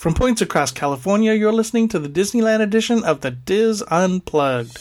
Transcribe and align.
From 0.00 0.14
points 0.14 0.40
across 0.40 0.72
California, 0.72 1.34
you're 1.34 1.52
listening 1.52 1.86
to 1.88 1.98
the 1.98 2.08
Disneyland 2.08 2.62
edition 2.62 3.04
of 3.04 3.20
the 3.20 3.30
Diz 3.30 3.84
Unplugged. 3.88 4.76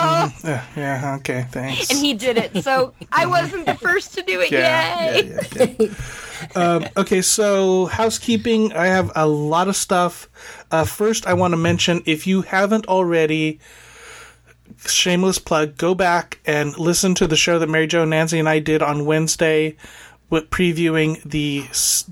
Uh, 0.00 0.30
yeah, 0.76 1.16
okay, 1.18 1.46
thanks. 1.50 1.90
And 1.90 1.98
he 1.98 2.14
did 2.14 2.38
it. 2.38 2.62
So 2.62 2.94
I 3.12 3.26
wasn't 3.26 3.66
the 3.66 3.74
first 3.74 4.14
to 4.14 4.22
do 4.22 4.40
it. 4.40 4.50
yeah, 4.52 5.10
Yay. 5.16 5.28
yeah, 5.28 5.40
yeah, 5.56 5.66
yeah. 5.80 5.90
um, 6.54 6.86
okay, 6.96 7.20
so 7.20 7.86
housekeeping. 7.86 8.72
I 8.72 8.86
have 8.86 9.10
a 9.16 9.26
lot 9.26 9.66
of 9.68 9.76
stuff. 9.76 10.28
Uh, 10.70 10.84
first, 10.84 11.26
I 11.26 11.34
want 11.34 11.52
to 11.52 11.56
mention 11.56 12.02
if 12.06 12.26
you 12.26 12.42
haven't 12.42 12.86
already, 12.86 13.58
shameless 14.86 15.38
plug, 15.38 15.76
go 15.76 15.94
back 15.94 16.38
and 16.46 16.76
listen 16.78 17.14
to 17.16 17.26
the 17.26 17.36
show 17.36 17.58
that 17.58 17.68
Mary 17.68 17.86
Jo, 17.86 18.04
Nancy, 18.04 18.38
and 18.38 18.48
I 18.48 18.58
did 18.58 18.82
on 18.82 19.04
Wednesday. 19.06 19.76
With 20.30 20.50
previewing 20.50 21.22
the 21.22 21.64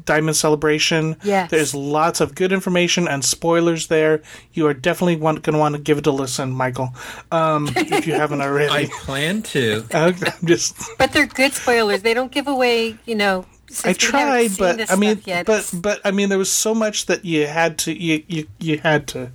Diamond 0.07 0.39
Celebration, 0.39 1.17
Yes. 1.23 1.51
there's 1.51 1.75
lots 1.75 2.23
of 2.23 2.35
good 2.35 2.51
information 2.51 3.07
and 3.07 3.23
spoilers 3.23 3.89
there. 3.89 4.23
You 4.55 4.67
are 4.69 4.73
definitely 4.73 5.17
going 5.17 5.43
to 5.43 5.59
want 5.59 5.75
to 5.77 5.81
give 5.83 5.99
it 5.99 6.07
a 6.07 6.11
listen, 6.11 6.51
Michael, 6.51 6.95
um, 7.31 7.69
if 7.77 8.07
you 8.07 8.15
haven't 8.15 8.41
already. 8.47 8.73
I 8.73 8.87
plan 9.03 9.43
to. 9.43 9.85
I'm 9.93 10.15
just 10.47 10.79
But 10.97 11.13
they're 11.13 11.27
good 11.27 11.53
spoilers. 11.53 12.01
They 12.01 12.15
don't 12.15 12.33
give 12.33 12.49
away, 12.49 12.97
you 13.05 13.17
know. 13.17 13.45
Since 13.69 13.85
I 13.85 13.93
tried, 13.93 14.51
but 14.59 14.91
I 14.91 14.97
mean, 14.97 15.21
yet, 15.27 15.45
but 15.45 15.53
it's- 15.59 15.75
but 15.75 16.01
I 16.03 16.11
mean, 16.11 16.31
there 16.31 16.39
was 16.39 16.51
so 16.51 16.75
much 16.75 17.05
that 17.07 17.23
you 17.27 17.47
had 17.47 17.77
to 17.81 17.93
you 17.93 18.23
you, 18.29 18.47
you 18.59 18.79
had 18.79 19.07
to 19.09 19.31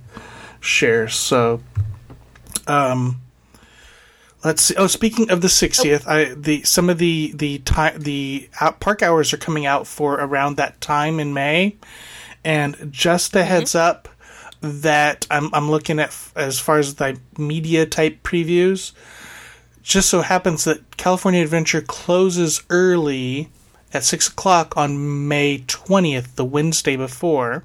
share. 0.58 1.06
So, 1.08 1.60
um, 2.66 3.20
let's 4.44 4.62
see. 4.62 4.74
Oh, 4.76 4.86
speaking 4.86 5.30
of 5.30 5.40
the 5.40 5.48
sixtieth, 5.48 6.06
I 6.06 6.34
the 6.34 6.62
some 6.62 6.90
of 6.90 6.98
the 6.98 7.32
the 7.34 7.58
time 7.60 8.00
the 8.00 8.48
out, 8.60 8.80
park 8.80 9.02
hours 9.02 9.32
are 9.32 9.38
coming 9.38 9.66
out 9.66 9.86
for 9.86 10.14
around 10.14 10.56
that 10.56 10.80
time 10.80 11.20
in 11.20 11.32
May, 11.32 11.76
and 12.44 12.88
just 12.90 13.34
a 13.36 13.44
heads 13.44 13.74
up 13.74 14.08
that 14.60 15.26
I'm 15.30 15.52
I'm 15.52 15.70
looking 15.70 15.98
at 15.98 16.08
f- 16.08 16.32
as 16.36 16.58
far 16.58 16.78
as 16.78 16.94
the 16.94 17.18
media 17.36 17.86
type 17.86 18.22
previews. 18.22 18.92
Just 19.82 20.08
so 20.10 20.20
happens 20.22 20.62
that 20.64 20.96
California 20.96 21.42
Adventure 21.42 21.80
closes 21.80 22.62
early 22.70 23.48
at 23.92 24.04
6 24.04 24.28
o'clock 24.28 24.76
on 24.76 25.28
May 25.28 25.58
20th, 25.58 26.36
the 26.36 26.44
Wednesday 26.44 26.96
before. 26.96 27.64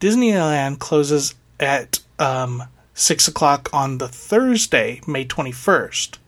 Disneyland 0.00 0.78
closes 0.78 1.34
at 1.60 2.00
um, 2.18 2.62
6 2.94 3.28
o'clock 3.28 3.68
on 3.72 3.98
the 3.98 4.08
Thursday, 4.08 5.00
May 5.06 5.24
21st. 5.24 6.18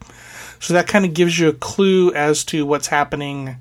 So 0.59 0.73
that 0.73 0.87
kind 0.87 1.05
of 1.05 1.13
gives 1.13 1.37
you 1.37 1.49
a 1.49 1.53
clue 1.53 2.13
as 2.13 2.43
to 2.45 2.65
what's 2.65 2.87
happening 2.87 3.57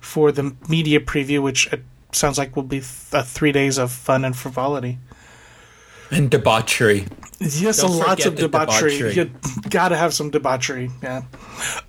for 0.00 0.32
the 0.32 0.54
media 0.68 1.00
preview, 1.00 1.42
which 1.42 1.70
it 1.72 1.82
sounds 2.12 2.38
like 2.38 2.56
will 2.56 2.62
be 2.62 2.80
th- 2.80 2.92
uh, 3.12 3.22
three 3.22 3.52
days 3.52 3.78
of 3.78 3.92
fun 3.92 4.24
and 4.24 4.36
frivolity. 4.36 4.98
And 6.10 6.30
debauchery. 6.30 7.06
Yes, 7.38 7.80
Don't 7.80 7.96
lots 7.96 8.26
of 8.26 8.34
debauchery. 8.34 8.98
debauchery. 8.98 9.14
You 9.14 9.30
gotta 9.70 9.96
have 9.96 10.12
some 10.12 10.30
debauchery. 10.30 10.90
Yeah. 11.02 11.22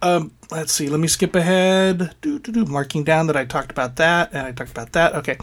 Um, 0.02 0.32
let's 0.52 0.72
see. 0.72 0.90
Let 0.90 1.00
me 1.00 1.08
skip 1.08 1.36
ahead. 1.36 2.16
Do 2.22 2.38
do 2.38 2.52
do. 2.52 2.66
Marking 2.66 3.04
down 3.04 3.28
that 3.28 3.36
I 3.36 3.46
talked 3.46 3.72
about 3.72 3.96
that 3.96 4.30
and 4.32 4.46
I 4.46 4.52
talked 4.52 4.72
about 4.72 4.92
that. 4.92 5.16
Okay. 5.16 5.38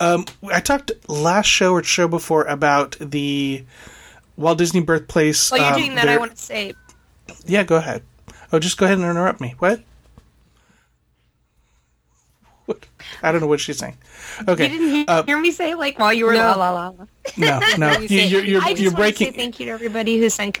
Um, 0.00 0.24
I 0.50 0.60
talked 0.60 0.90
last 1.08 1.46
show 1.46 1.72
or 1.74 1.82
show 1.84 2.08
before 2.08 2.44
about 2.44 2.96
the 3.00 3.64
Walt 4.36 4.58
Disney 4.58 4.80
Birthplace. 4.80 5.50
While 5.50 5.60
you're 5.60 5.70
um, 5.72 5.78
doing 5.78 5.94
that, 5.96 6.08
I 6.08 6.16
want 6.18 6.32
to 6.36 6.42
say, 6.42 6.74
Yeah, 7.46 7.62
go 7.62 7.76
ahead. 7.76 8.02
Oh, 8.52 8.58
just 8.58 8.76
go 8.78 8.84
ahead 8.86 8.98
and 8.98 9.06
interrupt 9.08 9.40
me. 9.40 9.54
What? 9.58 9.80
What? 12.66 12.86
I 13.22 13.30
don't 13.32 13.40
know 13.40 13.46
what 13.46 13.60
she's 13.60 13.78
saying. 13.78 13.96
Okay. 14.48 14.64
you 14.64 14.78
didn't 14.78 14.88
hear, 14.88 15.04
uh, 15.08 15.22
hear 15.24 15.38
me 15.40 15.50
say 15.50 15.74
like 15.74 15.98
while 15.98 16.12
you 16.12 16.24
were 16.24 16.32
No. 16.32 16.38
la 16.38 16.54
la 16.54 16.70
la. 16.70 16.88
la. 16.88 17.06
no, 17.36 17.60
no. 17.76 17.90
you, 18.00 18.08
say- 18.08 18.26
you're 18.26 18.44
you're, 18.44 18.62
I 18.62 18.70
just 18.70 18.82
you're 18.82 18.90
want 18.92 18.96
to 18.96 19.02
breaking. 19.02 19.32
say 19.32 19.36
thank 19.36 19.60
you 19.60 19.66
to 19.66 19.72
everybody 19.72 20.18
who 20.18 20.28
sang. 20.30 20.54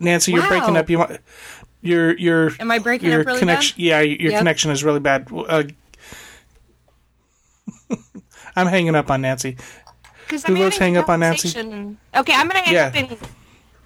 Nancy, 0.00 0.32
you're 0.32 0.46
breaking 0.46 0.76
up. 0.76 0.88
You 0.90 0.98
want 0.98 1.18
your 1.82 2.16
your 2.16 2.50
Am 2.60 2.70
I 2.70 2.78
breaking 2.78 3.10
your 3.10 3.20
up 3.20 3.26
really 3.26 3.38
connection? 3.38 3.80
Yeah, 3.80 4.00
your 4.00 4.30
Yep. 4.32 4.38
connection 4.40 4.70
is 4.70 4.82
really 4.84 5.00
bad. 5.00 5.28
Uh, 5.32 5.64
I'm 8.56 8.66
hanging 8.66 8.94
up 8.94 9.10
on 9.10 9.20
Nancy. 9.22 9.56
Because 10.24 10.44
Who 10.44 10.56
votes 10.56 10.78
hang 10.78 10.96
up 10.96 11.08
on 11.08 11.20
Nancy? 11.20 11.48
Okay, 11.58 11.96
I'm 12.34 12.48
gonna 12.48 12.60
hang 12.60 12.74
Yeah. 12.74 12.86
up 12.86 12.94
and 12.96 13.18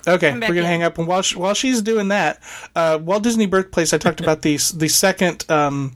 Okay, 0.08 0.32
we're 0.32 0.40
gonna 0.40 0.60
in. 0.60 0.64
hang 0.64 0.82
up, 0.84 0.98
and 0.98 1.06
while 1.08 1.22
she, 1.22 1.36
while 1.36 1.54
she's 1.54 1.82
doing 1.82 2.08
that, 2.08 2.40
uh, 2.76 2.98
Walt 3.02 3.24
Disney 3.24 3.46
Birthplace, 3.46 3.92
I 3.92 3.98
talked 3.98 4.20
about 4.26 4.42
the 4.42 4.56
the 4.74 4.88
second 4.88 5.44
um, 5.50 5.92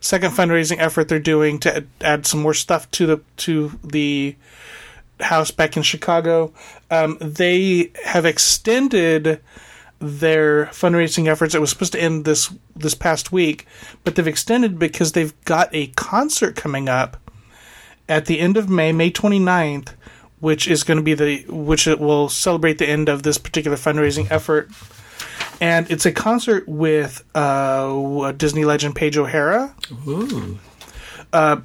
second 0.00 0.32
fundraising 0.32 0.78
effort 0.78 1.08
they're 1.08 1.18
doing 1.20 1.58
to 1.60 1.76
add, 1.76 1.86
add 2.00 2.26
some 2.26 2.42
more 2.42 2.54
stuff 2.54 2.90
to 2.92 3.06
the 3.06 3.20
to 3.38 3.78
the 3.84 4.34
house 5.20 5.50
back 5.52 5.76
in 5.76 5.82
Chicago. 5.84 6.52
Um, 6.90 7.18
they 7.20 7.92
have 8.04 8.24
extended 8.26 9.40
their 10.00 10.66
fundraising 10.66 11.26
efforts. 11.28 11.54
It 11.54 11.60
was 11.60 11.70
supposed 11.70 11.92
to 11.92 12.02
end 12.02 12.24
this 12.24 12.52
this 12.74 12.94
past 12.94 13.30
week, 13.30 13.64
but 14.02 14.16
they've 14.16 14.26
extended 14.26 14.76
because 14.78 15.12
they've 15.12 15.32
got 15.44 15.68
a 15.72 15.86
concert 15.88 16.56
coming 16.56 16.88
up 16.88 17.16
at 18.08 18.26
the 18.26 18.38
end 18.40 18.56
of 18.56 18.68
May, 18.68 18.92
May 18.92 19.10
29th, 19.10 19.90
which 20.40 20.68
is 20.68 20.82
going 20.84 20.96
to 20.98 21.02
be 21.02 21.14
the 21.14 21.44
which 21.48 21.86
it 21.86 21.98
will 21.98 22.28
celebrate 22.28 22.78
the 22.78 22.88
end 22.88 23.08
of 23.08 23.22
this 23.22 23.38
particular 23.38 23.76
fundraising 23.76 24.30
effort. 24.30 24.70
And 25.60 25.90
it's 25.90 26.04
a 26.04 26.12
concert 26.12 26.68
with 26.68 27.24
uh, 27.34 28.32
Disney 28.32 28.64
legend 28.64 28.94
Paige 28.94 29.16
O'Hara. 29.16 29.74
Ooh. 30.06 30.58
Uh, 31.32 31.58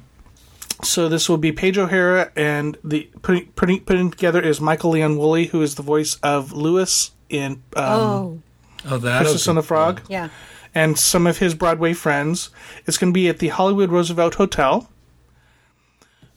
So 0.82 1.08
this 1.08 1.28
will 1.28 1.38
be 1.38 1.52
Paige 1.52 1.78
O'Hara, 1.78 2.32
and 2.34 2.76
the 2.82 3.08
putting 3.22 3.46
putting 3.54 3.80
putting 3.80 4.10
together 4.10 4.40
is 4.40 4.60
Michael-Leon 4.60 5.16
Wooley, 5.16 5.46
who 5.46 5.62
is 5.62 5.76
the 5.76 5.82
voice 5.82 6.16
of 6.24 6.52
Lewis 6.52 7.12
in 7.28 7.62
um, 7.76 7.84
oh, 8.00 8.42
Oh, 8.86 8.98
that. 8.98 9.20
Princess 9.22 9.46
and 9.46 9.56
the 9.58 9.62
Frog, 9.62 10.00
yeah. 10.08 10.30
and 10.74 10.98
some 10.98 11.28
of 11.28 11.38
his 11.38 11.54
Broadway 11.54 11.92
friends. 11.92 12.50
It's 12.84 12.98
going 12.98 13.12
to 13.12 13.14
be 13.14 13.28
at 13.28 13.38
the 13.38 13.48
Hollywood 13.48 13.90
Roosevelt 13.92 14.34
Hotel. 14.34 14.88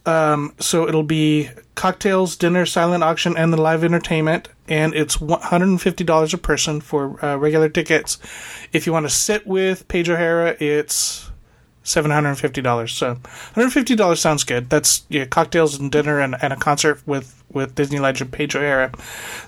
Um, 0.05 0.53
so 0.59 0.87
it'll 0.87 1.03
be 1.03 1.49
cocktails, 1.73 2.35
dinner, 2.35 2.65
silent 2.65 3.03
auction, 3.03 3.35
and 3.35 3.51
the 3.51 3.61
live 3.61 3.83
entertainment. 3.83 4.49
And 4.67 4.93
it's 4.95 5.19
one 5.19 5.41
hundred 5.41 5.69
and 5.69 5.81
fifty 5.81 6.03
dollars 6.03 6.33
a 6.33 6.37
person 6.37 6.81
for 6.81 7.23
uh, 7.23 7.37
regular 7.37 7.69
tickets. 7.69 8.17
If 8.73 8.85
you 8.85 8.93
want 8.93 9.05
to 9.05 9.13
sit 9.13 9.45
with 9.45 9.87
Paige 9.87 10.09
O'Hara, 10.09 10.55
it's 10.59 11.29
seven 11.83 12.11
hundred 12.11 12.29
and 12.29 12.39
fifty 12.39 12.61
dollars. 12.61 12.93
So, 12.93 13.13
one 13.13 13.21
hundred 13.53 13.71
fifty 13.71 13.95
dollars 13.95 14.19
sounds 14.19 14.43
good. 14.43 14.69
That's 14.69 15.05
yeah, 15.09 15.25
cocktails 15.25 15.79
and 15.79 15.91
dinner 15.91 16.19
and, 16.19 16.35
and 16.41 16.53
a 16.53 16.57
concert 16.57 17.01
with 17.05 17.43
with 17.51 17.75
Disney 17.75 17.99
legend 17.99 18.31
Pedro 18.31 18.61
O'Hara. 18.61 18.91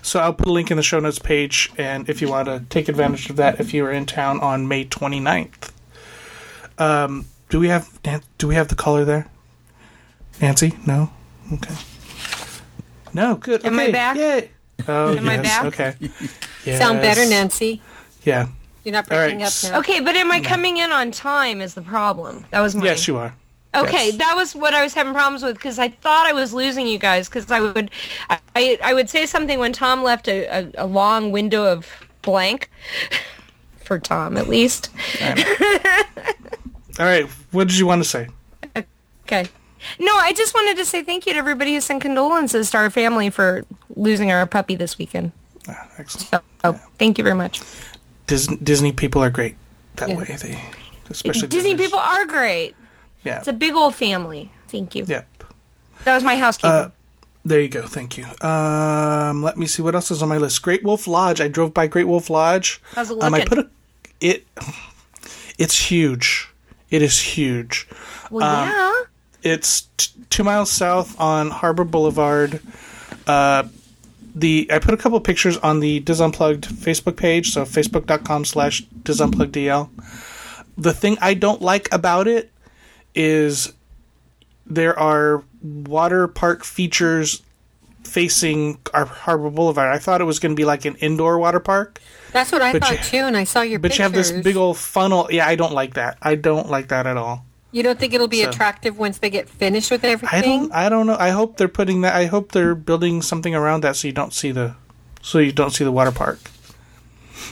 So 0.02 0.20
I'll 0.20 0.32
put 0.32 0.48
a 0.48 0.52
link 0.52 0.70
in 0.70 0.76
the 0.76 0.82
show 0.82 0.98
notes 0.98 1.18
page, 1.18 1.70
and 1.76 2.08
if 2.08 2.20
you 2.22 2.28
want 2.28 2.46
to 2.46 2.64
take 2.70 2.88
advantage 2.88 3.30
of 3.30 3.36
that, 3.36 3.60
if 3.60 3.74
you 3.74 3.84
are 3.84 3.92
in 3.92 4.06
town 4.06 4.40
on 4.40 4.66
May 4.66 4.84
29th. 4.84 5.72
Um, 6.78 7.26
do 7.48 7.58
we 7.58 7.68
have 7.68 8.00
do 8.38 8.48
we 8.48 8.54
have 8.54 8.68
the 8.68 8.76
caller 8.76 9.04
there? 9.04 9.28
Nancy? 10.40 10.74
No. 10.86 11.10
Okay. 11.52 11.74
No. 13.14 13.36
Good. 13.36 13.64
Am 13.64 13.78
I 13.78 13.90
back? 13.90 14.16
Yay. 14.16 14.50
Oh, 14.86 15.16
Am 15.16 15.28
I 15.28 15.34
yes. 15.34 15.42
back? 15.42 15.64
Okay. 15.64 15.94
Sound 16.78 17.00
better, 17.00 17.26
Nancy. 17.26 17.82
Yeah. 18.22 18.48
You're 18.84 18.92
not 18.92 19.10
All 19.10 19.18
right. 19.18 19.24
breaking 19.26 19.42
up 19.42 19.52
now. 19.64 19.78
Okay, 19.80 20.00
but 20.00 20.14
am 20.14 20.30
I 20.30 20.40
coming 20.40 20.76
in 20.76 20.92
on 20.92 21.10
time? 21.10 21.60
Is 21.60 21.74
the 21.74 21.82
problem? 21.82 22.44
That 22.50 22.60
was 22.60 22.74
my. 22.74 22.84
Yes, 22.84 23.08
you 23.08 23.16
are. 23.16 23.34
Okay, 23.74 24.06
Yes. 24.08 24.16
that 24.18 24.34
was 24.36 24.54
what 24.54 24.72
I 24.72 24.82
was 24.82 24.94
having 24.94 25.12
problems 25.12 25.42
with 25.42 25.54
because 25.56 25.78
I 25.78 25.88
thought 25.88 26.26
I 26.26 26.32
was 26.32 26.54
losing 26.54 26.86
you 26.86 26.98
guys 26.98 27.28
because 27.28 27.50
I 27.50 27.60
would, 27.60 27.90
I, 28.30 28.78
I 28.82 28.94
would 28.94 29.10
say 29.10 29.26
something 29.26 29.58
when 29.58 29.72
Tom 29.74 30.02
left 30.02 30.26
a, 30.26 30.46
a, 30.46 30.70
a 30.78 30.86
long 30.86 31.32
window 31.32 31.64
of 31.70 31.86
blank, 32.22 32.70
for 33.84 33.98
Tom 33.98 34.36
at 34.38 34.48
least. 34.48 34.90
All 36.98 37.04
right. 37.06 37.26
What 37.50 37.68
did 37.68 37.76
you 37.78 37.86
want 37.86 38.02
to 38.02 38.08
say? 38.08 38.28
Okay. 39.24 39.46
No, 39.98 40.14
I 40.16 40.32
just 40.32 40.54
wanted 40.54 40.76
to 40.76 40.84
say 40.84 41.02
thank 41.02 41.26
you 41.26 41.32
to 41.32 41.38
everybody 41.38 41.74
who 41.74 41.80
sent 41.80 42.02
condolences 42.02 42.70
to 42.72 42.76
our 42.78 42.90
family 42.90 43.30
for 43.30 43.64
losing 43.96 44.30
our 44.30 44.46
puppy 44.46 44.76
this 44.76 44.98
weekend. 44.98 45.32
Ah, 45.68 45.88
excellent. 45.98 46.28
So, 46.30 46.40
oh, 46.64 46.80
thank 46.98 47.18
you 47.18 47.24
very 47.24 47.36
much. 47.36 47.60
Disney, 48.26 48.56
Disney 48.56 48.92
people 48.92 49.22
are 49.22 49.30
great 49.30 49.56
that 49.96 50.08
Yeah. 50.08 50.16
way. 50.16 50.24
They, 50.40 50.60
especially 51.10 51.48
Disney 51.48 51.70
Disney's- 51.72 51.80
people 51.90 51.98
are 51.98 52.24
great. 52.26 52.74
Yeah. 53.24 53.38
It's 53.38 53.48
a 53.48 53.52
big 53.52 53.74
old 53.74 53.94
family. 53.94 54.50
Thank 54.68 54.94
you. 54.94 55.04
Yep. 55.06 55.26
That 56.04 56.14
was 56.14 56.22
my 56.24 56.36
housekeeping. 56.36 56.70
Uh, 56.70 56.90
There 57.44 57.60
you 57.60 57.68
go. 57.68 57.86
Thank 57.86 58.18
you. 58.18 58.26
Um, 58.46 59.42
let 59.42 59.56
me 59.56 59.66
see 59.66 59.80
what 59.80 59.94
else 59.94 60.10
is 60.10 60.22
on 60.22 60.28
my 60.28 60.36
list. 60.36 60.60
Great 60.60 60.84
Wolf 60.84 61.06
Lodge. 61.06 61.40
I 61.40 61.48
drove 61.48 61.72
by 61.72 61.86
Great 61.86 62.06
Wolf 62.06 62.28
Lodge. 62.28 62.80
How's 62.94 63.10
it 63.10 63.22
Um, 63.22 63.32
I 63.32 63.44
put 63.44 63.58
a 63.58 63.68
it. 64.20 64.46
It's 65.58 65.90
huge. 65.90 66.48
It 66.90 67.02
is 67.02 67.18
huge. 67.20 67.88
well, 68.30 68.46
um, 68.46 68.68
yeah. 68.68 68.94
It's 69.48 69.82
t- 69.96 70.12
two 70.30 70.44
miles 70.44 70.70
south 70.70 71.18
on 71.20 71.50
Harbor 71.50 71.84
Boulevard. 71.84 72.60
Uh, 73.26 73.64
the 74.34 74.68
I 74.72 74.78
put 74.78 74.94
a 74.94 74.96
couple 74.96 75.18
pictures 75.20 75.56
on 75.58 75.80
the 75.80 76.00
Diz 76.00 76.20
Unplugged 76.20 76.64
Facebook 76.68 77.16
page, 77.16 77.50
so 77.50 77.64
facebook.com 77.64 78.44
slash 78.44 78.84
DizUnpluggedDL. 79.02 79.88
The 80.76 80.92
thing 80.92 81.18
I 81.20 81.34
don't 81.34 81.60
like 81.60 81.88
about 81.92 82.28
it 82.28 82.52
is 83.14 83.72
there 84.66 84.96
are 84.98 85.42
water 85.62 86.28
park 86.28 86.62
features 86.62 87.42
facing 88.04 88.78
our 88.94 89.06
Harbor 89.06 89.50
Boulevard. 89.50 89.92
I 89.94 89.98
thought 89.98 90.20
it 90.20 90.24
was 90.24 90.38
going 90.38 90.52
to 90.54 90.56
be 90.60 90.64
like 90.64 90.84
an 90.84 90.94
indoor 90.96 91.38
water 91.38 91.58
park, 91.60 92.00
That's 92.32 92.52
what 92.52 92.62
I 92.62 92.78
thought 92.78 92.92
you- 92.92 92.98
too, 92.98 93.16
and 93.26 93.36
I 93.36 93.44
saw 93.44 93.62
your 93.62 93.78
but 93.80 93.90
pictures. 93.90 93.98
you 93.98 94.02
have 94.04 94.12
this 94.12 94.30
big 94.30 94.56
old 94.56 94.76
funnel. 94.78 95.28
Yeah, 95.32 95.46
I 95.48 95.56
don't 95.56 95.72
like 95.72 95.94
that. 95.94 96.16
I 96.22 96.36
don't 96.36 96.70
like 96.70 96.88
that 96.88 97.06
at 97.06 97.16
all. 97.16 97.44
You 97.70 97.82
don't 97.82 97.98
think 97.98 98.14
it'll 98.14 98.28
be 98.28 98.42
So- 98.42 98.48
attractive 98.48 98.98
once 98.98 99.18
they 99.18 99.30
get 99.30 99.48
finished 99.48 99.90
with 99.90 100.04
everything? 100.04 100.38
I 100.38 100.42
don't. 100.42 100.72
I 100.72 100.88
don't 100.88 101.06
know. 101.06 101.16
I 101.18 101.30
hope 101.30 101.56
they're 101.58 101.68
putting 101.68 102.00
that. 102.00 102.14
I 102.14 102.26
hope 102.26 102.52
they're 102.52 102.74
building 102.74 103.20
something 103.22 103.54
around 103.54 103.82
that 103.82 103.96
so 103.96 104.08
you 104.08 104.14
don't 104.14 104.32
see 104.32 104.50
the, 104.52 104.74
so 105.22 105.38
you 105.38 105.52
don't 105.52 105.70
see 105.70 105.84
the 105.84 105.92
water 105.92 106.12
park. 106.12 106.38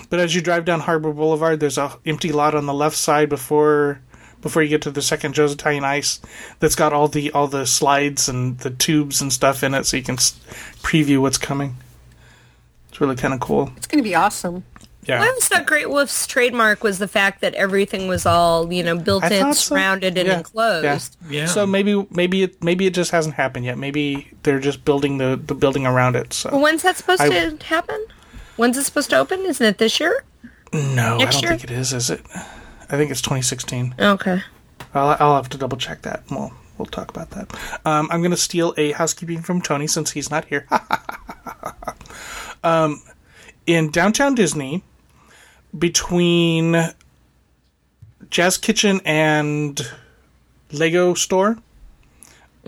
But 0.08 0.20
as 0.20 0.34
you 0.34 0.40
drive 0.40 0.64
down 0.64 0.80
Harbor 0.80 1.12
Boulevard, 1.12 1.60
there's 1.60 1.78
a 1.78 1.98
empty 2.06 2.32
lot 2.32 2.54
on 2.54 2.66
the 2.66 2.74
left 2.74 2.96
side 2.96 3.28
before 3.28 4.00
before 4.42 4.62
you 4.62 4.68
get 4.68 4.82
to 4.82 4.90
the 4.90 5.02
second 5.02 5.34
Joe's 5.34 5.52
Italian 5.52 5.84
Ice. 5.84 6.20
That's 6.60 6.74
got 6.74 6.92
all 6.92 7.08
the 7.08 7.30
all 7.32 7.46
the 7.48 7.66
slides 7.66 8.28
and 8.28 8.58
the 8.60 8.70
tubes 8.70 9.20
and 9.20 9.32
stuff 9.32 9.62
in 9.62 9.74
it, 9.74 9.84
so 9.86 9.96
you 9.96 10.02
can 10.02 10.16
preview 10.16 11.20
what's 11.20 11.38
coming. 11.38 11.76
It's 12.88 13.00
really 13.00 13.16
kind 13.16 13.34
of 13.34 13.40
cool. 13.40 13.70
It's 13.76 13.86
going 13.86 14.02
to 14.02 14.08
be 14.08 14.14
awesome. 14.14 14.64
Yeah. 15.06 15.22
I 15.22 15.28
always 15.28 15.48
Great 15.66 15.90
Wolf's 15.90 16.26
trademark 16.26 16.82
was 16.82 16.98
the 16.98 17.08
fact 17.08 17.40
that 17.40 17.54
everything 17.54 18.08
was 18.08 18.24
all, 18.24 18.72
you 18.72 18.82
know, 18.82 18.96
built 18.96 19.24
I 19.24 19.28
in, 19.28 19.52
so. 19.52 19.74
surrounded, 19.74 20.16
and 20.16 20.28
Yeah. 20.28 20.38
enclosed. 20.38 21.16
Yeah. 21.28 21.46
So 21.46 21.66
maybe 21.66 22.06
maybe 22.10 22.44
it 22.44 22.62
maybe 22.62 22.86
it 22.86 22.94
just 22.94 23.10
hasn't 23.10 23.34
happened 23.34 23.64
yet. 23.66 23.76
Maybe 23.78 24.28
they're 24.42 24.60
just 24.60 24.84
building 24.84 25.18
the 25.18 25.40
the 25.44 25.54
building 25.54 25.86
around 25.86 26.16
it. 26.16 26.32
So 26.32 26.50
Well, 26.52 26.60
when's 26.62 26.82
that 26.82 26.96
supposed 26.96 27.22
I- 27.22 27.28
to 27.50 27.56
happen? 27.66 28.04
When's 28.56 28.76
it 28.78 28.84
supposed 28.84 29.10
to 29.10 29.18
open? 29.18 29.40
Isn't 29.40 29.66
it 29.66 29.78
this 29.78 30.00
year? 30.00 30.24
no, 30.72 31.16
I 31.16 31.24
don't 31.24 31.42
year? 31.42 31.50
think 31.50 31.64
it 31.64 31.70
is. 31.70 31.92
Is 31.92 32.10
it? 32.10 32.20
I 32.88 32.96
think 32.96 33.10
it's 33.10 33.20
2016. 33.20 33.94
Okay. 33.98 34.42
I'll, 34.94 35.16
I'll 35.20 35.36
have 35.36 35.48
to 35.50 35.58
double 35.58 35.76
check 35.76 36.02
that. 36.02 36.22
We'll 36.30 36.52
we'll 36.78 36.86
talk 36.86 37.10
about 37.10 37.30
that. 37.30 37.52
Um, 37.84 38.08
I'm 38.10 38.20
going 38.20 38.30
to 38.30 38.36
steal 38.36 38.72
a 38.76 38.92
housekeeping 38.92 39.42
from 39.42 39.60
Tony 39.60 39.86
since 39.86 40.12
he's 40.12 40.30
not 40.30 40.44
here. 40.46 40.66
um, 42.64 43.02
in 43.66 43.90
downtown 43.90 44.34
Disney, 44.34 44.84
between 45.76 46.76
Jazz 48.30 48.56
Kitchen 48.58 49.00
and 49.04 49.80
Lego 50.72 51.14
Store, 51.14 51.58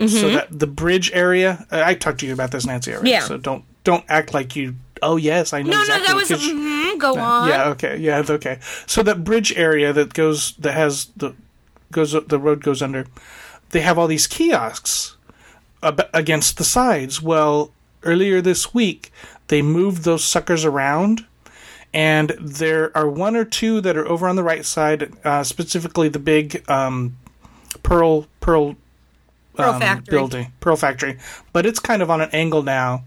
so 0.07 0.29
that 0.29 0.47
the 0.57 0.67
bridge 0.67 1.11
area. 1.13 1.65
uh, 1.71 1.83
I 1.85 1.93
talked 1.93 2.21
to 2.21 2.25
you 2.25 2.33
about 2.33 2.51
this, 2.51 2.65
Nancy. 2.65 2.93
Already, 2.93 3.09
Yeah. 3.11 3.19
So 3.21 3.37
don't 3.37 3.63
don't 3.83 4.05
act 4.07 4.33
like 4.33 4.55
you. 4.55 4.75
Oh 5.01 5.17
yes, 5.17 5.51
I 5.53 5.61
know. 5.61 5.71
No, 5.71 5.81
exactly 5.81 6.07
no, 6.13 6.19
that 6.25 6.29
was. 6.29 6.41
mhm, 6.41 6.99
go 6.99 7.17
on. 7.17 7.49
yeah. 7.49 7.69
Okay. 7.69 7.97
Yeah. 7.97 8.23
Okay. 8.29 8.59
So 8.85 9.03
that 9.03 9.23
bridge 9.23 9.53
area 9.57 9.91
that 9.93 10.13
goes 10.13 10.53
that 10.59 10.73
has 10.73 11.07
the 11.17 11.33
goes 11.91 12.11
the 12.13 12.39
road 12.39 12.63
goes 12.63 12.81
under. 12.81 13.05
They 13.71 13.81
have 13.81 13.97
all 13.99 14.07
these 14.07 14.25
kiosks 14.27 15.15
ab- 15.83 16.09
against 16.13 16.57
the 16.57 16.63
sides. 16.63 17.21
Well, 17.21 17.71
earlier 18.03 18.41
this 18.41 18.73
week 18.73 19.11
they 19.47 19.61
moved 19.61 20.03
those 20.03 20.23
suckers 20.23 20.63
around, 20.63 21.25
and 21.93 22.29
there 22.39 22.95
are 22.95 23.09
one 23.09 23.35
or 23.35 23.45
two 23.45 23.81
that 23.81 23.97
are 23.97 24.07
over 24.07 24.27
on 24.27 24.35
the 24.35 24.43
right 24.43 24.65
side, 24.65 25.11
uh, 25.23 25.43
specifically 25.43 26.09
the 26.09 26.19
big 26.19 26.63
um, 26.69 27.17
Pearl 27.83 28.27
Pearl 28.39 28.75
Pearl 29.55 29.73
um, 29.73 29.81
Factory. 29.81 30.11
building, 30.17 30.53
Pearl 30.59 30.75
Factory, 30.75 31.17
but 31.51 31.65
it's 31.65 31.79
kind 31.79 32.01
of 32.01 32.09
on 32.09 32.21
an 32.21 32.29
angle 32.31 32.63
now. 32.63 33.03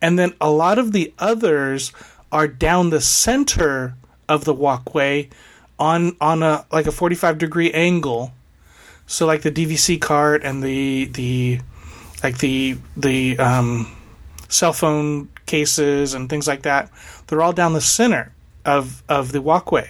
And 0.00 0.18
then 0.18 0.34
a 0.40 0.50
lot 0.50 0.78
of 0.78 0.92
the 0.92 1.12
others 1.18 1.92
are 2.30 2.48
down 2.48 2.90
the 2.90 3.00
center 3.00 3.94
of 4.28 4.44
the 4.44 4.54
walkway 4.54 5.28
on 5.78 6.16
on 6.20 6.42
a 6.42 6.64
like 6.72 6.86
a 6.86 6.92
45 6.92 7.38
degree 7.38 7.70
angle. 7.72 8.32
So 9.06 9.26
like 9.26 9.42
the 9.42 9.52
DVC 9.52 10.00
cart 10.00 10.42
and 10.42 10.62
the 10.62 11.06
the 11.06 11.60
like 12.22 12.38
the 12.38 12.78
the 12.96 13.38
um, 13.38 13.94
cell 14.48 14.72
phone 14.72 15.28
cases 15.56 16.14
and 16.14 16.28
things 16.28 16.46
like 16.52 16.62
that, 16.62 16.90
they're 17.26 17.42
all 17.44 17.52
down 17.52 17.72
the 17.74 17.80
center 17.98 18.24
of 18.64 19.02
of 19.08 19.32
the 19.32 19.42
walkway. 19.42 19.88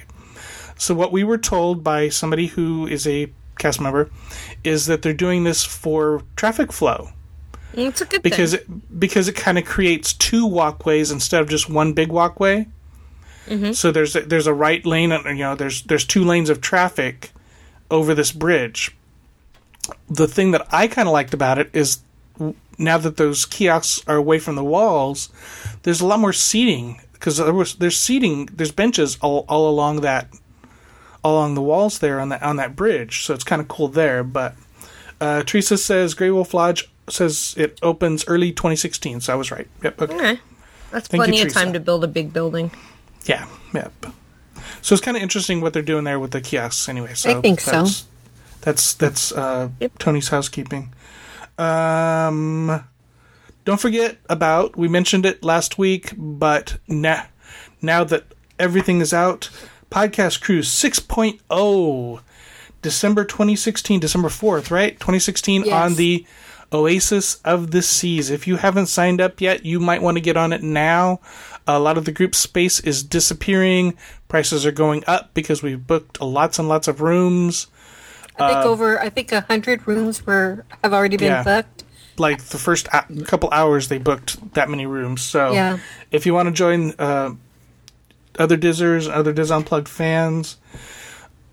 So 0.76 0.94
what 0.94 1.12
we 1.12 1.22
were 1.24 1.38
told 1.38 1.84
by 1.84 2.10
somebody 2.10 2.46
who 2.54 2.86
is 2.86 3.06
a 3.06 3.30
cast 3.58 3.80
member 3.80 4.10
is 4.64 4.86
that 4.86 5.02
they're 5.02 5.22
doing 5.26 5.44
this 5.44 5.64
for 5.64 6.22
traffic 6.36 6.72
flow 6.72 7.10
mm, 7.74 7.86
It's 7.88 8.00
a 8.00 8.06
good 8.06 8.22
because 8.22 8.52
thing. 8.56 8.60
it, 8.60 9.00
because 9.04 9.28
it 9.28 9.36
kind 9.36 9.58
of 9.58 9.64
creates 9.64 10.12
two 10.14 10.44
walkways 10.46 11.10
instead 11.12 11.40
of 11.42 11.48
just 11.48 11.70
one 11.70 11.92
big 11.92 12.10
walkway. 12.10 12.66
Mm-hmm. 13.46 13.72
So 13.72 13.92
there's 13.92 14.16
a, 14.16 14.22
there's 14.22 14.48
a 14.48 14.54
right 14.54 14.84
lane 14.84 15.12
and 15.12 15.24
you 15.38 15.44
know 15.44 15.54
there's 15.54 15.82
there's 15.84 16.04
two 16.04 16.24
lanes 16.24 16.50
of 16.50 16.60
traffic 16.60 17.30
over 17.90 18.14
this 18.14 18.32
bridge. 18.32 18.96
The 20.08 20.26
thing 20.28 20.52
that 20.52 20.66
I 20.72 20.86
kind 20.88 21.08
of 21.08 21.12
liked 21.12 21.34
about 21.34 21.58
it 21.58 21.68
is 21.72 22.00
now 22.78 22.98
that 22.98 23.16
those 23.16 23.46
kiosks 23.46 24.02
are 24.06 24.16
away 24.16 24.38
from 24.38 24.56
the 24.56 24.64
walls, 24.64 25.28
there's 25.82 26.00
a 26.00 26.06
lot 26.06 26.20
more 26.20 26.32
seating 26.32 27.00
because 27.12 27.36
there 27.36 27.52
was 27.52 27.74
there's 27.76 27.96
seating 27.96 28.46
there's 28.52 28.72
benches 28.72 29.18
all, 29.20 29.44
all 29.48 29.68
along 29.68 30.00
that 30.00 30.28
all 31.22 31.34
along 31.38 31.54
the 31.54 31.62
walls 31.62 31.98
there 32.00 32.18
on 32.20 32.30
that 32.30 32.42
on 32.42 32.56
that 32.56 32.74
bridge. 32.76 33.24
So 33.24 33.34
it's 33.34 33.44
kind 33.44 33.60
of 33.62 33.68
cool 33.68 33.88
there. 33.88 34.24
But 34.24 34.54
uh, 35.20 35.42
Teresa 35.44 35.76
says 35.78 36.14
Great 36.14 36.30
Wolf 36.32 36.52
Lodge 36.54 36.90
says 37.08 37.54
it 37.56 37.78
opens 37.82 38.24
early 38.26 38.52
2016. 38.52 39.20
So 39.20 39.32
I 39.32 39.36
was 39.36 39.50
right. 39.50 39.68
Yep. 39.82 40.02
Okay. 40.02 40.14
Okay. 40.14 40.40
That's 40.90 41.08
Thank 41.08 41.20
you, 41.20 41.24
plenty 41.24 41.40
of 41.40 41.44
Teresa. 41.48 41.58
time 41.58 41.72
to 41.72 41.80
build 41.80 42.04
a 42.04 42.08
big 42.08 42.32
building. 42.32 42.70
Yeah. 43.24 43.46
Yep. 43.72 44.06
So 44.82 44.94
it's 44.94 45.02
kind 45.02 45.16
of 45.16 45.22
interesting 45.22 45.60
what 45.60 45.72
they're 45.72 45.82
doing 45.82 46.04
there 46.04 46.18
with 46.18 46.32
the 46.32 46.40
kiosks. 46.40 46.88
Anyway, 46.88 47.14
so 47.14 47.30
I 47.38 47.40
think 47.40 47.60
so. 47.60 47.70
that's, 47.70 48.04
That's 48.62 48.94
that's 48.94 49.32
uh, 49.32 49.68
Yep. 49.80 49.98
Tony's 49.98 50.28
housekeeping. 50.28 50.92
Um, 51.58 52.84
don't 53.64 53.80
forget 53.80 54.18
about 54.28 54.76
we 54.76 54.88
mentioned 54.88 55.26
it 55.26 55.44
last 55.44 55.78
week, 55.78 56.12
but 56.16 56.78
now 56.88 57.26
now 57.80 58.04
that 58.04 58.24
everything 58.58 59.00
is 59.00 59.12
out, 59.12 59.50
Podcast 59.90 60.40
Cruise 60.40 60.68
6.0, 60.68 62.20
December 62.80 63.24
2016, 63.24 64.00
December 64.00 64.28
4th, 64.28 64.70
right? 64.70 64.94
2016 64.98 65.64
Yes. 65.64 65.72
on 65.72 65.94
the 65.96 66.26
Oasis 66.72 67.34
of 67.44 67.70
the 67.70 67.82
Seas. 67.82 68.30
If 68.30 68.46
you 68.46 68.56
haven't 68.56 68.86
signed 68.86 69.20
up 69.20 69.40
yet, 69.40 69.64
you 69.66 69.78
might 69.78 70.00
want 70.00 70.16
to 70.16 70.22
get 70.22 70.36
on 70.38 70.52
it 70.52 70.62
now. 70.62 71.20
A 71.66 71.78
lot 71.78 71.98
of 71.98 72.06
the 72.06 72.12
group 72.12 72.34
space 72.34 72.80
is 72.80 73.02
disappearing. 73.02 73.94
Prices 74.28 74.64
are 74.64 74.72
going 74.72 75.04
up 75.06 75.34
because 75.34 75.62
we've 75.62 75.86
booked 75.86 76.20
lots 76.20 76.58
and 76.58 76.68
lots 76.68 76.88
of 76.88 77.00
rooms. 77.02 77.66
I 78.38 78.52
think 78.54 78.66
over. 78.66 79.00
I 79.00 79.08
think 79.10 79.30
a 79.32 79.42
hundred 79.42 79.86
rooms 79.86 80.24
were 80.26 80.64
have 80.82 80.92
already 80.92 81.16
been 81.16 81.32
Yeah. 81.32 81.42
booked. 81.42 81.84
like 82.18 82.42
the 82.44 82.58
first 82.58 82.88
a- 82.92 83.06
couple 83.24 83.48
hours 83.52 83.88
they 83.88 83.96
booked 83.98 84.52
that 84.54 84.68
many 84.68 84.84
rooms. 84.84 85.22
So 85.22 85.52
Yeah. 85.52 85.78
if 86.10 86.26
you 86.26 86.34
want 86.34 86.46
to 86.46 86.52
join 86.52 86.92
uh, 86.98 87.30
other 88.38 88.56
Dizzers, 88.58 89.08
other 89.10 89.32
Diz 89.32 89.50
Unplugged 89.50 89.88
fans 89.88 90.56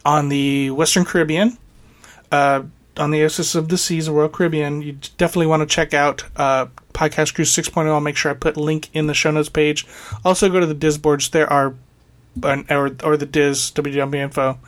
on 0.06 0.28
the 0.30 0.70
Western 0.72 1.06
Caribbean, 1.06 1.58
uh, 2.32 2.64
on 2.98 3.12
the 3.12 3.22
Oasis 3.24 3.56
of 3.56 3.70
the 3.70 3.78
Seas, 3.78 4.08
the 4.08 4.12
Royal 4.12 4.28
Caribbean, 4.30 4.82
you 4.82 4.98
definitely 5.18 5.48
want 5.48 5.62
to 5.62 5.66
check 5.66 5.94
out 5.94 6.26
uh, 6.36 6.66
Podcast 6.94 7.34
Cruise 7.36 7.56
6.0. 7.56 7.88
I'll 7.88 8.02
make 8.02 8.18
sure 8.18 8.30
I 8.32 8.34
put 8.34 8.58
link 8.58 8.90
in 8.94 9.08
the 9.08 9.14
show 9.14 9.32
notes 9.32 9.48
page. 9.50 9.88
Also 10.26 10.50
go 10.50 10.60
to 10.60 10.66
the 10.66 10.74
Diz 10.74 10.98
boards. 10.98 11.30
There 11.30 11.52
are 11.52 11.74
uh, 12.44 12.64
or 12.70 12.92
or 13.04 13.16
the 13.18 13.26
Diz 13.26 13.72
WW 13.72 14.16
info. 14.16 14.60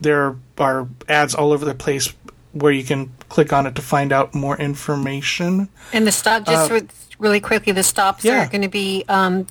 There 0.00 0.36
are 0.58 0.88
ads 1.08 1.34
all 1.34 1.52
over 1.52 1.64
the 1.64 1.74
place 1.74 2.12
where 2.52 2.72
you 2.72 2.84
can 2.84 3.12
click 3.28 3.52
on 3.52 3.66
it 3.66 3.74
to 3.74 3.82
find 3.82 4.12
out 4.12 4.34
more 4.34 4.56
information. 4.58 5.68
And 5.92 6.06
the 6.06 6.12
stop, 6.12 6.44
just 6.46 6.70
re- 6.70 6.86
really 7.18 7.40
quickly, 7.40 7.72
the 7.72 7.82
stops 7.82 8.24
Uh, 8.24 8.28
yeah. 8.28 8.44
are 8.46 8.48
going 8.48 8.62
to 8.62 8.68
be 8.68 9.04
um, 9.08 9.46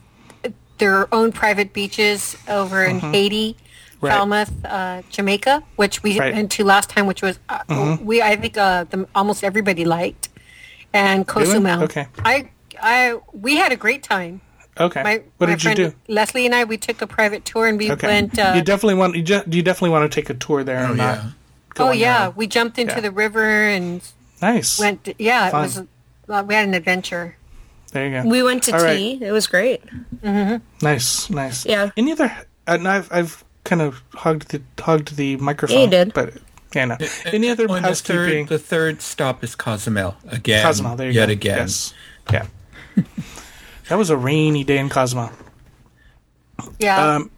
their 0.78 1.14
own 1.14 1.32
private 1.32 1.74
beaches 1.74 2.36
over 2.48 2.84
in 2.84 3.00
Haiti, 3.00 3.54
Mm-hmm. 3.56 4.06
Right. 4.06 4.14
Falmouth, 4.14 4.52
uh, 4.64 5.02
Jamaica, 5.10 5.64
which 5.76 6.04
we 6.04 6.20
Right. 6.20 6.28
Mm-hmm. 6.30 6.38
went 6.38 6.52
to 6.52 6.64
last 6.64 6.88
time, 6.92 7.08
which 7.08 7.24
was 7.24 7.40
uh, 7.50 7.98
we 8.00 8.22
I 8.22 8.36
think 8.36 8.56
uh, 8.56 8.84
the, 8.84 9.08
almost 9.16 9.44
everybody 9.44 9.86
liked, 9.86 10.30
and 10.94 11.26
Really? 11.80 11.84
Okay. 11.86 12.06
I 12.24 12.50
I 12.80 13.18
we 13.34 13.56
had 13.58 13.72
a 13.72 13.76
great 13.76 14.04
time. 14.04 14.42
Okay. 14.80 15.04
My, 15.04 15.22
what 15.38 15.48
my 15.50 15.56
did 15.56 15.64
you 15.64 15.74
friend 15.76 15.94
do? 16.08 16.14
Leslie 16.14 16.46
and 16.46 16.54
I 16.56 16.64
we 16.64 16.78
took 16.78 17.02
a 17.02 17.08
private 17.08 17.46
tour 17.46 17.68
and 17.68 17.78
we 17.78 17.92
Okay. 17.92 18.08
went. 18.08 18.38
Uh, 18.38 18.54
you 18.56 18.62
definitely 18.62 18.96
want 18.96 19.16
you, 19.16 19.24
ju- 19.24 19.44
you 19.50 19.62
definitely 19.64 19.90
want 19.92 20.12
to 20.12 20.16
take 20.16 20.30
a 20.30 20.34
tour 20.34 20.64
there 20.64 20.78
and 20.80 20.98
not. 20.98 21.18
yeah. 21.18 21.30
oh 21.80 21.92
yeah, 21.92 22.28
own. 22.28 22.34
we 22.36 22.48
jumped 22.48 22.78
into 22.80 22.94
Yeah. 22.96 23.02
the 23.02 23.12
river 23.12 23.44
and 23.68 24.02
Nice. 24.42 24.80
went. 24.80 25.08
Yeah, 25.20 25.50
Fun. 25.50 25.60
it 25.60 25.64
was. 25.64 25.78
Uh, 26.30 26.44
we 26.48 26.54
had 26.56 26.68
an 26.68 26.74
adventure. 26.74 27.36
there 27.94 28.06
you 28.08 28.22
go. 28.24 28.30
We 28.30 28.44
went 28.44 28.64
to 28.64 28.76
All 28.76 28.84
right. 28.84 28.98
tea. 28.98 29.20
It 29.24 29.32
was 29.32 29.48
great. 29.48 29.82
Nice, 30.82 31.30
nice. 31.30 31.66
Yeah. 31.66 31.92
Any 31.98 32.12
other? 32.12 32.32
And 32.68 32.88
I've 32.88 33.12
I've 33.12 33.44
kind 33.64 33.82
of 33.82 34.02
hugged 34.14 34.50
the 34.52 34.62
hugged 34.82 35.16
the 35.16 35.38
microphone. 35.38 35.78
Yeah, 35.78 35.84
you 35.86 35.90
did. 35.90 36.14
But 36.14 36.34
yeah, 36.76 36.86
no. 36.86 36.98
Any 37.26 37.50
other 37.50 37.66
Oh, 37.70 37.74
and 37.76 37.86
the 37.86 37.90
housekeeping? 37.90 38.46
third, 38.48 38.60
the 38.60 38.60
third 38.60 39.02
stop 39.02 39.44
is 39.44 39.56
Cozumel 39.56 40.16
again. 40.28 40.64
Cozumel. 40.64 40.96
There 40.98 41.08
you 41.08 41.14
yet 41.14 41.28
go. 41.28 41.32
again. 41.32 41.58
Yes. 41.60 41.94
Yeah. 42.32 42.46
that 43.90 43.98
was 43.98 44.10
a 44.10 44.18
rainy 44.18 44.64
day 44.64 44.78
in 44.78 44.90
Cozumel. 44.90 45.32
Yeah. 46.80 47.16
Um, 47.16 47.32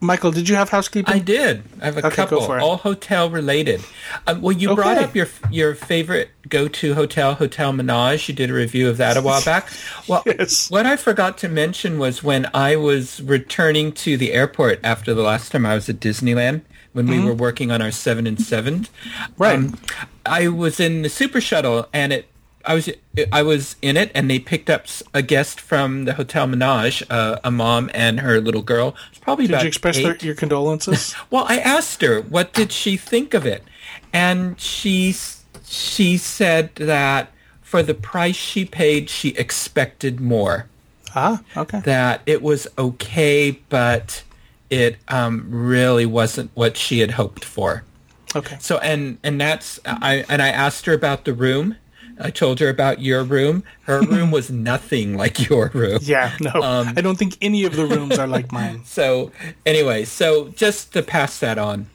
Michael, 0.00 0.30
did 0.30 0.48
you 0.48 0.54
have 0.54 0.68
housekeeping? 0.68 1.12
I 1.12 1.18
did. 1.18 1.64
I 1.80 1.86
have 1.86 1.96
a 1.96 2.06
Okay, 2.06 2.14
couple, 2.16 2.40
all 2.40 2.76
hotel 2.76 3.28
related. 3.28 3.82
Um, 4.26 4.40
well, 4.40 4.52
you 4.52 4.72
brought 4.74 4.98
up 4.98 5.16
your 5.16 5.26
your 5.50 5.74
favorite 5.74 6.30
go 6.48 6.68
to 6.68 6.94
hotel, 6.94 7.34
Hotel 7.34 7.72
Menage. 7.72 8.28
You 8.28 8.34
did 8.34 8.50
a 8.50 8.52
review 8.54 8.88
of 8.88 8.98
that 8.98 9.16
a 9.16 9.22
while 9.22 9.42
back. 9.44 9.68
Well, 10.06 10.22
Yes. 10.26 10.70
what 10.70 10.86
I 10.86 10.96
forgot 10.96 11.38
to 11.38 11.48
mention 11.48 11.98
was 11.98 12.22
when 12.22 12.48
I 12.54 12.76
was 12.76 13.20
returning 13.22 13.90
to 13.92 14.16
the 14.16 14.32
airport 14.32 14.78
after 14.84 15.12
the 15.12 15.22
last 15.22 15.50
time 15.50 15.66
I 15.66 15.74
was 15.74 15.88
at 15.88 15.98
Disneyland 15.98 16.62
when 16.92 17.06
we 17.08 17.20
were 17.20 17.34
working 17.34 17.70
on 17.72 17.82
our 17.82 17.90
seven 17.90 18.26
and 18.28 18.40
seven. 18.40 18.80
Mm-hmm. 18.82 19.42
Right. 19.42 19.56
Um, 19.58 19.78
I 20.24 20.48
was 20.48 20.78
in 20.78 21.02
the 21.02 21.08
super 21.08 21.40
shuttle 21.40 21.88
and 21.92 22.12
it. 22.12 22.28
I 22.68 22.74
was 22.74 22.90
I 23.32 23.42
was 23.42 23.76
in 23.80 23.96
it, 23.96 24.12
and 24.14 24.30
they 24.30 24.38
picked 24.38 24.68
up 24.68 24.86
a 25.14 25.22
guest 25.22 25.58
from 25.58 26.04
the 26.04 26.12
Hotel 26.14 26.46
Menage, 26.46 27.02
uh, 27.08 27.38
a 27.42 27.50
mom 27.50 27.90
and 27.94 28.20
her 28.20 28.40
little 28.42 28.62
girl. 28.62 28.94
It's 29.10 29.18
probably 29.18 29.46
did 29.46 29.54
about 29.54 29.62
you 29.62 29.68
express 29.68 29.96
their, 29.96 30.16
your 30.18 30.34
condolences? 30.34 31.14
Well, 31.30 31.46
I 31.48 31.58
asked 31.58 32.02
her 32.02 32.20
what 32.20 32.52
did 32.52 32.70
she 32.70 32.98
think 32.98 33.32
of 33.32 33.46
it, 33.46 33.64
and 34.12 34.60
she 34.60 35.16
she 35.64 36.18
said 36.18 36.74
that 36.76 37.32
for 37.62 37.82
the 37.82 37.94
price 37.94 38.36
she 38.36 38.64
paid, 38.66 39.08
she 39.08 39.30
expected 39.30 40.20
more. 40.20 40.68
ah, 41.14 41.42
okay. 41.56 41.80
That 41.80 42.20
it 42.26 42.42
was 42.42 42.68
okay, 42.76 43.60
but 43.70 44.22
it 44.68 44.98
um, 45.08 45.46
really 45.48 46.04
wasn't 46.06 46.50
what 46.54 46.76
she 46.76 46.98
had 46.98 47.12
hoped 47.12 47.44
for. 47.44 47.84
Okay. 48.36 48.58
So 48.60 48.76
and 48.78 49.18
and 49.22 49.40
that's 49.40 49.80
I 49.86 50.26
and 50.28 50.42
I 50.42 50.48
asked 50.48 50.84
her 50.84 50.92
about 50.92 51.24
the 51.24 51.32
room. 51.32 51.76
I 52.20 52.30
told 52.30 52.60
her 52.60 52.68
about 52.68 53.00
your 53.00 53.22
room. 53.22 53.64
Her 53.82 54.00
room 54.02 54.30
was 54.30 54.50
nothing 54.50 55.16
like 55.16 55.48
your 55.48 55.70
room. 55.72 55.98
Yeah, 56.02 56.36
no. 56.40 56.50
Um, 56.62 56.94
I 56.96 57.00
don't 57.00 57.16
think 57.18 57.36
any 57.40 57.64
of 57.64 57.76
the 57.76 57.86
rooms 57.86 58.18
are 58.18 58.26
like 58.26 58.52
mine. 58.52 58.82
So 58.84 59.30
anyway, 59.64 60.04
so 60.04 60.48
just 60.48 60.92
to 60.94 61.02
pass 61.02 61.38
that 61.38 61.56
on, 61.56 61.88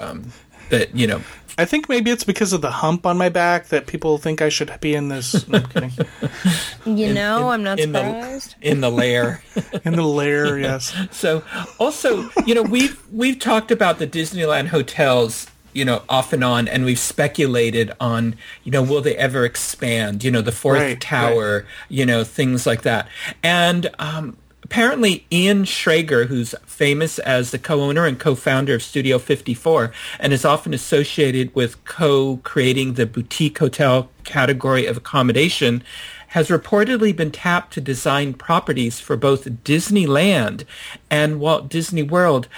um, 0.00 0.32
that 0.70 0.94
you 0.94 1.06
know, 1.06 1.20
I 1.58 1.64
think 1.64 1.88
maybe 1.88 2.10
it's 2.10 2.24
because 2.24 2.52
of 2.52 2.60
the 2.60 2.70
hump 2.70 3.06
on 3.06 3.16
my 3.18 3.28
back 3.28 3.66
that 3.68 3.86
people 3.86 4.18
think 4.18 4.40
I 4.42 4.48
should 4.48 4.72
be 4.80 4.94
in 4.94 5.08
this. 5.08 5.46
No, 5.48 5.58
I'm 5.58 5.66
kidding. 5.66 5.92
You 6.86 7.12
know, 7.12 7.50
I'm 7.50 7.64
not 7.64 7.80
in 7.80 7.92
surprised. 7.92 8.54
the 8.60 8.68
in 8.70 8.80
the 8.80 8.90
lair. 8.90 9.42
In 9.84 9.96
the 9.96 10.04
lair, 10.04 10.56
yes. 10.58 10.94
so 11.10 11.42
also, 11.78 12.30
you 12.46 12.54
know, 12.54 12.62
we've 12.62 13.02
we've 13.10 13.38
talked 13.38 13.70
about 13.72 13.98
the 13.98 14.06
Disneyland 14.06 14.68
hotels, 14.68 15.48
you 15.76 15.84
know, 15.84 16.02
off 16.08 16.32
and 16.32 16.42
on, 16.42 16.66
and 16.68 16.84
we've 16.84 16.98
speculated 16.98 17.92
on, 18.00 18.34
you 18.64 18.72
know, 18.72 18.82
will 18.82 19.02
they 19.02 19.16
ever 19.16 19.44
expand? 19.44 20.24
You 20.24 20.30
know, 20.30 20.42
the 20.42 20.52
fourth 20.52 20.80
Right, 20.80 21.00
tower, 21.00 21.66
you 21.88 22.04
know, 22.06 22.24
things 22.24 22.66
like 22.66 22.82
that, 22.82 23.08
and. 23.42 23.82
um 23.98 24.36
Apparently, 24.64 25.24
Ian 25.30 25.62
Schrager, 25.62 26.26
who's 26.26 26.52
famous 26.66 27.20
as 27.20 27.52
the 27.52 27.58
co-owner 27.58 28.04
and 28.04 28.18
co-founder 28.18 28.74
of 28.74 28.82
Studio 28.82 29.16
54, 29.20 29.92
and 30.18 30.32
is 30.32 30.44
often 30.44 30.74
associated 30.74 31.54
with 31.54 31.84
co-creating 31.84 32.94
the 32.94 33.06
boutique 33.06 33.58
hotel 33.58 34.10
category 34.24 34.84
of 34.86 34.96
accommodation, 34.96 35.84
has 36.28 36.48
reportedly 36.48 37.14
been 37.14 37.30
tapped 37.30 37.74
to 37.74 37.80
design 37.80 38.34
properties 38.34 38.98
for 38.98 39.16
both 39.16 39.44
Disneyland 39.62 40.64
and 41.12 41.38
Walt 41.38 41.68
Disney 41.68 42.02
World, 42.02 42.48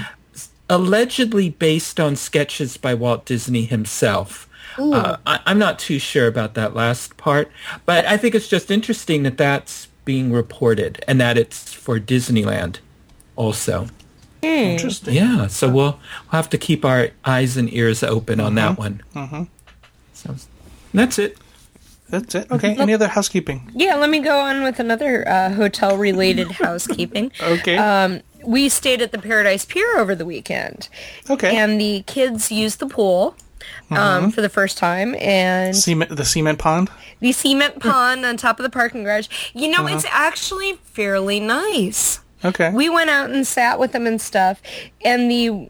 allegedly 0.68 1.50
based 1.50 1.98
on 1.98 2.16
sketches 2.16 2.76
by 2.76 2.94
Walt 2.94 3.24
Disney 3.24 3.64
himself. 3.64 4.48
Uh, 4.78 5.16
I, 5.26 5.40
I'm 5.44 5.58
not 5.58 5.78
too 5.78 5.98
sure 5.98 6.28
about 6.28 6.54
that 6.54 6.74
last 6.74 7.16
part, 7.16 7.50
but 7.84 8.04
I 8.06 8.16
think 8.16 8.34
it's 8.34 8.46
just 8.46 8.70
interesting 8.70 9.24
that 9.24 9.36
that's 9.36 9.88
being 10.04 10.32
reported 10.32 11.04
and 11.08 11.20
that 11.20 11.36
it's 11.36 11.72
for 11.72 11.98
Disneyland 11.98 12.78
also. 13.34 13.88
Interesting. 14.42 15.14
Yeah, 15.14 15.48
so 15.48 15.66
we'll, 15.66 15.74
we'll 15.74 15.98
have 16.30 16.48
to 16.50 16.58
keep 16.58 16.84
our 16.84 17.10
eyes 17.24 17.56
and 17.56 17.72
ears 17.72 18.02
open 18.04 18.38
on 18.38 18.54
that 18.54 18.78
one. 18.78 19.02
Mm-hmm. 19.14 19.44
So 20.12 20.36
that's 20.94 21.18
it. 21.18 21.38
That's 22.08 22.34
it. 22.34 22.50
Okay. 22.50 22.74
Any 22.76 22.94
other 22.94 23.08
housekeeping? 23.08 23.70
Yeah, 23.74 23.96
let 23.96 24.08
me 24.08 24.20
go 24.20 24.38
on 24.40 24.62
with 24.62 24.80
another 24.80 25.28
uh, 25.28 25.52
hotel-related 25.52 26.50
housekeeping. 26.52 27.32
Okay. 27.42 27.76
Um, 27.76 28.22
we 28.48 28.70
stayed 28.70 29.02
at 29.02 29.12
the 29.12 29.18
Paradise 29.18 29.66
Pier 29.66 29.98
over 29.98 30.14
the 30.14 30.24
weekend, 30.24 30.88
okay. 31.28 31.54
and 31.54 31.78
the 31.78 32.02
kids 32.06 32.50
used 32.50 32.78
the 32.78 32.86
pool 32.86 33.36
um, 33.90 34.30
for 34.30 34.40
the 34.40 34.48
first 34.48 34.78
time, 34.78 35.14
and 35.16 35.76
cement, 35.76 36.16
the 36.16 36.24
cement 36.24 36.58
pond. 36.58 36.88
the 37.20 37.32
cement 37.32 37.78
pond 37.78 38.24
on 38.24 38.38
top 38.38 38.58
of 38.58 38.62
the 38.62 38.70
parking 38.70 39.04
garage. 39.04 39.28
You 39.52 39.70
know, 39.70 39.86
it's 39.86 40.06
actually 40.08 40.74
fairly 40.84 41.40
nice. 41.40 42.20
Okay. 42.42 42.70
We 42.70 42.88
went 42.88 43.10
out 43.10 43.30
and 43.30 43.46
sat 43.46 43.78
with 43.78 43.92
them 43.92 44.06
and 44.06 44.18
stuff, 44.20 44.62
and 45.04 45.30
the 45.30 45.68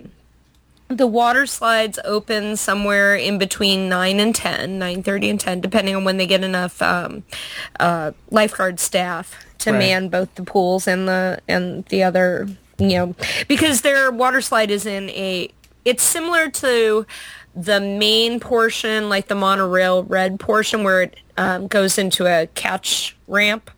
the 0.88 1.06
water 1.06 1.46
slides 1.46 1.98
open 2.04 2.56
somewhere 2.56 3.14
in 3.14 3.36
between 3.38 3.90
9 3.90 4.20
and 4.20 4.34
10, 4.34 4.80
9.30 4.80 5.30
and 5.30 5.40
10, 5.40 5.60
depending 5.60 5.94
on 5.94 6.04
when 6.04 6.16
they 6.16 6.26
get 6.26 6.42
enough 6.42 6.80
um, 6.80 7.24
uh, 7.78 8.12
lifeguard 8.30 8.80
staff 8.80 9.44
to 9.58 9.72
Right. 9.72 9.78
man 9.78 10.08
both 10.08 10.34
the 10.36 10.42
pools 10.44 10.86
and 10.86 11.06
the 11.08 11.40
and 11.48 11.84
the 11.86 12.02
other, 12.04 12.48
you 12.78 12.88
know, 12.88 13.14
because 13.48 13.82
their 13.82 14.10
water 14.10 14.40
slide 14.40 14.70
is 14.70 14.86
in 14.86 15.10
a, 15.10 15.50
it's 15.84 16.02
similar 16.02 16.50
to 16.50 17.06
the 17.54 17.80
main 17.80 18.40
portion, 18.40 19.08
like 19.08 19.28
the 19.28 19.34
monorail 19.34 20.04
red 20.04 20.38
portion 20.38 20.84
where 20.84 21.02
it 21.02 21.16
um, 21.36 21.66
goes 21.66 21.98
into 21.98 22.26
a 22.26 22.46
catch 22.48 23.16
ramp. 23.26 23.70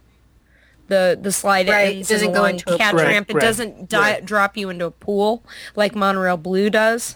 The, 0.88 1.16
the 1.20 1.30
slide 1.30 1.68
Right, 1.68 1.96
ends 1.96 2.08
doesn't 2.08 2.32
go 2.32 2.42
long 2.42 2.50
into 2.50 2.74
a 2.74 2.78
catch 2.78 2.94
Right, 2.94 3.06
ramp. 3.06 3.30
It 3.30 3.34
right, 3.34 3.40
doesn't 3.42 3.88
di- 3.88 3.98
right. 3.98 4.24
drop 4.24 4.56
you 4.56 4.70
into 4.70 4.86
a 4.86 4.90
pool 4.90 5.44
like 5.76 5.94
Monorail 5.94 6.36
Blue 6.36 6.68
does. 6.68 7.14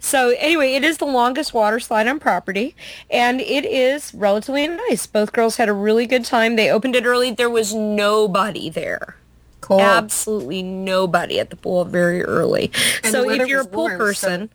So 0.00 0.34
anyway, 0.38 0.72
it 0.74 0.82
is 0.82 0.98
the 0.98 1.04
longest 1.04 1.54
water 1.54 1.78
slide 1.78 2.08
on 2.08 2.18
property, 2.18 2.74
and 3.08 3.40
it 3.40 3.64
is 3.64 4.12
relatively 4.12 4.66
nice. 4.66 5.06
Both 5.06 5.32
girls 5.32 5.56
had 5.56 5.68
a 5.68 5.72
really 5.72 6.06
good 6.06 6.24
time. 6.24 6.56
They 6.56 6.68
opened 6.70 6.96
it 6.96 7.04
early. 7.04 7.30
There 7.30 7.48
was 7.48 7.72
nobody 7.72 8.68
there. 8.68 9.16
Cool. 9.70 9.80
Absolutely 9.80 10.62
nobody 10.62 11.38
at 11.38 11.50
the 11.50 11.56
pool 11.56 11.84
very 11.84 12.24
early. 12.24 12.72
And 13.04 13.12
so 13.12 13.30
if 13.30 13.46
you're 13.46 13.60
a 13.60 13.64
pool 13.64 13.84
warm, 13.84 13.92
so- 13.92 13.98
person, 13.98 14.50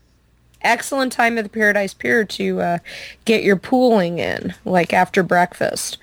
excellent 0.62 1.14
time 1.14 1.38
at 1.38 1.46
the 1.46 1.50
Paradise 1.50 1.94
Pier 1.94 2.26
to 2.26 2.60
uh, 2.60 2.78
get 3.24 3.42
your 3.42 3.56
pooling 3.56 4.20
in, 4.20 4.56
like 4.66 4.92
after 4.92 5.24
breakfast. 5.24 5.98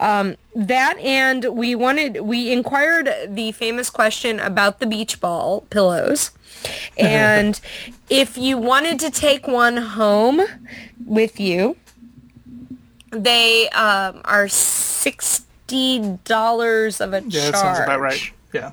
Um, 0.00 0.36
that 0.54 0.98
and 0.98 1.46
we 1.46 1.74
wanted, 1.74 2.20
we 2.20 2.52
inquired 2.52 3.08
the 3.26 3.52
famous 3.52 3.88
question 3.88 4.38
about 4.38 4.80
the 4.80 4.86
beach 4.86 5.20
ball 5.20 5.62
pillows. 5.70 6.32
And 6.98 7.60
if 8.10 8.36
you 8.36 8.58
wanted 8.58 8.98
to 9.00 9.10
take 9.12 9.46
one 9.46 9.76
home 9.76 10.40
with 11.06 11.38
you, 11.38 11.76
they 13.10 13.68
um, 13.70 14.20
are 14.24 14.48
sixty 14.48 16.18
dollars 16.24 17.00
of 17.00 17.14
a 17.14 17.22
Yeah, 17.28 17.52
charge 17.52 17.52
that 17.52 17.54
sounds 17.54 17.78
about 17.78 18.00
right. 18.00 18.32
Yeah. 18.52 18.72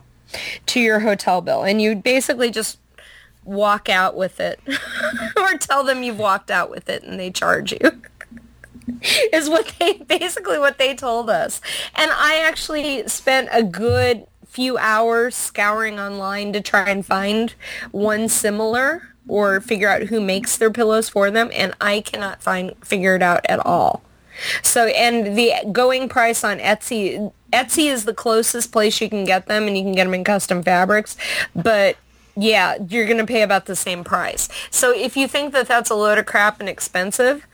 to 0.68 0.80
your 0.80 1.02
hotel 1.02 1.42
bill, 1.42 1.64
and 1.64 1.82
you 1.82 1.96
basically 1.96 2.52
just 2.52 2.80
walk 3.44 3.90
out 3.90 4.16
with 4.16 4.40
it, 4.40 4.60
or 5.38 5.58
tell 5.58 5.84
them 5.84 6.04
you've 6.04 6.20
walked 6.20 6.50
out 6.50 6.70
with 6.70 6.90
it, 6.90 7.04
and 7.04 7.20
they 7.20 7.32
charge 7.32 7.72
you. 7.72 7.80
Is 9.34 9.50
what 9.50 9.74
they 9.80 9.94
basically 9.94 10.60
what 10.60 10.78
they 10.78 10.94
told 10.96 11.30
us, 11.30 11.60
and 11.96 12.12
I 12.12 12.42
actually 12.46 13.08
spent 13.08 13.50
a 13.52 13.64
good 13.64 14.28
few 14.46 14.78
hours 14.78 15.36
scouring 15.36 16.00
online 16.00 16.54
to 16.54 16.62
try 16.62 16.90
and 16.90 17.06
find 17.06 17.54
one 17.92 18.30
similar 18.30 19.10
or 19.28 19.60
figure 19.60 19.90
out 19.90 20.04
who 20.04 20.22
makes 20.22 20.58
their 20.58 20.72
pillows 20.72 21.10
for 21.10 21.30
them, 21.32 21.50
and 21.54 21.74
I 21.82 22.02
cannot 22.02 22.42
find 22.42 22.74
figure 22.86 23.16
it 23.16 23.22
out 23.22 23.46
at 23.50 23.64
all. 23.66 24.02
So, 24.62 24.88
and 24.88 25.38
the 25.38 25.54
going 25.72 26.08
price 26.10 26.44
on 26.44 26.60
Etsy, 26.60 27.32
Etsy 27.56 27.92
is 27.92 28.06
the 28.06 28.14
closest 28.14 28.72
place 28.72 29.00
you 29.00 29.10
can 29.10 29.24
get 29.24 29.48
them, 29.48 29.68
and 29.68 29.78
you 29.78 29.84
can 29.84 29.94
get 29.94 30.04
them 30.04 30.14
in 30.14 30.24
custom 30.24 30.62
fabrics. 30.62 31.16
But 31.56 31.98
yeah, 32.36 32.78
you're 32.90 33.06
going 33.06 33.18
to 33.18 33.26
pay 33.26 33.42
about 33.42 33.66
the 33.66 33.76
same 33.76 34.04
price. 34.04 34.50
So 34.70 34.94
if 34.94 35.16
you 35.16 35.28
think 35.28 35.54
that 35.54 35.68
that's 35.68 35.90
a 35.90 35.96
load 35.96 36.18
of 36.18 36.26
crap 36.26 36.60
and 36.60 36.68
expensive, 36.68 37.48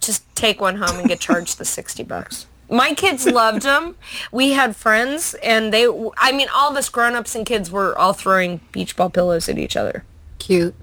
just 0.00 0.22
take 0.34 0.60
one 0.60 0.76
home 0.76 0.98
and 0.98 1.08
get 1.08 1.20
charged 1.20 1.58
the 1.58 1.64
60 1.64 2.02
bucks. 2.04 2.46
My 2.70 2.94
kids 2.94 3.26
loved 3.30 3.62
them. 3.62 3.96
We 4.32 4.52
had 4.52 4.74
friends, 4.74 5.34
and 5.42 5.72
they, 5.72 5.86
I 6.16 6.32
mean, 6.32 6.48
all 6.54 6.70
of 6.70 6.76
us 6.76 6.88
grown-ups 6.88 7.34
and 7.34 7.44
kids 7.44 7.70
were 7.70 7.96
all 7.98 8.14
throwing 8.14 8.60
beach 8.72 8.96
ball 8.96 9.10
pillows 9.10 9.48
at 9.48 9.58
each 9.58 9.76
other. 9.76 10.04
Cute. 10.38 10.74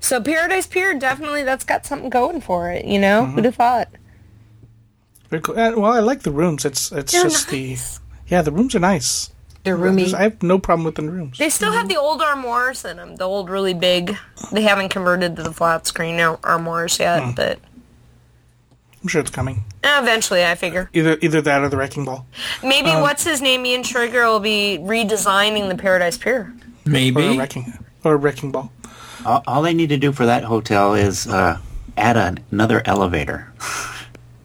So 0.00 0.20
Paradise 0.20 0.66
Pier, 0.66 0.94
definitely 0.94 1.44
that's 1.44 1.64
got 1.64 1.86
something 1.86 2.10
going 2.10 2.40
for 2.40 2.70
it, 2.70 2.84
you 2.84 2.98
know? 2.98 3.26
Who'd 3.26 3.44
have 3.44 3.54
mm-hmm. 3.54 3.62
thought? 3.62 3.88
Very 5.30 5.42
cool. 5.42 5.54
Well, 5.54 5.92
I 5.92 6.00
like 6.00 6.22
the 6.22 6.30
rooms. 6.30 6.64
It's 6.64 6.90
it's 6.90 7.12
They're 7.12 7.24
just 7.24 7.52
nice. 7.52 7.98
the 7.98 8.04
yeah, 8.28 8.42
the 8.42 8.52
rooms 8.52 8.74
are 8.74 8.80
nice. 8.80 9.30
They're 9.64 9.76
roomy. 9.76 10.14
I 10.14 10.22
have 10.22 10.42
no 10.42 10.58
problem 10.58 10.84
with 10.84 10.94
the 10.94 11.02
rooms. 11.02 11.36
They 11.38 11.50
still 11.50 11.72
have 11.72 11.88
the 11.88 11.96
old 11.96 12.22
armoires 12.22 12.84
in 12.84 12.96
them, 12.96 13.16
the 13.16 13.24
old 13.24 13.50
really 13.50 13.74
big. 13.74 14.16
They 14.52 14.62
haven't 14.62 14.88
converted 14.90 15.36
to 15.36 15.42
the 15.42 15.52
flat 15.52 15.86
screen 15.86 16.18
ar- 16.20 16.38
armoires 16.44 16.98
yet, 16.98 17.34
but 17.34 17.58
I'm 19.02 19.08
sure 19.08 19.20
it's 19.20 19.30
coming. 19.30 19.64
eh, 19.84 20.00
eventually, 20.00 20.44
I 20.44 20.54
figure. 20.54 20.88
Either 20.94 21.18
either 21.20 21.42
that 21.42 21.60
or 21.62 21.68
the 21.68 21.76
wrecking 21.76 22.04
ball 22.04 22.26
Maybe 22.62 22.88
what's 22.90 23.24
his 23.24 23.42
name, 23.42 23.66
Ian 23.66 23.82
Trigger, 23.82 24.24
will 24.26 24.40
be 24.40 24.78
redesigning 24.80 25.68
the 25.68 25.76
Paradise 25.76 26.16
Pier. 26.16 26.54
Maybe 26.86 27.16
or 27.20 27.24
a 27.24 27.26
Maybe. 27.28 27.38
wrecking 27.38 27.84
or 28.04 28.14
a 28.14 28.16
wrecking 28.16 28.50
ball. 28.52 28.72
All, 29.26 29.42
all 29.46 29.62
they 29.62 29.74
need 29.74 29.88
to 29.90 29.98
do 29.98 30.12
for 30.12 30.24
that 30.26 30.44
hotel 30.44 30.94
is 30.94 31.26
uh, 31.26 31.58
add 31.96 32.16
an, 32.16 32.38
another 32.50 32.80
elevator. 32.86 33.52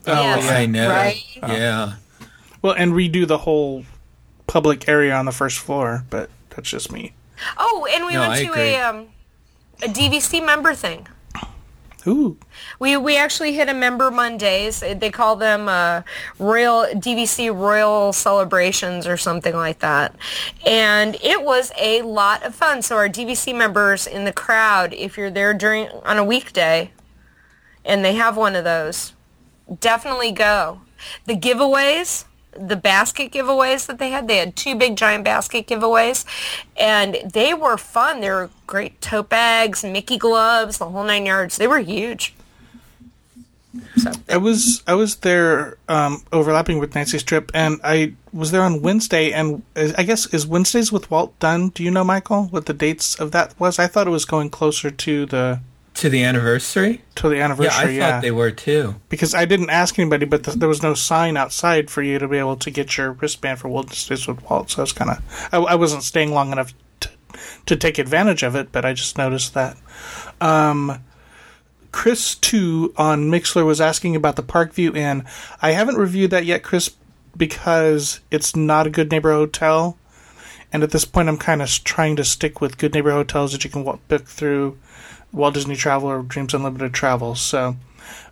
Yes. 0.05 0.51
I 0.51 0.65
know. 0.65 0.89
Right? 0.89 1.23
Yeah. 1.47 1.93
Well, 2.63 2.73
and 2.73 2.93
redo 2.93 3.27
the 3.27 3.39
whole 3.39 3.83
public 4.47 4.87
area 4.87 5.13
on 5.13 5.25
the 5.25 5.31
first 5.31 5.59
floor, 5.59 6.05
but 6.09 6.29
that's 6.49 6.69
just 6.69 6.91
me. 6.91 7.13
Oh, 7.57 7.85
and 7.91 8.05
we 8.05 8.13
No, 8.13 8.21
went 8.21 8.31
I 8.33 8.43
to 8.45 8.51
agree. 8.51 8.61
a 8.75 8.89
um, 8.89 9.07
a 9.83 9.87
DVC 9.87 10.43
member 10.43 10.73
thing. 10.73 11.07
Ooh, 12.05 12.37
We 12.79 12.97
we 12.97 13.15
actually 13.17 13.53
hit 13.53 13.69
a 13.69 13.73
member 13.73 14.11
Mondays. 14.11 14.81
They 14.81 15.09
call 15.09 15.37
them 15.37 15.69
uh, 15.69 16.01
Royal 16.37 16.85
DVC 16.93 17.53
Royal 17.53 18.11
Celebrations 18.11 19.07
or 19.07 19.15
something 19.15 19.55
like 19.55 19.79
that, 19.79 20.13
and 20.65 21.15
it 21.23 21.43
was 21.43 21.71
a 21.79 22.01
lot 22.01 22.43
of 22.43 22.55
fun. 22.55 22.81
So 22.81 22.97
our 22.97 23.07
DVC 23.09 23.55
members 23.55 24.05
in 24.05 24.25
the 24.25 24.33
crowd, 24.33 24.93
if 24.93 25.17
you're 25.17 25.31
there 25.31 25.53
during 25.53 25.87
on 26.03 26.17
a 26.17 26.23
weekday, 26.25 26.91
and 27.85 28.03
they 28.03 28.15
have 28.15 28.35
one 28.35 28.55
of 28.57 28.65
those, 28.65 29.13
definitely 29.79 30.31
go. 30.31 30.81
The 31.25 31.35
giveaways. 31.35 32.25
The 32.57 32.75
basket 32.75 33.31
giveaways 33.31 33.87
that 33.87 33.99
they 33.99 34.09
had, 34.09 34.27
they 34.27 34.37
had 34.37 34.55
two 34.55 34.75
big 34.75 34.95
giant 34.95 35.23
basket 35.23 35.67
giveaways, 35.67 36.25
and 36.77 37.17
they 37.25 37.53
were 37.53 37.77
fun. 37.77 38.21
They 38.21 38.29
were 38.29 38.49
great 38.67 39.01
tote 39.01 39.29
bags, 39.29 39.83
Mickey 39.83 40.17
gloves, 40.17 40.77
the 40.77 40.89
whole 40.89 41.03
nine 41.03 41.25
yards. 41.25 41.57
They 41.57 41.67
were 41.67 41.79
huge. 41.79 42.33
So 43.97 44.11
I 44.29 44.37
was 44.37 44.83
I 44.85 44.93
was 44.93 45.17
there 45.17 45.77
um, 45.89 46.23
overlapping 46.31 46.77
with 46.77 46.93
Nancy's 46.93 47.23
trip, 47.23 47.49
and 47.55 47.79
I 47.83 48.13
was 48.31 48.51
there 48.51 48.61
on 48.61 48.81
Wednesday. 48.81 49.31
And 49.31 49.63
I 49.75 50.03
guess 50.03 50.31
is 50.33 50.45
Wednesdays 50.45 50.91
with 50.91 51.09
Walt 51.09 51.37
done? 51.39 51.69
Do 51.69 51.83
you 51.83 51.89
know, 51.89 52.03
Michael, 52.03 52.45
what 52.45 52.67
the 52.67 52.73
dates 52.73 53.15
of 53.19 53.31
that 53.31 53.59
was? 53.59 53.79
I 53.79 53.87
thought 53.87 54.05
it 54.05 54.11
was 54.11 54.25
going 54.25 54.51
closer 54.51 54.91
to 54.91 55.25
the 55.25 55.59
To 55.95 56.09
the 56.09 56.23
anniversary? 56.23 57.01
to 57.15 57.29
the 57.29 57.39
anniversary, 57.39 57.97
Yeah, 57.97 58.07
I 58.07 58.09
anniversary. 58.09 58.11
thought 58.11 58.21
they 58.23 58.31
were 58.31 58.51
too. 58.51 58.95
because 59.09 59.33
I 59.35 59.45
didn't 59.45 59.69
ask 59.69 59.97
anybody, 59.99 60.25
but 60.25 60.43
th- 60.43 60.57
there 60.57 60.67
was 60.69 60.81
no 60.81 60.93
sign 60.95 61.37
outside 61.37 61.89
for 61.91 62.01
you 62.01 62.17
to 62.19 62.27
be 62.27 62.37
able 62.37 62.55
to 62.57 62.71
get 62.71 62.97
your 62.97 63.11
wristband 63.13 63.59
for 63.59 63.67
Wednesdays 63.69 64.27
with 64.27 64.41
Walt. 64.49 64.71
So 64.71 64.81
I 64.81 64.83
was 64.83 64.91
kind 64.93 65.11
of 65.11 65.49
I, 65.51 65.57
I 65.57 65.75
wasn't 65.75 66.03
staying 66.03 66.31
long 66.33 66.51
enough 66.51 66.73
to, 67.01 67.09
to 67.67 67.75
take 67.75 67.99
advantage 67.99 68.41
of 68.43 68.55
it, 68.55 68.71
but 68.71 68.83
I 68.85 68.93
just 68.93 69.17
noticed 69.17 69.53
that. 69.53 69.77
Um, 70.41 71.03
Chris 71.91 72.33
two 72.35 72.91
on 72.97 73.29
Mixlr 73.29 73.63
was 73.65 73.79
asking 73.79 74.15
about 74.15 74.35
the 74.35 74.41
Parkview 74.43 74.95
Inn. 74.97 75.23
I 75.61 75.71
haven't 75.71 75.95
reviewed 75.97 76.31
that 76.31 76.43
yet, 76.45 76.63
Chris, 76.63 76.89
because 77.37 78.19
it's 78.31 78.55
not 78.55 78.87
a 78.87 78.89
good 78.89 79.11
neighbor 79.11 79.31
hotel, 79.31 79.97
and 80.71 80.81
at 80.81 80.89
this 80.89 81.05
point, 81.05 81.29
I'm 81.29 81.37
kind 81.37 81.61
of 81.61 81.69
trying 81.83 82.15
to 82.15 82.23
stick 82.23 82.59
with 82.61 82.79
good 82.79 82.95
neighbor 82.95 83.11
hotels 83.11 83.51
that 83.51 83.63
you 83.63 83.69
can 83.69 83.83
wa- 83.83 83.99
book 84.07 84.25
through 84.25 84.77
Walt 85.33 85.53
Disney 85.55 85.75
Travel 85.75 86.09
or 86.09 86.21
Dreams 86.23 86.53
Unlimited 86.53 86.93
Travel. 86.93 87.35
So. 87.35 87.75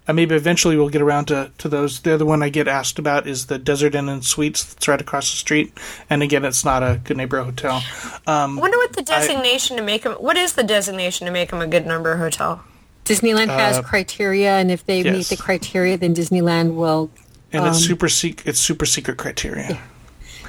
Uh, 0.07 0.13
maybe 0.13 0.33
eventually 0.33 0.75
we'll 0.75 0.89
get 0.89 1.01
around 1.01 1.25
to, 1.25 1.51
to 1.59 1.69
those. 1.69 2.01
The 2.01 2.15
other 2.15 2.25
one 2.25 2.41
I 2.41 2.49
get 2.49 2.67
asked 2.67 2.97
about 2.97 3.27
is 3.27 3.45
the 3.45 3.59
Desert 3.59 3.93
Inn 3.93 4.09
and 4.09 4.25
Suites 4.25 4.63
that's 4.63 4.87
right 4.87 4.99
across 4.99 5.29
the 5.29 5.37
street. 5.37 5.71
And 6.09 6.23
again, 6.23 6.43
it's 6.43 6.65
not 6.65 6.81
a 6.81 6.99
good 7.03 7.17
neighbor 7.17 7.41
hotel. 7.43 7.83
Um, 8.25 8.57
I 8.57 8.61
wonder 8.61 8.77
what 8.77 8.93
the 8.93 9.03
designation 9.03 9.77
to 9.77 9.83
make 9.83 10.01
them. 10.01 10.13
What 10.13 10.37
is 10.37 10.53
the 10.53 10.63
designation 10.63 11.27
to 11.27 11.31
make 11.31 11.51
them 11.51 11.61
a 11.61 11.67
good 11.67 11.85
number 11.85 12.17
hotel? 12.17 12.63
Disneyland 13.05 13.49
has 13.49 13.79
criteria, 13.85 14.53
and 14.53 14.71
if 14.71 14.83
they 14.87 15.03
meet 15.03 15.27
Uh, 15.31 15.35
the 15.35 15.37
criteria, 15.37 15.97
then 15.99 16.15
Disneyland 16.15 16.73
will. 16.73 17.11
and 17.53 17.65
it's 17.67 17.77
super 17.85 18.09
sec- 18.09 18.45
It's 18.47 18.59
super 18.59 18.87
secret 18.87 19.17
criteria. 19.17 19.79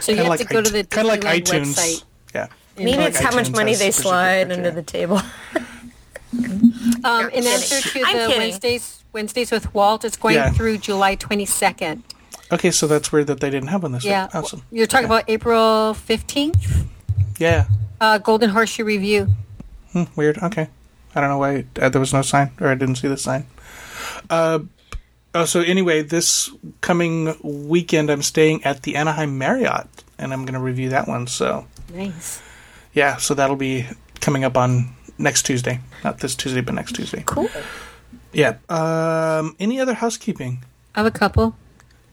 So 0.00 0.12
you 0.12 0.16
Kind 0.16 0.18
have 0.18 0.32
of 0.32 0.38
to 0.38 0.44
like, 0.44 0.48
go 0.48 0.62
to 0.62 0.72
the 0.72 0.78
it- 0.78 0.90
kinda 0.90 1.08
like 1.08 1.20
Disneyland 1.20 1.42
iTunes. 1.42 1.74
website. 1.74 2.04
Yeah. 2.34 2.46
Maybe 2.78 2.96
like 2.96 3.08
it's 3.10 3.20
how 3.20 3.34
much 3.34 3.50
money 3.50 3.74
they 3.74 3.90
slide 3.90 4.50
under 4.50 4.70
the 4.70 4.82
table. 4.82 5.20
Um, 6.32 7.28
in 7.30 7.46
answer 7.46 7.80
to 7.90 8.02
I'm 8.04 8.16
the 8.16 8.26
kidding. 8.26 8.38
Wednesdays, 8.38 9.04
Wednesdays 9.12 9.50
with 9.50 9.72
Walt, 9.74 10.04
it's 10.04 10.16
going 10.16 10.36
Yeah. 10.36 10.50
through 10.50 10.78
July 10.78 11.16
22nd. 11.16 12.02
Okay, 12.50 12.70
so 12.70 12.86
that's 12.86 13.12
weird 13.12 13.26
that 13.28 13.40
they 13.40 13.50
didn't 13.50 13.68
have 13.68 13.82
one 13.82 13.92
this 13.92 14.04
Yeah. 14.04 14.24
week. 14.26 14.34
Awesome. 14.34 14.62
You're 14.70 14.86
talking 14.86 15.06
Okay. 15.06 15.14
about 15.14 15.24
April 15.28 15.94
15th? 15.94 16.86
Yeah. 17.38 17.66
Uh, 18.00 18.18
Golden 18.18 18.50
Horseshoe 18.50 18.84
Revue. 18.84 19.28
Hmm, 19.92 20.04
weird. 20.16 20.38
Okay. 20.38 20.68
I 21.14 21.20
don't 21.20 21.28
know 21.30 21.38
why 21.38 21.64
uh, 21.80 21.88
there 21.90 22.00
was 22.00 22.12
no 22.12 22.22
sign, 22.22 22.50
or 22.60 22.68
I 22.68 22.74
didn't 22.74 22.96
see 22.96 23.08
the 23.08 23.16
sign. 23.18 23.46
Uh, 24.30 24.60
oh, 25.34 25.44
so 25.44 25.60
anyway, 25.60 26.02
this 26.02 26.50
coming 26.80 27.36
weekend, 27.42 28.10
I'm 28.10 28.22
staying 28.22 28.64
at 28.64 28.82
the 28.82 28.96
Anaheim 28.96 29.36
Marriott, 29.36 29.86
and 30.18 30.32
I'm 30.32 30.44
going 30.44 30.54
to 30.54 30.60
review 30.60 30.88
that 30.90 31.06
one. 31.08 31.26
So 31.26 31.66
Nice. 31.94 32.40
yeah, 32.94 33.16
so 33.18 33.34
that'll 33.34 33.56
be 33.56 33.86
coming 34.20 34.44
up 34.44 34.56
on 34.56 34.94
next 35.18 35.44
Tuesday, 35.44 35.80
not 36.04 36.18
this 36.20 36.34
Tuesday, 36.34 36.60
but 36.60 36.74
next 36.74 36.94
Tuesday. 36.94 37.22
cool. 37.26 37.48
Yeah. 38.32 38.56
Um, 38.68 39.56
any 39.60 39.80
other 39.80 39.94
housekeeping? 39.94 40.64
I 40.94 41.00
have 41.00 41.06
a 41.06 41.10
couple. 41.10 41.56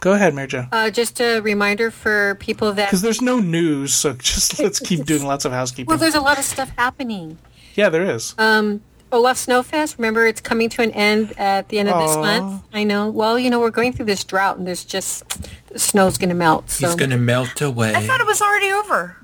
Go 0.01 0.13
ahead, 0.13 0.33
Mary 0.33 0.47
Jo. 0.47 0.65
Uh, 0.71 0.89
just 0.89 1.19
a 1.19 1.39
reminder 1.41 1.91
for 1.91 2.35
people 2.35 2.71
that. 2.73 2.88
Because 2.88 3.01
there's 3.01 3.21
no 3.21 3.39
news, 3.39 3.93
so 3.93 4.13
just 4.19 4.59
let's 4.59 4.79
keep 4.79 5.05
doing 5.05 5.25
lots 5.25 5.45
of 5.45 5.51
housekeeping. 5.51 5.88
Well, 5.88 5.97
there's 5.97 6.15
a 6.15 6.21
lot 6.21 6.38
of 6.38 6.45
stuff 6.45 6.71
happening. 6.77 7.38
yeah, 7.75 7.89
there 7.89 8.03
is. 8.03 8.33
Um, 8.38 8.81
Olaf 9.12 9.38
Snowfest, 9.38 9.97
remember 9.97 10.27
it's 10.27 10.39
coming 10.39 10.69
to 10.69 10.81
an 10.83 10.91
end 10.91 11.33
at 11.38 11.69
the 11.69 11.79
end 11.79 11.89
of 11.89 11.99
this 12.07 12.15
month. 12.15 12.63
I 12.71 12.83
know. 12.83 13.09
Well, 13.09 13.39
you 13.39 13.49
know, 13.49 13.59
we're 13.59 13.71
going 13.71 13.91
through 13.91 14.05
this 14.05 14.23
drought 14.23 14.57
and 14.57 14.67
there's 14.67 14.85
just, 14.85 15.27
the 15.69 15.79
snow's 15.79 16.17
going 16.19 16.29
to 16.29 16.35
melt. 16.35 16.69
So, 16.69 16.85
He's 16.88 16.95
going 16.95 17.09
to 17.09 17.17
melt 17.17 17.59
away. 17.59 17.95
I 17.95 18.05
thought 18.05 18.21
it 18.21 18.27
was 18.27 18.41
already 18.41 18.71
over. 18.71 19.17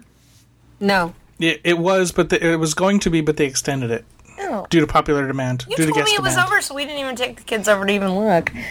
no. 0.80 1.14
It, 1.40 1.62
it 1.64 1.78
was, 1.78 2.12
but 2.12 2.30
the, 2.30 2.46
it 2.46 2.56
was 2.58 2.74
going 2.74 3.00
to 3.02 3.10
be, 3.10 3.22
but 3.22 3.38
they 3.38 3.46
extended 3.46 3.92
it 3.92 4.06
Oh. 4.40 4.66
due 4.70 4.82
to 4.82 4.88
popular 4.88 5.26
demand. 5.28 5.66
You 5.70 5.76
due 5.78 5.86
to 5.86 5.92
told 5.92 5.98
me 6.06 6.12
guest 6.12 6.20
it 6.20 6.22
was 6.24 6.38
over, 6.38 6.62
so 6.62 6.76
we 6.76 6.84
didn't 6.86 7.00
even 7.00 7.16
take 7.16 7.38
the 7.38 7.44
kids 7.44 7.68
over 7.68 7.86
to 7.86 7.92
even 7.94 8.18
look. 8.18 8.52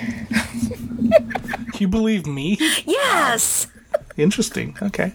You 1.79 1.89
believe 1.89 2.25
me? 2.27 2.57
Yes. 2.87 3.67
Interesting. 4.17 4.77
Okay. 4.81 5.13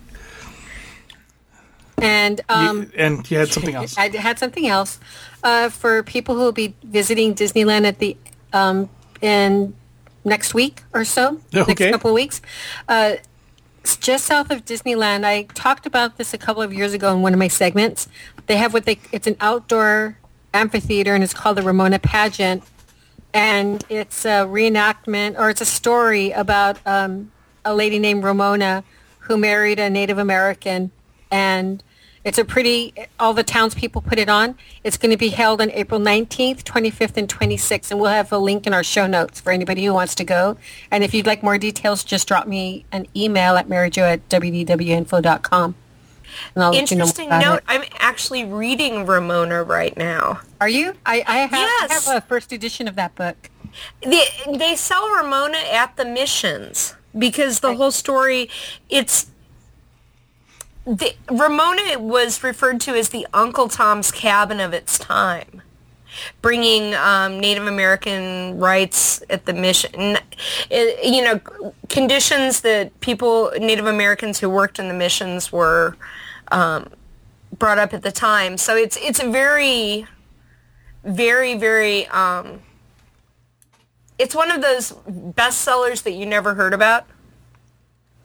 And 2.01 2.41
um, 2.49 2.77
You- 2.83 2.91
and 2.97 3.31
you 3.31 3.37
had 3.37 3.49
something 3.49 3.75
else. 3.75 3.97
I 3.97 4.09
had 4.15 4.39
something 4.39 4.67
else 4.67 4.99
uh, 5.43 5.69
for 5.69 6.03
people 6.03 6.35
who 6.35 6.41
will 6.41 6.51
be 6.51 6.73
visiting 6.83 7.33
Disneyland 7.35 7.85
at 7.85 7.99
the 7.99 8.17
um, 8.53 8.89
in 9.21 9.73
next 10.25 10.53
week 10.53 10.83
or 10.93 11.05
so, 11.05 11.39
Okay. 11.55 11.65
next 11.85 11.91
couple 11.91 12.11
of 12.11 12.15
weeks. 12.15 12.41
Uh, 12.87 13.13
it's 13.15 13.27
just 13.83 14.25
south 14.25 14.51
of 14.51 14.65
Disneyland, 14.65 15.25
I 15.25 15.43
talked 15.43 15.85
about 15.85 16.17
this 16.17 16.33
a 16.33 16.37
couple 16.37 16.61
of 16.61 16.73
years 16.73 16.93
ago 16.93 17.13
in 17.13 17.21
one 17.21 17.33
of 17.33 17.39
my 17.39 17.47
segments. 17.47 18.07
They 18.47 18.57
have 18.57 18.73
what 18.73 18.85
they 18.85 18.99
it's 19.11 19.27
an 19.27 19.37
outdoor 19.39 20.17
amphitheater 20.53 21.13
and 21.13 21.23
it's 21.23 21.33
called 21.33 21.57
the 21.57 21.61
Ramona 21.61 21.99
Pageant, 21.99 22.63
and 23.33 23.83
it's 23.89 24.25
a 24.25 24.45
reenactment 24.45 25.37
or 25.37 25.49
it's 25.49 25.61
a 25.61 25.65
story 25.65 26.31
about 26.31 26.77
um, 26.85 27.31
a 27.63 27.73
lady 27.73 27.99
named 27.99 28.23
Ramona 28.23 28.83
who 29.19 29.37
married 29.37 29.79
a 29.79 29.89
Native 29.89 30.17
American 30.17 30.91
and 31.31 31.83
it's 32.23 32.37
a 32.37 32.45
pretty, 32.45 32.93
all 33.19 33.33
the 33.33 33.43
townspeople 33.43 34.01
put 34.01 34.19
it 34.19 34.29
on. 34.29 34.57
It's 34.83 34.97
going 34.97 35.11
to 35.11 35.17
be 35.17 35.29
held 35.29 35.61
on 35.61 35.71
April 35.71 35.99
19th, 35.99 36.63
25th, 36.63 37.17
and 37.17 37.27
26th, 37.27 37.91
and 37.91 37.99
we'll 37.99 38.09
have 38.09 38.31
a 38.31 38.37
link 38.37 38.67
in 38.67 38.73
our 38.73 38.83
show 38.83 39.07
notes 39.07 39.39
for 39.39 39.51
anybody 39.51 39.85
who 39.85 39.93
wants 39.93 40.15
to 40.15 40.23
go. 40.23 40.57
And 40.91 41.03
if 41.03 41.13
you'd 41.13 41.25
like 41.25 41.43
more 41.43 41.57
details, 41.57 42.03
just 42.03 42.27
drop 42.27 42.47
me 42.47 42.85
an 42.91 43.07
email 43.15 43.55
at 43.55 43.69
maryjo 43.69 44.01
at 44.01 44.27
wdwinfo.com. 44.29 45.75
And 46.55 46.63
I'll 46.63 46.71
let 46.71 46.91
you 46.91 46.97
know 46.97 47.05
Interesting 47.05 47.29
note. 47.29 47.57
it. 47.57 47.63
I'm 47.67 47.83
actually 47.97 48.45
reading 48.45 49.05
Ramona 49.05 49.63
right 49.63 49.95
now. 49.97 50.41
Are 50.61 50.69
you? 50.69 50.93
I, 51.05 51.23
I, 51.25 51.37
have, 51.39 51.53
I 51.53 51.93
have 51.93 52.17
a 52.17 52.21
first 52.21 52.51
edition 52.51 52.87
of 52.87 52.95
that 52.95 53.15
book. 53.15 53.49
They, 54.01 54.25
they 54.55 54.75
sell 54.75 55.09
Ramona 55.09 55.57
at 55.57 55.95
the 55.95 56.05
missions 56.05 56.95
because 57.17 57.61
the 57.61 57.75
whole 57.75 57.91
story, 57.91 58.49
it's 58.89 59.27
the, 60.85 61.13
Ramona 61.29 61.99
was 61.99 62.43
referred 62.43 62.81
to 62.81 62.93
as 62.95 63.09
the 63.09 63.27
Uncle 63.33 63.67
Tom's 63.67 64.11
Cabin 64.11 64.59
of 64.59 64.73
its 64.73 64.97
time, 64.97 65.61
bringing 66.41 66.95
um, 66.95 67.39
Native 67.39 67.67
American 67.67 68.57
rights 68.59 69.21
at 69.29 69.45
the 69.45 69.53
mission. 69.53 70.17
It- 70.69 71.03
you 71.03 71.23
know, 71.23 71.73
conditions 71.89 72.61
that 72.61 72.99
people, 73.01 73.51
Native 73.59 73.85
Americans 73.85 74.39
who 74.39 74.49
worked 74.49 74.79
in 74.79 74.87
the 74.87 74.93
missions 74.93 75.51
were 75.51 75.95
um, 76.51 76.89
brought 77.57 77.77
up 77.77 77.93
at 77.93 78.01
the 78.01 78.11
time. 78.11 78.57
So 78.57 78.75
it's 78.75 78.97
it's 78.97 79.21
a 79.21 79.29
very, 79.29 80.07
very, 81.03 81.55
very. 81.57 82.07
Um, 82.07 82.61
it's 84.17 84.35
one 84.35 84.51
of 84.51 84.61
those 84.61 84.91
bestsellers 85.09 86.03
that 86.03 86.11
you 86.11 86.25
never 86.25 86.55
heard 86.55 86.73
about. 86.73 87.05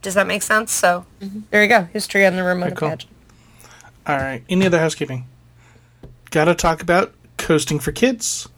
Does 0.05 0.14
that 0.14 0.27
make 0.27 0.43
sense? 0.43 0.71
So 0.71 1.05
there 1.51 1.62
you 1.62 1.69
go. 1.69 1.85
History 1.93 2.25
on 2.27 2.37
the 2.37 2.45
Ramona 2.45 2.67
Okay, 2.73 2.75
cool. 2.77 2.88
pageant. 2.90 3.11
All 4.07 4.19
right. 4.19 4.43
Any 4.49 4.67
other 4.67 4.79
housekeeping? 4.79 5.27
Got 6.31 6.45
to 6.45 6.55
talk 6.55 6.83
about 6.83 7.14
coasting 7.38 7.79
for 7.79 7.90
kids. 7.90 8.49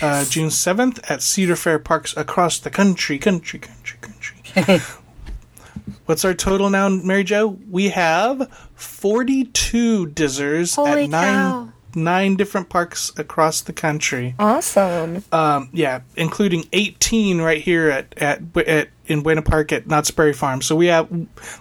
Uh, 0.00 0.24
June 0.24 0.50
seventh 0.50 0.98
at 1.10 1.22
Cedar 1.22 1.54
Fair 1.56 1.78
parks 1.78 2.16
across 2.16 2.58
the 2.58 2.70
country, 2.70 3.18
country, 3.18 3.58
country, 3.60 3.98
country. 4.00 4.80
What's 6.06 6.24
our 6.24 6.34
total 6.34 6.68
now, 6.70 6.88
Mary 6.88 7.24
Jo? 7.24 7.58
We 7.70 7.90
have 7.90 8.50
forty-two 8.74 10.08
dizzers 10.08 10.76
Holy 10.76 11.04
at 11.04 11.10
nine 11.10 11.34
cow. 11.34 11.72
nine 11.94 12.36
different 12.36 12.68
parks 12.70 13.12
across 13.16 13.60
the 13.60 13.72
country. 13.72 14.34
Awesome. 14.38 15.24
Um, 15.32 15.68
yeah, 15.72 16.00
including 16.16 16.64
18 16.72 17.40
right 17.40 17.60
here 17.60 17.90
at, 17.90 18.14
at 18.16 18.40
at 18.66 18.88
in 19.12 19.22
Buena 19.22 19.42
Park 19.42 19.72
at 19.72 19.86
Knott's 19.86 20.10
Berry 20.10 20.32
Farm. 20.32 20.62
So 20.62 20.74
we 20.74 20.86
have 20.86 21.08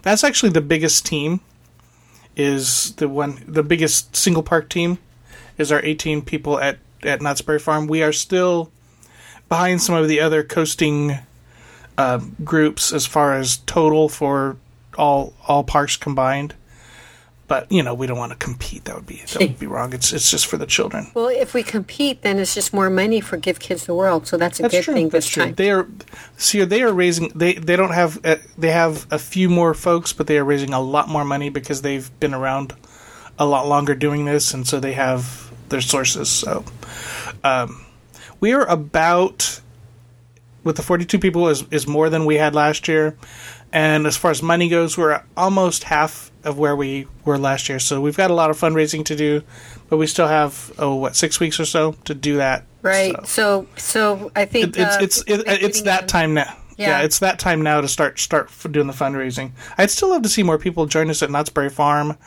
that's 0.01 0.23
actually 0.23 0.53
the 0.53 0.61
biggest 0.61 1.05
team. 1.05 1.41
Is 2.35 2.95
the 2.95 3.09
one 3.09 3.43
the 3.45 3.61
biggest 3.61 4.15
single 4.15 4.41
park 4.41 4.69
team? 4.69 4.97
Is 5.57 5.71
our 5.71 5.83
18 5.83 6.21
people 6.21 6.59
at 6.59 6.79
at 7.03 7.21
Knott's 7.21 7.41
Berry 7.41 7.59
Farm? 7.59 7.87
We 7.87 8.01
are 8.03 8.13
still 8.13 8.71
behind 9.49 9.81
some 9.81 9.95
of 9.95 10.07
the 10.07 10.21
other 10.21 10.43
coasting 10.43 11.19
uh, 11.97 12.21
groups 12.43 12.93
as 12.93 13.05
far 13.05 13.33
as 13.33 13.57
total 13.57 14.07
for 14.07 14.55
all 14.97 15.33
all 15.45 15.65
parks 15.65 15.97
combined. 15.97 16.55
But 17.51 17.69
you 17.69 17.83
know 17.83 17.93
we 17.93 18.07
don't 18.07 18.17
want 18.17 18.31
to 18.31 18.37
compete. 18.37 18.85
That 18.85 18.95
would 18.95 19.05
be 19.05 19.23
that 19.33 19.39
would 19.41 19.59
be 19.59 19.67
wrong. 19.67 19.91
It's 19.91 20.13
it's 20.13 20.31
just 20.31 20.47
for 20.47 20.55
the 20.55 20.65
children. 20.65 21.11
Well, 21.13 21.27
if 21.27 21.53
we 21.53 21.63
compete, 21.63 22.21
then 22.21 22.39
it's 22.39 22.55
just 22.55 22.73
more 22.73 22.89
money 22.89 23.19
for 23.19 23.35
Give 23.35 23.59
Kids 23.59 23.85
the 23.85 23.93
World. 23.93 24.25
So 24.25 24.37
that's 24.37 24.59
a 24.59 24.61
That's 24.61 24.73
good 24.73 24.83
true. 24.85 24.93
thing 24.93 25.09
That's 25.09 25.25
this 25.25 25.33
true. 25.33 25.43
time. 25.43 25.55
They 25.55 25.69
are, 25.69 25.85
see, 26.37 26.63
they 26.63 26.81
are 26.81 26.93
raising. 26.93 27.27
They 27.35 27.55
they 27.55 27.75
don't 27.75 27.91
have. 27.91 28.25
Uh, 28.25 28.37
they 28.57 28.71
have 28.71 29.05
a 29.11 29.19
few 29.19 29.49
more 29.49 29.73
folks, 29.73 30.13
but 30.13 30.27
they 30.27 30.37
are 30.37 30.45
raising 30.45 30.73
a 30.73 30.79
lot 30.79 31.09
more 31.09 31.25
money 31.25 31.49
because 31.49 31.81
they've 31.81 32.09
been 32.21 32.33
around 32.33 32.73
a 33.37 33.45
lot 33.45 33.67
longer 33.67 33.95
doing 33.95 34.23
this, 34.23 34.53
and 34.53 34.65
so 34.65 34.79
they 34.79 34.93
have 34.93 35.51
their 35.67 35.81
sources. 35.81 36.29
So, 36.29 36.63
um, 37.43 37.85
we 38.39 38.53
are 38.53 38.65
about 38.65 39.59
with 40.63 40.77
the 40.77 40.83
forty-two 40.83 41.19
people 41.19 41.49
is 41.49 41.65
is 41.69 41.85
more 41.85 42.09
than 42.09 42.23
we 42.25 42.35
had 42.35 42.55
last 42.55 42.87
year, 42.87 43.17
and 43.73 44.05
as 44.07 44.17
far 44.17 44.31
as 44.31 44.41
money 44.41 44.69
goes, 44.69 44.97
we're 44.97 45.21
almost 45.37 45.83
half 45.85 46.31
of 46.43 46.57
where 46.57 46.75
we 46.75 47.07
were 47.25 47.37
last 47.37 47.69
year. 47.69 47.79
So 47.79 48.01
we've 48.01 48.17
got 48.17 48.31
a 48.31 48.33
lot 48.33 48.49
of 48.49 48.59
fundraising 48.59 49.05
to 49.05 49.15
do, 49.15 49.43
but 49.89 49.97
we 49.97 50.07
still 50.07 50.27
have 50.27 50.71
oh 50.79 50.95
what 50.95 51.15
six 51.15 51.39
weeks 51.39 51.59
or 51.59 51.65
so 51.65 51.93
to 52.05 52.13
do 52.15 52.37
that. 52.37 52.65
Right. 52.81 53.15
So- 53.27 53.67
So, 53.77 54.17
so 54.17 54.31
I 54.35 54.45
think 54.45 54.75
it, 54.75 54.81
it's 54.81 54.95
uh, 54.95 54.99
it's 55.01 55.17
it, 55.27 55.43
it's 55.47 55.81
that 55.83 56.07
time 56.07 56.33
now. 56.33 56.57
Yeah. 56.77 56.87
Yeah. 56.99 57.01
it's 57.03 57.19
that 57.19 57.37
time 57.37 57.61
now 57.61 57.81
to 57.81 57.87
start 57.87 58.17
start 58.19 58.49
doing 58.71 58.87
the 58.87 58.93
fundraising. 58.93 59.51
I'd 59.77 59.91
still 59.91 60.09
love 60.09 60.23
to 60.23 60.29
see 60.29 60.41
more 60.41 60.57
people 60.57 60.85
join 60.87 61.09
us 61.11 61.21
at 61.21 61.29
Knott's 61.29 61.49
Berry 61.49 61.69
Farm. 61.69 62.17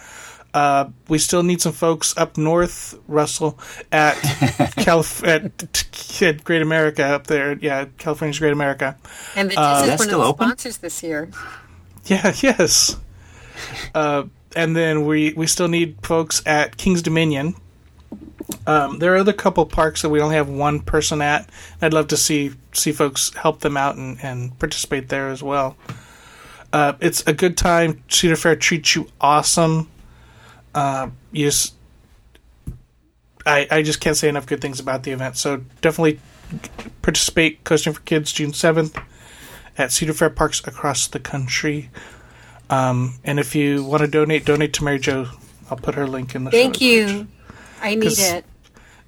Uh, 0.54 0.88
we 1.08 1.18
still 1.18 1.42
need 1.42 1.60
some 1.60 1.72
folks 1.72 2.16
up 2.16 2.38
north, 2.38 2.96
Russell, 3.08 3.58
at 3.90 4.14
Calif- 4.76 5.24
at, 5.24 6.22
at 6.22 6.44
Great 6.44 6.62
America 6.62 7.04
up 7.04 7.26
there. 7.26 7.58
Yeah, 7.60 7.86
California's 7.98 8.38
Great 8.38 8.52
America. 8.52 8.96
And 9.34 9.50
the 9.50 9.58
Uh, 9.58 9.80
Diz 9.80 9.82
is 9.82 9.88
that's 9.88 9.98
one 10.00 10.08
of 10.08 10.10
still 10.10 10.20
the 10.20 10.26
open? 10.26 10.46
sponsors 10.48 10.76
this 10.78 11.02
year. 11.02 11.28
Yeah, 12.06 12.32
yes. 12.40 12.96
Uh, 13.94 14.24
and 14.54 14.76
then 14.76 15.04
we 15.06 15.32
we 15.34 15.46
still 15.48 15.66
need 15.68 15.96
folks 16.02 16.40
at 16.46 16.76
King's 16.76 17.02
Dominion. 17.02 17.56
Um, 18.66 18.98
there 19.00 19.12
are 19.14 19.16
other 19.16 19.32
couple 19.32 19.66
parks 19.66 20.02
that 20.02 20.10
we 20.10 20.20
only 20.20 20.36
have 20.36 20.48
one 20.48 20.80
person 20.80 21.20
at. 21.20 21.48
I'd 21.82 21.92
love 21.92 22.06
to 22.08 22.16
see 22.16 22.52
see 22.72 22.92
folks 22.92 23.32
help 23.34 23.60
them 23.60 23.76
out 23.76 23.96
and, 23.96 24.18
and 24.22 24.56
participate 24.60 25.08
there 25.08 25.30
as 25.30 25.42
well. 25.42 25.76
Uh, 26.72 26.92
it's 27.00 27.24
a 27.26 27.32
good 27.32 27.56
time. 27.56 28.02
Cedar 28.08 28.36
Fair 28.36 28.54
treats 28.54 28.94
you 28.94 29.08
awesome. 29.20 29.88
Uh, 30.74 31.10
you 31.32 31.46
just, 31.46 31.74
I 33.46 33.66
I 33.70 33.82
just 33.82 34.00
can't 34.00 34.16
say 34.16 34.28
enough 34.28 34.46
good 34.46 34.60
things 34.60 34.80
about 34.80 35.04
the 35.04 35.12
event. 35.12 35.36
So 35.36 35.62
definitely 35.80 36.20
participate. 37.02 37.64
Coasting 37.64 37.92
for 37.92 38.00
Kids, 38.00 38.32
June 38.32 38.52
seventh 38.52 38.98
at 39.76 39.92
Cedar 39.92 40.12
Fair 40.12 40.30
parks 40.30 40.60
across 40.66 41.06
the 41.06 41.20
country. 41.20 41.90
Um, 42.70 43.18
and 43.24 43.38
if 43.38 43.54
you 43.54 43.84
want 43.84 44.00
to 44.00 44.08
donate, 44.08 44.44
donate 44.44 44.72
to 44.74 44.84
Mary 44.84 44.98
Jo. 44.98 45.28
I'll 45.70 45.76
put 45.76 45.94
her 45.94 46.06
link 46.06 46.34
in 46.34 46.44
the. 46.44 46.50
Thank 46.50 46.76
show 46.76 46.86
notes. 46.86 47.12
you. 47.12 47.28
I 47.80 47.94
need 47.94 48.18
it. 48.18 48.44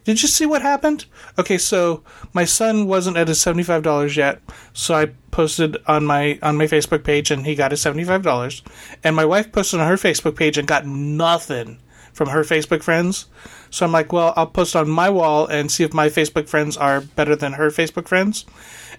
Did 0.07 0.23
you 0.23 0.29
see 0.29 0.47
what 0.47 0.63
happened? 0.63 1.07
Okay, 1.37 1.59
so 1.59 2.05
my 2.33 2.45
son 2.45 2.87
wasn't 2.87 3.17
at 3.17 3.27
his 3.27 3.41
seventy 3.41 3.65
five 3.65 3.83
dollars 3.83 4.17
yet, 4.17 4.41
so 4.73 4.95
I 4.95 5.07
posted 5.33 5.79
on 5.89 6.07
my 6.07 6.39
on 6.43 6.57
my 6.57 6.67
Facebook 6.67 7.03
page, 7.03 7.33
and 7.33 7.45
he 7.45 7.57
got 7.57 7.73
his 7.73 7.83
seventy 7.83 8.05
five 8.05 8.23
dollars. 8.23 8.63
And 9.03 9.17
my 9.17 9.25
wife 9.25 9.51
posted 9.51 9.81
on 9.81 9.89
her 9.89 9.97
Facebook 9.97 10.37
page 10.37 10.59
and 10.59 10.69
got 10.69 10.87
nothing 10.87 11.81
from 12.13 12.29
her 12.29 12.43
Facebook 12.43 12.85
friends. 12.85 13.27
So 13.69 13.85
I'm 13.85 13.91
like, 13.91 14.13
well, 14.13 14.33
I'll 14.37 14.47
post 14.47 14.77
on 14.77 14.89
my 14.89 15.11
wall 15.11 15.45
and 15.45 15.73
see 15.73 15.83
if 15.83 15.93
my 15.93 16.07
Facebook 16.07 16.49
friends 16.49 16.77
are 16.77 17.01
better 17.01 17.35
than 17.35 17.55
her 17.55 17.71
Facebook 17.71 18.07
friends. 18.07 18.47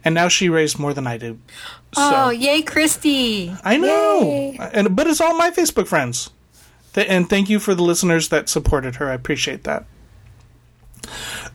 And 0.03 0.13
now 0.13 0.27
she 0.27 0.49
raised 0.49 0.77
more 0.77 0.93
than 0.93 1.07
I 1.07 1.17
do. 1.17 1.39
Oh, 1.95 2.11
so. 2.11 2.15
Oh, 2.17 2.29
yay, 2.31 2.61
Christy. 2.63 3.55
I 3.63 3.77
know, 3.77 4.57
and 4.59 4.93
but 4.93 5.07
it's 5.07 5.21
all 5.21 5.37
my 5.37 5.51
Facebook 5.51 5.87
friends. 5.87 6.31
And 6.95 7.29
thank 7.29 7.49
you 7.49 7.59
for 7.59 7.73
the 7.73 7.83
listeners 7.83 8.27
that 8.27 8.49
supported 8.49 8.95
her. 8.97 9.09
I 9.09 9.13
appreciate 9.13 9.63
that. 9.63 9.85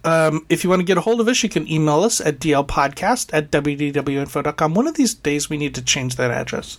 Um, 0.04 0.44
if 0.48 0.64
you 0.64 0.70
want 0.70 0.80
to 0.80 0.84
get 0.84 0.96
a 0.98 1.00
hold 1.00 1.20
of 1.20 1.28
us, 1.28 1.42
you 1.42 1.48
can 1.48 1.70
email 1.70 2.02
us 2.02 2.20
at 2.20 2.38
dlpodcast 2.38 3.30
at 3.32 3.50
wdwinfo.com. 3.50 4.74
One 4.74 4.86
of 4.88 4.94
these 4.94 5.14
days, 5.14 5.48
we 5.50 5.56
need 5.56 5.74
to 5.74 5.82
change 5.82 6.16
that 6.16 6.30
address. 6.30 6.78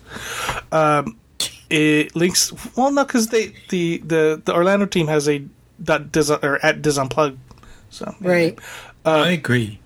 Um, 0.72 1.18
it 1.70 2.16
links 2.16 2.52
well, 2.76 2.92
no, 2.92 3.04
because 3.06 3.28
they 3.28 3.54
the, 3.70 3.98
the 4.00 4.42
the 4.44 4.54
Orlando 4.54 4.86
team 4.86 5.08
has 5.08 5.28
a 5.30 5.44
dot 5.82 6.12
dis, 6.12 6.30
or 6.30 6.64
at 6.66 6.82
dis 6.82 6.98
unplugged. 6.98 7.40
So 7.90 8.14
Right. 8.22 8.58
I 9.06 9.30
agree. 9.30 9.80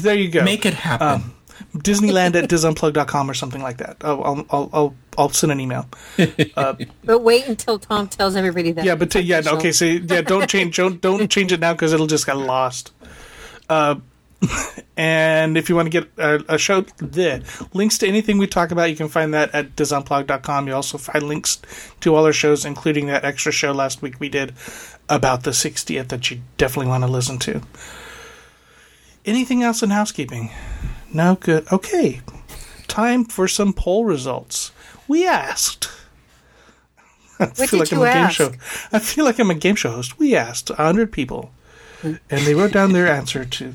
there 0.00 0.14
you 0.14 0.28
go. 0.30 0.44
Make 0.44 0.66
it 0.66 0.74
happen. 0.74 1.06
Um, 1.08 1.34
Disneyland 1.76 2.34
at 2.34 2.48
disunplug.com 2.48 3.30
or 3.30 3.34
something 3.34 3.62
like 3.62 3.78
that. 3.78 3.96
I'll, 4.02 4.22
I'll, 4.24 4.46
I'll, 4.50 4.70
I'll, 4.72 4.94
I'll 5.16 5.28
send 5.30 5.52
an 5.52 5.60
email. 5.60 5.86
But 7.04 7.22
wait 7.22 7.46
until 7.46 7.78
Tom 7.78 8.08
tells 8.08 8.36
everybody 8.36 8.72
that. 8.72 8.84
Yeah, 8.84 8.94
but 8.94 9.10
t- 9.10 9.20
yeah, 9.20 9.42
okay. 9.46 9.72
So 9.72 9.84
yeah, 9.84 10.20
don't 10.20 10.48
change 10.48 10.76
don't 10.76 11.00
don't 11.00 11.30
change 11.30 11.52
it 11.52 11.60
now 11.60 11.72
because 11.72 11.92
it'll 11.92 12.06
just 12.06 12.26
get 12.26 12.36
lost. 12.36 12.92
Uh, 13.68 13.96
and 14.96 15.56
if 15.56 15.68
you 15.68 15.74
want 15.74 15.86
to 15.86 16.00
get 16.00 16.08
a, 16.16 16.54
a 16.54 16.58
show, 16.58 16.82
the 16.98 17.42
links 17.72 17.98
to 17.98 18.06
anything 18.06 18.38
we 18.38 18.46
talk 18.46 18.70
about, 18.70 18.90
you 18.90 18.96
can 18.96 19.08
find 19.08 19.34
that 19.34 19.54
at 19.54 19.74
disunplug.com. 19.76 20.68
You 20.68 20.74
also 20.74 20.98
find 20.98 21.24
links 21.24 21.60
to 22.00 22.14
all 22.14 22.24
our 22.24 22.32
shows, 22.32 22.64
including 22.64 23.06
that 23.06 23.24
extra 23.24 23.52
show 23.52 23.72
last 23.72 24.02
week 24.02 24.20
we 24.20 24.28
did 24.28 24.54
about 25.08 25.42
the 25.42 25.50
60th 25.50 26.08
that 26.08 26.30
you 26.30 26.40
definitely 26.56 26.88
want 26.88 27.04
to 27.04 27.10
listen 27.10 27.38
to. 27.40 27.62
Anything 29.24 29.62
else 29.62 29.82
in 29.82 29.90
housekeeping? 29.90 30.50
No, 31.12 31.36
good. 31.36 31.66
Okay, 31.72 32.20
time 32.86 33.24
for 33.24 33.48
some 33.48 33.72
poll 33.72 34.04
results. 34.04 34.72
We 35.06 35.26
asked. 35.26 35.90
I 37.40 37.46
What 37.46 37.56
feel 37.56 37.66
did 37.68 37.78
like 37.80 37.92
I'm 37.92 37.98
you 37.98 38.04
a 38.04 38.12
game 38.12 38.30
show. 38.30 38.52
I 38.92 38.98
feel 38.98 39.24
like 39.24 39.38
I'm 39.38 39.50
a 39.50 39.54
game 39.54 39.76
show 39.76 39.90
host. 39.90 40.18
We 40.18 40.34
asked 40.36 40.70
100 40.70 41.12
people, 41.12 41.52
and 42.02 42.18
they 42.28 42.54
wrote 42.54 42.72
down 42.72 42.92
their 42.92 43.06
answer 43.08 43.44
to 43.44 43.72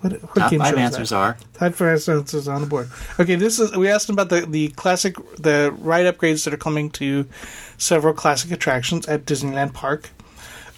what, 0.00 0.12
what 0.12 0.34
Top 0.36 0.50
game 0.50 0.60
five 0.60 0.74
show 0.74 0.78
answers 0.78 1.10
that? 1.10 1.16
are 1.16 1.36
Five 1.54 1.74
five 1.74 2.08
answers 2.08 2.46
on 2.46 2.60
the 2.60 2.66
board. 2.68 2.88
Okay, 3.18 3.34
this 3.34 3.58
is 3.58 3.76
we 3.76 3.88
asked 3.88 4.06
them 4.06 4.14
about 4.18 4.28
the 4.28 4.46
the 4.46 4.68
classic 4.68 5.16
the 5.36 5.74
ride 5.78 6.06
upgrades 6.06 6.44
that 6.44 6.54
are 6.54 6.58
coming 6.58 6.90
to 6.92 7.26
several 7.78 8.14
classic 8.14 8.52
attractions 8.52 9.08
at 9.08 9.24
Disneyland 9.24 9.72
Park, 9.74 10.10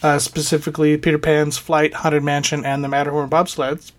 uh, 0.01 0.17
specifically 0.17 0.97
Peter 0.97 1.19
Pan's 1.19 1.57
Flight, 1.57 1.93
Haunted 1.93 2.23
Mansion, 2.23 2.65
and 2.65 2.83
the 2.83 2.87
Matterhorn 2.87 3.29
bobsleds. 3.29 3.91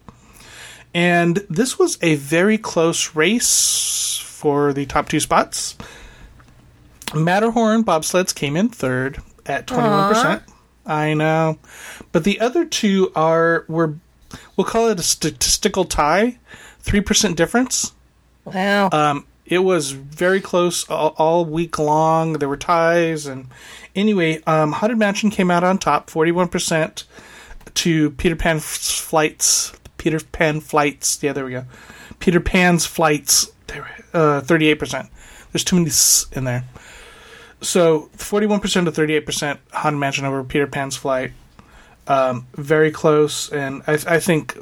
And 0.95 1.39
this 1.49 1.79
was 1.79 1.99
a 2.03 2.17
very 2.17 2.59
close 2.59 3.15
race 3.15 4.19
for 4.23 4.73
the 4.73 4.85
top 4.85 5.09
two 5.09 5.21
spots. 5.21 5.77
Matterhorn 7.15 7.85
bobsleds 7.85 8.35
came 8.35 8.57
in 8.57 8.69
third 8.69 9.23
at 9.47 9.67
twenty 9.67 9.89
one 9.89 10.13
percent. 10.13 10.43
I 10.85 11.15
know, 11.15 11.59
but 12.11 12.25
the 12.25 12.41
other 12.41 12.65
two 12.65 13.13
are 13.15 13.65
were 13.69 13.95
we'll 14.57 14.67
call 14.67 14.89
it 14.89 14.99
a 14.99 15.03
statistical 15.03 15.85
tie, 15.85 16.39
three 16.81 17.01
percent 17.01 17.37
difference. 17.37 17.93
Wow. 18.45 18.89
Um, 18.93 19.27
it 19.47 19.61
was 19.61 19.91
very 19.91 20.41
close 20.41 20.89
all, 20.91 21.15
all 21.19 21.45
week 21.45 21.79
long. 21.79 22.35
There 22.35 22.49
were 22.49 22.57
ties, 22.57 23.27
and 23.27 23.47
anyway, 23.95 24.43
um, 24.47 24.73
Haunted 24.73 24.99
Mansion 24.99 25.31
came 25.31 25.51
out 25.51 25.65
on 25.65 25.79
top, 25.79 26.11
forty-one 26.11 26.49
percent 26.49 27.05
to 27.75 28.11
Peter 28.11 28.37
Pan 28.37 28.57
f- 28.57 28.63
flights. 28.65 29.73
Peter 30.03 30.19
Pan 30.19 30.59
flights. 30.59 31.23
Yeah, 31.23 31.33
there 31.33 31.45
we 31.45 31.53
go. 31.53 31.65
Peter 32.19 32.41
Pan's 32.41 32.85
flights. 32.85 33.53
There, 33.69 33.89
uh, 34.13 34.41
thirty-eight 34.41 34.81
percent. 34.81 35.09
There's 35.53 35.63
too 35.63 35.77
many 35.77 35.87
s 35.91 36.27
in 36.33 36.43
there. 36.43 36.65
So 37.61 38.11
forty-one 38.17 38.59
percent 38.59 38.87
to 38.87 38.91
thirty-eight 38.93 39.25
percent 39.25 39.61
Haunted 39.73 40.01
Mansion 40.01 40.25
over 40.25 40.43
Peter 40.43 40.67
Pan's 40.67 40.97
flight. 40.97 41.31
Um, 42.09 42.49
very 42.55 42.91
close, 42.91 43.49
and 43.53 43.85
I, 43.87 43.93
I 44.09 44.19
think 44.19 44.59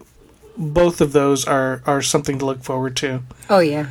both 0.58 1.00
of 1.00 1.14
those 1.14 1.46
are 1.46 1.82
are 1.86 2.02
something 2.02 2.38
to 2.38 2.44
look 2.44 2.62
forward 2.62 2.94
to. 2.96 3.22
Oh 3.48 3.60
yeah. 3.60 3.88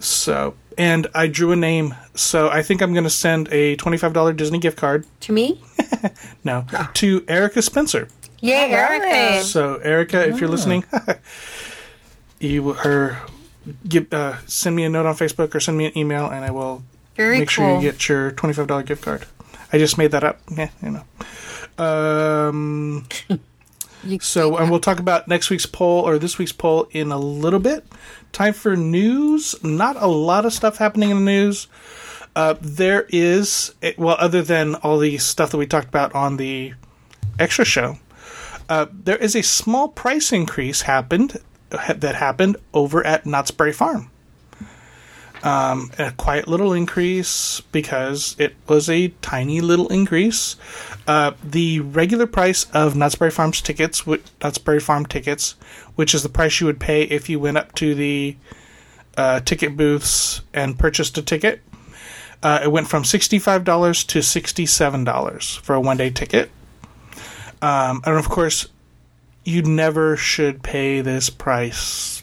So, 0.00 0.56
and 0.76 1.06
I 1.14 1.28
drew 1.28 1.52
a 1.52 1.56
name. 1.56 1.94
So 2.16 2.48
I 2.48 2.62
think 2.62 2.82
I'm 2.82 2.94
going 2.94 3.04
to 3.04 3.10
send 3.10 3.48
a 3.52 3.76
$25 3.76 4.34
Disney 4.34 4.58
gift 4.58 4.76
card. 4.78 5.06
To 5.20 5.32
me? 5.32 5.62
No, 6.42 6.64
to 6.94 7.22
Erica 7.28 7.60
Spencer. 7.60 8.08
Yeah, 8.40 8.62
right. 8.74 9.02
Erica. 9.02 9.44
So 9.44 9.76
Erica, 9.76 10.28
if 10.28 10.40
you're 10.40 10.48
listening, 10.48 10.84
you 12.40 12.72
her 12.72 13.18
give 13.88 14.12
uh, 14.12 14.38
send 14.46 14.76
me 14.76 14.84
a 14.84 14.88
note 14.88 15.06
on 15.06 15.14
Facebook 15.14 15.54
or 15.54 15.60
send 15.60 15.76
me 15.76 15.86
an 15.86 15.96
email, 15.96 16.26
and 16.26 16.44
I 16.44 16.50
will 16.50 16.82
Very 17.16 17.40
make 17.40 17.48
cool. 17.48 17.66
sure 17.66 17.74
you 17.76 17.80
get 17.82 18.08
your 18.08 18.30
$25 18.32 18.86
gift 18.86 19.02
card. 19.02 19.26
I 19.72 19.78
just 19.78 19.98
made 19.98 20.10
that 20.12 20.24
up. 20.24 20.40
Yeah, 20.50 20.70
you 20.82 20.90
know. 20.90 21.84
Um, 21.84 23.06
so, 24.20 24.56
and 24.56 24.70
we'll 24.70 24.80
talk 24.80 24.98
about 24.98 25.28
next 25.28 25.50
week's 25.50 25.66
poll 25.66 26.02
or 26.02 26.18
this 26.18 26.38
week's 26.38 26.52
poll 26.52 26.88
in 26.90 27.12
a 27.12 27.18
little 27.18 27.60
bit. 27.60 27.84
Time 28.32 28.52
for 28.52 28.76
news. 28.76 29.54
Not 29.62 29.96
a 29.96 30.06
lot 30.06 30.44
of 30.44 30.52
stuff 30.52 30.78
happening 30.78 31.10
in 31.10 31.24
the 31.24 31.30
news. 31.30 31.68
Uh, 32.34 32.54
there 32.60 33.06
is, 33.10 33.74
eh, 33.82 33.92
well, 33.96 34.16
other 34.18 34.42
than 34.42 34.76
all 34.76 34.98
the 34.98 35.18
stuff 35.18 35.50
that 35.50 35.58
we 35.58 35.66
talked 35.66 35.88
about 35.88 36.14
on 36.14 36.36
the 36.36 36.72
extra 37.38 37.64
show, 37.64 37.98
uh, 38.70 38.86
there 38.90 39.18
is 39.18 39.36
a 39.36 39.42
small 39.42 39.88
price 39.88 40.32
increase 40.32 40.82
happened 40.82 41.38
that 41.70 42.14
happened 42.14 42.56
over 42.72 43.06
at 43.06 43.26
Knott's 43.26 43.50
Berry 43.50 43.72
Farm. 43.72 44.10
Um, 45.42 45.90
a 45.98 46.12
quiet 46.12 46.48
little 46.48 46.74
increase 46.74 47.62
because 47.72 48.36
it 48.38 48.54
was 48.68 48.90
a 48.90 49.08
tiny 49.22 49.60
little 49.62 49.88
increase. 49.88 50.56
Uh, 51.06 51.32
the 51.42 51.80
regular 51.80 52.26
price 52.26 52.66
of 52.74 52.94
Knott's 52.94 53.14
Berry 53.14 53.30
Farm's 53.30 53.62
tickets, 53.62 54.06
Knott's 54.06 54.58
Berry 54.58 54.80
Farm 54.80 55.06
tickets, 55.06 55.54
which 55.96 56.14
is 56.14 56.22
the 56.22 56.28
price 56.28 56.60
you 56.60 56.66
would 56.66 56.78
pay 56.78 57.04
if 57.04 57.30
you 57.30 57.40
went 57.40 57.56
up 57.56 57.74
to 57.76 57.94
the 57.94 58.36
uh, 59.16 59.40
ticket 59.40 59.76
booths 59.76 60.42
and 60.52 60.78
purchased 60.78 61.16
a 61.16 61.22
ticket, 61.22 61.62
uh, 62.42 62.60
it 62.62 62.70
went 62.70 62.88
from 62.88 63.04
sixty-five 63.04 63.64
dollars 63.64 64.04
to 64.04 64.22
sixty-seven 64.22 65.04
dollars 65.04 65.56
for 65.56 65.74
a 65.74 65.80
one-day 65.80 66.10
ticket. 66.10 66.50
Um, 67.62 68.02
and 68.06 68.16
of 68.16 68.28
course, 68.28 68.68
you 69.44 69.62
never 69.62 70.16
should 70.16 70.62
pay 70.62 71.00
this 71.00 71.30
price 71.30 72.22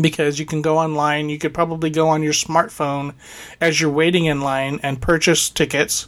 because 0.00 0.38
you 0.38 0.46
can 0.46 0.62
go 0.62 0.78
online. 0.78 1.28
You 1.28 1.38
could 1.38 1.54
probably 1.54 1.90
go 1.90 2.08
on 2.08 2.22
your 2.22 2.32
smartphone 2.32 3.14
as 3.60 3.80
you're 3.80 3.90
waiting 3.90 4.26
in 4.26 4.40
line 4.40 4.80
and 4.82 5.00
purchase 5.00 5.50
tickets 5.50 6.06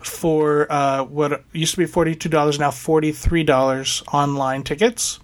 for 0.00 0.70
uh, 0.70 1.04
what 1.04 1.44
used 1.52 1.74
to 1.74 1.78
be 1.78 1.86
forty-two 1.86 2.28
dollars, 2.28 2.58
now 2.58 2.70
forty-three 2.70 3.44
dollars 3.44 4.02
online 4.12 4.62
tickets. 4.62 5.18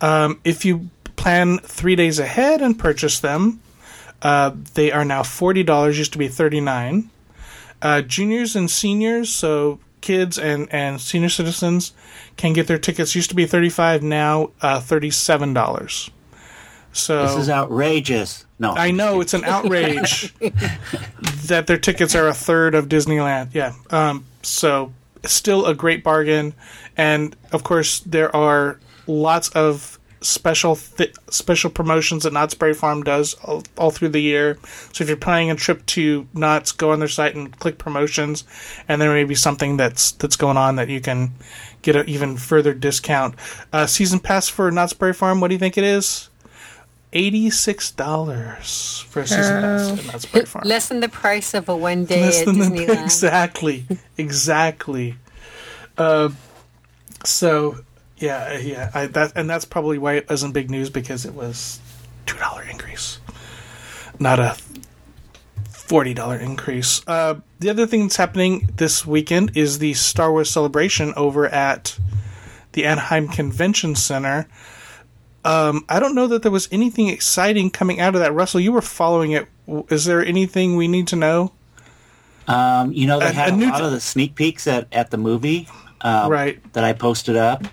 Um, 0.00 0.40
if 0.44 0.64
you 0.64 0.90
plan 1.16 1.58
three 1.58 1.96
days 1.96 2.18
ahead 2.18 2.62
and 2.62 2.78
purchase 2.78 3.20
them, 3.20 3.60
uh, 4.22 4.52
they 4.74 4.92
are 4.92 5.04
now 5.04 5.22
forty 5.22 5.62
dollars. 5.62 5.98
Used 5.98 6.12
to 6.12 6.18
be 6.18 6.28
thirty-nine. 6.28 7.10
Uh, 7.82 8.00
juniors 8.02 8.54
and 8.56 8.70
seniors, 8.70 9.30
so 9.30 9.80
kids 10.06 10.38
and, 10.38 10.72
and 10.72 11.00
senior 11.00 11.28
citizens, 11.28 11.92
can 12.36 12.52
get 12.52 12.68
their 12.68 12.78
tickets. 12.78 13.14
Used 13.14 13.30
to 13.30 13.36
be 13.36 13.46
thirty-five, 13.46 14.02
now 14.02 14.50
uh, 14.62 14.80
thirty-seven 14.80 15.52
dollars. 15.52 16.10
So 16.92 17.26
this 17.26 17.36
is 17.36 17.50
outrageous. 17.50 18.46
No, 18.58 18.72
I 18.72 18.90
know 18.90 19.20
it's 19.20 19.34
an 19.34 19.44
outrage 19.44 20.32
that 21.46 21.66
their 21.66 21.76
tickets 21.76 22.14
are 22.14 22.28
a 22.28 22.32
third 22.32 22.74
of 22.74 22.88
Disneyland. 22.88 23.52
Yeah. 23.52 23.74
Um, 23.90 24.24
so 24.42 24.92
still 25.24 25.66
a 25.66 25.74
great 25.74 26.02
bargain, 26.02 26.54
and 26.96 27.36
of 27.52 27.64
course 27.64 28.00
there 28.00 28.34
are 28.34 28.78
lots 29.06 29.48
of 29.50 29.98
special 30.26 30.76
th- 30.76 31.14
special 31.30 31.70
promotions 31.70 32.24
that 32.24 32.32
Knott's 32.32 32.54
Berry 32.54 32.74
Farm 32.74 33.02
does 33.02 33.34
all, 33.44 33.62
all 33.78 33.90
through 33.90 34.10
the 34.10 34.20
year. 34.20 34.58
So 34.92 35.02
if 35.04 35.08
you're 35.08 35.16
planning 35.16 35.50
a 35.50 35.54
trip 35.54 35.84
to 35.86 36.26
Knott's, 36.34 36.72
go 36.72 36.90
on 36.92 36.98
their 36.98 37.08
site 37.08 37.34
and 37.34 37.56
click 37.58 37.78
promotions, 37.78 38.44
and 38.88 39.00
there 39.00 39.12
may 39.12 39.24
be 39.24 39.34
something 39.34 39.76
that's 39.76 40.12
that's 40.12 40.36
going 40.36 40.56
on 40.56 40.76
that 40.76 40.88
you 40.88 41.00
can 41.00 41.32
get 41.82 41.96
an 41.96 42.08
even 42.08 42.36
further 42.36 42.74
discount. 42.74 43.34
Uh, 43.72 43.86
season 43.86 44.18
pass 44.18 44.48
for 44.48 44.70
Knott's 44.70 44.92
Berry 44.92 45.12
Farm. 45.14 45.40
What 45.40 45.48
do 45.48 45.54
you 45.54 45.58
think 45.60 45.78
it 45.78 45.84
is? 45.84 46.28
Eighty-six 47.12 47.92
dollars 47.92 49.04
for 49.08 49.20
a 49.20 49.26
season 49.26 49.60
pass 49.62 49.98
at 49.98 50.06
Knott's 50.06 50.26
Berry 50.26 50.44
Farm. 50.46 50.64
Less 50.66 50.88
than 50.88 51.00
the 51.00 51.08
price 51.08 51.54
of 51.54 51.68
a 51.68 51.76
one 51.76 52.04
day 52.04 52.20
Less 52.22 52.40
at 52.40 52.46
than 52.46 52.58
the- 52.58 53.02
exactly, 53.04 53.86
exactly. 54.18 55.16
Uh, 55.96 56.30
so 57.24 57.78
yeah, 58.18 58.58
yeah, 58.58 58.90
I, 58.94 59.06
that 59.08 59.32
and 59.36 59.48
that's 59.48 59.64
probably 59.64 59.98
why 59.98 60.14
it 60.14 60.28
wasn't 60.28 60.54
big 60.54 60.70
news 60.70 60.90
because 60.90 61.24
it 61.24 61.34
was 61.34 61.80
two 62.26 62.38
dollar 62.38 62.62
increase, 62.62 63.18
not 64.18 64.38
a 64.40 64.56
forty 65.70 66.14
dollar 66.14 66.36
increase. 66.36 67.02
Uh, 67.06 67.40
the 67.60 67.70
other 67.70 67.86
thing 67.86 68.02
that's 68.02 68.16
happening 68.16 68.68
this 68.76 69.06
weekend 69.06 69.56
is 69.56 69.78
the 69.78 69.94
Star 69.94 70.30
Wars 70.32 70.50
celebration 70.50 71.12
over 71.16 71.46
at 71.46 71.98
the 72.72 72.84
Anaheim 72.84 73.28
Convention 73.28 73.94
Center. 73.94 74.48
Um, 75.44 75.84
I 75.88 76.00
don't 76.00 76.14
know 76.16 76.26
that 76.26 76.42
there 76.42 76.50
was 76.50 76.68
anything 76.72 77.08
exciting 77.08 77.70
coming 77.70 78.00
out 78.00 78.14
of 78.16 78.20
that. 78.20 78.32
Russell, 78.34 78.58
you 78.60 78.72
were 78.72 78.82
following 78.82 79.30
it. 79.32 79.46
Is 79.90 80.04
there 80.04 80.24
anything 80.24 80.74
we 80.76 80.88
need 80.88 81.06
to 81.08 81.16
know? 81.16 81.52
Um, 82.48 82.92
you 82.92 83.06
know, 83.06 83.20
they 83.20 83.26
A- 83.26 83.32
had 83.32 83.50
a 83.50 83.56
a, 83.56 83.56
lot 83.56 83.72
th- 83.76 83.82
of 83.82 83.90
the 83.92 84.00
sneak 84.00 84.34
peeks 84.34 84.66
at, 84.66 84.88
at 84.92 85.10
the 85.12 85.16
movie 85.18 85.68
um, 86.00 86.30
Right. 86.30 86.72
that 86.72 86.82
I 86.84 86.92
posted 86.94 87.36
up. 87.36 87.64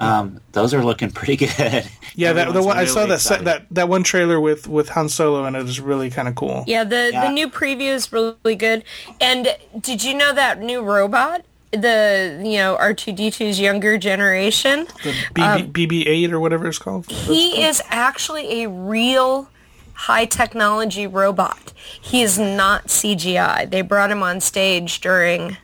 Um, 0.00 0.40
those 0.52 0.72
are 0.74 0.84
looking 0.84 1.10
pretty 1.10 1.36
good. 1.36 1.84
Yeah, 2.14 2.32
that 2.32 2.44
the 2.44 2.48
Everyone's 2.60 2.66
one 2.66 2.78
I 2.78 2.84
saw 2.84 3.06
that 3.06 3.20
se- 3.20 3.42
that 3.44 3.66
that 3.70 3.88
one 3.88 4.02
trailer 4.02 4.40
with 4.40 4.66
with 4.68 4.88
Han 4.90 5.08
Solo 5.08 5.44
and 5.44 5.54
it 5.56 5.66
is 5.68 5.80
really 5.80 6.10
kind 6.10 6.26
of 6.28 6.34
cool. 6.34 6.64
Yeah, 6.66 6.84
the 6.84 7.10
Yeah. 7.12 7.26
the 7.26 7.32
new 7.32 7.48
preview 7.48 7.92
is 7.94 8.12
really 8.12 8.56
good. 8.56 8.84
And 9.20 9.56
did 9.80 10.02
you 10.04 10.14
know 10.14 10.32
that 10.32 10.60
new 10.60 10.82
robot, 10.82 11.42
the 11.70 12.40
you 12.44 12.58
know 12.58 12.76
R 12.76 12.92
two 12.94 13.12
D 13.12 13.30
2s 13.30 13.60
younger 13.60 13.98
generation, 13.98 14.86
The 15.04 15.12
BB, 15.34 15.72
BB-8 15.72 16.32
or 16.32 16.40
whatever 16.40 16.66
it's 16.68 16.78
called. 16.78 17.06
he 17.10 17.62
is 17.62 17.82
actually 17.88 18.62
a 18.64 18.68
real 18.68 19.48
high 19.94 20.24
technology 20.24 21.06
robot. 21.06 21.72
He 22.00 22.22
is 22.22 22.38
not 22.38 22.86
CGI. 22.88 23.68
They 23.70 23.82
brought 23.82 24.10
him 24.10 24.22
on 24.22 24.40
stage 24.40 25.00
during 25.00 25.56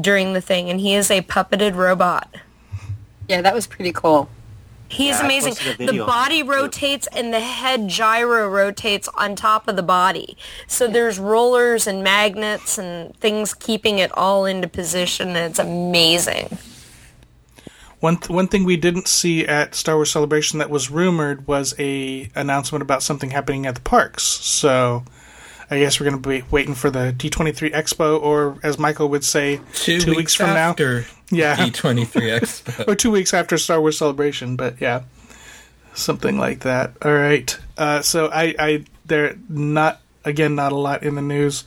during 0.00 0.32
the 0.34 0.40
thing, 0.40 0.68
and 0.70 0.80
he 0.80 0.94
is 0.94 1.10
a 1.10 1.22
puppeted 1.22 1.74
robot. 1.74 2.34
Yeah, 3.28 3.42
that 3.42 3.54
was 3.54 3.66
pretty 3.66 3.92
cool. 3.92 4.28
He's 4.88 5.18
Yeah, 5.18 5.24
amazing. 5.24 5.54
The 5.78 6.04
body 6.06 6.42
on 6.42 6.42
it, 6.42 6.44
too. 6.44 6.50
rotates 6.52 7.08
and 7.08 7.32
the 7.34 7.40
head 7.40 7.88
gyro 7.88 8.48
rotates 8.48 9.08
on 9.16 9.34
top 9.34 9.66
of 9.66 9.74
the 9.74 9.82
body. 9.82 10.36
So 10.68 10.86
there's 10.86 11.18
rollers 11.18 11.88
and 11.88 12.04
magnets 12.04 12.78
and 12.78 13.14
things 13.16 13.52
keeping 13.52 13.98
it 13.98 14.16
all 14.16 14.44
into 14.44 14.68
position. 14.68 15.28
And 15.30 15.38
it's 15.38 15.58
amazing. 15.58 16.56
One 17.98 18.18
th- 18.18 18.30
one 18.30 18.46
thing 18.46 18.64
we 18.64 18.76
didn't 18.76 19.08
see 19.08 19.44
at 19.46 19.74
Star 19.74 19.96
Wars 19.96 20.10
Celebration 20.10 20.58
that 20.60 20.70
was 20.70 20.90
rumored 20.90 21.48
was 21.48 21.74
a 21.78 22.30
announcement 22.36 22.82
about 22.82 23.02
something 23.02 23.30
happening 23.30 23.66
at 23.66 23.74
the 23.74 23.80
parks. 23.80 24.22
So 24.22 25.02
I 25.70 25.78
guess 25.80 25.98
we're 25.98 26.08
going 26.08 26.22
to 26.22 26.28
be 26.28 26.44
waiting 26.50 26.74
for 26.74 26.90
the 26.90 27.12
D23 27.16 27.72
Expo, 27.72 28.22
or 28.22 28.58
as 28.62 28.78
Michael 28.78 29.08
would 29.08 29.24
say, 29.24 29.60
Two, 29.72 30.14
weeks, 30.14 30.34
from 30.34 30.50
now, 30.50 30.70
after 30.70 31.06
Yeah. 31.30 31.56
E23 31.66 32.40
Expo. 32.40 32.88
or 32.88 32.94
two 32.94 33.10
weeks 33.10 33.34
after 33.34 33.58
Star 33.58 33.80
Wars 33.80 33.98
Celebration. 33.98 34.56
But 34.56 34.80
yeah, 34.80 35.02
something 35.94 36.38
like 36.38 36.60
that. 36.60 36.92
All 37.02 37.14
right. 37.14 37.58
Uh, 37.76 38.02
so 38.02 38.28
I, 38.28 38.54
I, 38.58 38.84
there 39.04 39.36
not 39.48 40.00
again, 40.24 40.54
not 40.54 40.72
a 40.72 40.76
lot 40.76 41.02
in 41.02 41.14
the 41.14 41.22
news. 41.22 41.64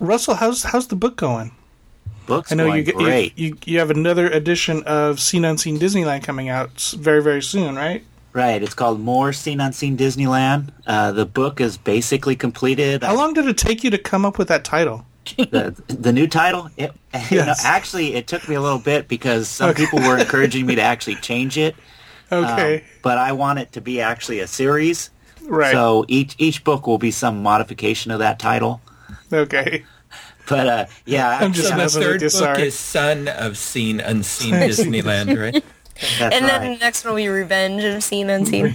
Russell, 0.00 0.34
how's 0.34 0.62
how's 0.62 0.86
the 0.86 0.96
book 0.96 1.16
going? 1.16 1.52
Books 2.26 2.52
I 2.52 2.56
know 2.56 2.72
you, 2.72 2.82
get, 2.82 2.98
you 2.98 3.30
you 3.36 3.58
you 3.64 3.78
have 3.78 3.90
another 3.90 4.28
edition 4.28 4.82
of 4.84 5.18
Seen 5.18 5.44
Unseen 5.44 5.78
Disneyland 5.78 6.22
coming 6.22 6.48
out 6.48 6.94
very 6.96 7.22
very 7.22 7.42
soon, 7.42 7.74
right? 7.76 8.04
Right. 8.32 8.62
It's 8.62 8.74
called 8.74 9.00
More 9.00 9.32
Seen 9.32 9.60
Unseen 9.60 9.96
Disneyland. 9.96 10.70
Uh, 10.86 11.12
the 11.12 11.26
book 11.26 11.60
is 11.60 11.76
basically 11.76 12.36
completed. 12.36 13.02
How 13.02 13.16
long 13.16 13.32
did 13.32 13.46
it 13.46 13.56
take 13.56 13.82
you 13.82 13.90
to 13.90 13.98
come 13.98 14.24
up 14.24 14.38
with 14.38 14.48
that 14.48 14.64
title? 14.64 15.06
the, 15.36 15.74
the 15.88 16.12
new 16.12 16.26
title? 16.26 16.70
It, 16.76 16.92
you 17.30 17.38
know, 17.38 17.54
actually, 17.64 18.14
it 18.14 18.26
took 18.26 18.48
me 18.48 18.54
a 18.54 18.60
little 18.60 18.78
bit 18.78 19.08
because 19.08 19.48
some 19.48 19.70
Okay. 19.70 19.84
people 19.84 20.00
were 20.00 20.18
encouraging 20.18 20.66
me 20.66 20.74
to 20.76 20.82
actually 20.92 21.16
change 21.16 21.56
it. 21.58 21.74
Um, 22.30 22.44
Okay, 22.44 22.84
but 23.02 23.16
I 23.18 23.32
want 23.32 23.58
it 23.58 23.72
to 23.72 23.80
be 23.80 24.00
actually 24.00 24.40
a 24.40 24.46
series. 24.46 25.10
right. 25.46 25.72
So 25.72 26.04
each 26.08 26.34
each 26.38 26.62
book 26.64 26.86
will 26.86 26.98
be 26.98 27.10
some 27.10 27.42
modification 27.42 28.10
of 28.10 28.18
that 28.18 28.38
title. 28.38 28.80
okay, 29.32 29.84
But 30.48 30.66
uh, 30.68 30.86
yeah, 31.06 31.38
I'm 31.40 31.52
just 31.52 31.68
So 31.68 31.76
the 31.76 31.88
third 31.88 32.20
you, 32.22 32.26
book 32.26 32.30
sorry. 32.32 32.62
is 32.66 32.74
Son 32.78 33.28
of 33.28 33.56
Seen 33.56 34.00
Unseen 34.00 34.52
Disneyland, 34.68 35.38
right? 35.40 35.64
that's 36.18 36.34
and 36.36 36.44
then 36.46 36.60
right. 36.60 36.78
the 36.78 36.84
next 36.84 37.04
one 37.04 37.14
will 37.14 37.18
be 37.22 37.28
Revenge 37.28 37.82
of 37.84 38.02
Seen 38.04 38.28
Unseen. 38.30 38.74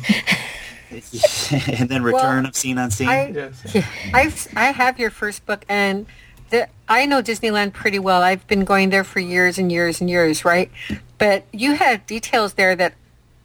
and 0.92 1.90
then 1.90 2.04
Return 2.04 2.46
of 2.46 2.56
Seen 2.56 2.78
Unseen. 2.78 3.08
I, 3.08 3.28
yes. 3.30 3.86
I've 4.14 4.48
I 4.56 4.66
have 4.72 5.00
your 5.00 5.10
first 5.10 5.46
book, 5.46 5.66
and 5.70 6.06
the, 6.54 6.70
I 6.88 7.06
know 7.08 7.22
Disneyland 7.22 7.74
pretty 7.74 7.98
well. 8.00 8.22
I've 8.22 8.46
been 8.48 8.64
going 8.64 8.92
there 8.92 9.04
for 9.04 9.20
years 9.20 9.58
and 9.58 9.72
years 9.72 10.00
and 10.00 10.10
years, 10.10 10.46
right? 10.46 10.72
But 11.18 11.46
you 11.52 11.74
had 11.74 12.06
details 12.06 12.54
there 12.54 12.76
that 12.76 12.94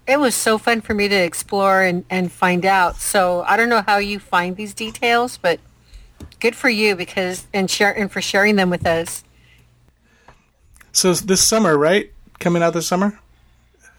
it 0.07 0.21
was 0.21 0.35
so 0.35 0.59
fun 0.59 0.83
for 0.83 0.93
me 0.93 1.09
to 1.09 1.15
explore 1.15 1.83
and, 1.83 2.05
and 2.11 2.31
find 2.31 2.67
out. 2.67 2.97
So 2.97 3.43
I 3.47 3.57
don't 3.57 3.71
know 3.71 3.83
how 3.87 3.97
you 3.97 4.19
find 4.19 4.57
these 4.57 4.75
details, 4.75 5.39
but 5.39 5.59
good 6.39 6.55
for 6.55 6.69
you 6.69 6.95
because 6.95 7.47
and 7.53 7.71
share 7.71 7.97
and 7.97 8.13
for 8.13 8.21
sharing 8.21 8.57
them 8.57 8.69
with 8.69 8.87
us. 8.87 9.25
So 10.93 11.15
this 11.15 11.41
summer, 11.41 11.79
right? 11.79 12.13
Coming 12.39 12.63
out 12.63 12.75
this 12.75 12.87
summer. 12.87 13.19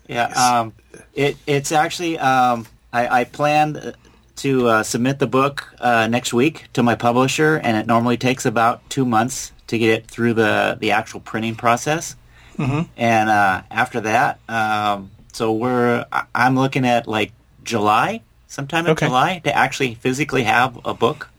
Yeah, 0.08 0.26
um, 0.28 0.74
it 1.14 1.38
it's 1.46 1.72
actually 1.72 2.18
um, 2.18 2.68
I, 2.94 3.22
I 3.22 3.24
planned 3.24 3.96
to 4.40 4.68
uh, 4.68 4.84
submit 4.84 5.20
the 5.20 5.28
book 5.28 5.74
uh, 5.80 6.08
next 6.08 6.34
week 6.34 6.68
to 6.74 6.84
my 6.84 6.96
publisher, 6.96 7.56
and 7.58 7.76
it 7.78 7.88
normally 7.88 8.18
takes 8.18 8.46
about 8.46 8.88
two 8.90 9.06
months 9.06 9.52
to 9.68 9.78
get 9.78 9.90
it 9.92 10.08
through 10.08 10.34
the 10.34 10.78
the 10.80 10.92
actual 10.92 11.20
printing 11.20 11.56
process. 11.56 12.16
Mm-hmm. 12.58 12.90
And 12.98 13.30
uh, 13.30 13.62
after 13.72 14.02
that, 14.02 14.40
um, 14.50 15.12
so 15.34 15.54
we're 15.54 16.06
I- 16.12 16.26
I'm 16.36 16.56
looking 16.56 16.86
at 16.86 17.08
like 17.08 17.32
July, 17.64 18.22
sometime 18.48 18.86
in 18.86 18.92
Okay. 18.92 19.06
July, 19.08 19.40
to 19.46 19.56
actually 19.56 19.96
physically 19.96 20.44
have 20.44 20.78
a 20.86 20.94
book. 20.94 21.30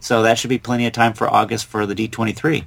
So 0.00 0.22
that 0.22 0.38
should 0.38 0.50
be 0.50 0.58
plenty 0.58 0.86
of 0.86 0.92
time 0.92 1.12
for 1.12 1.28
August 1.28 1.66
for 1.66 1.84
the 1.86 1.94
D23. 1.94 2.64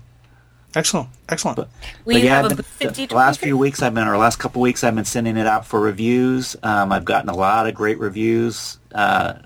Excellent, 0.74 1.10
excellent. 1.28 1.58
Will 1.58 1.68
But 2.06 2.22
yeah, 2.22 2.36
have 2.38 2.46
I've 2.46 2.52
a 2.52 2.56
been- 2.56 2.64
fifty? 2.66 3.06
the 3.06 3.16
last 3.16 3.40
few 3.42 3.58
weeks 3.58 3.82
I've 3.82 3.94
been, 3.94 4.08
or 4.08 4.18
last 4.18 4.38
couple 4.40 4.62
weeks 4.62 4.84
I've 4.86 4.96
been 4.96 5.04
sending 5.06 5.36
it 5.36 5.46
out 5.48 5.66
for 5.66 5.80
reviews. 5.82 6.56
Um, 6.64 6.92
I've 6.94 7.04
gotten 7.06 7.30
a 7.30 7.36
lot 7.36 7.68
of 7.68 7.74
great 7.74 8.00
reviews 8.00 8.78
uh, 8.96 9.34
s- 9.36 9.42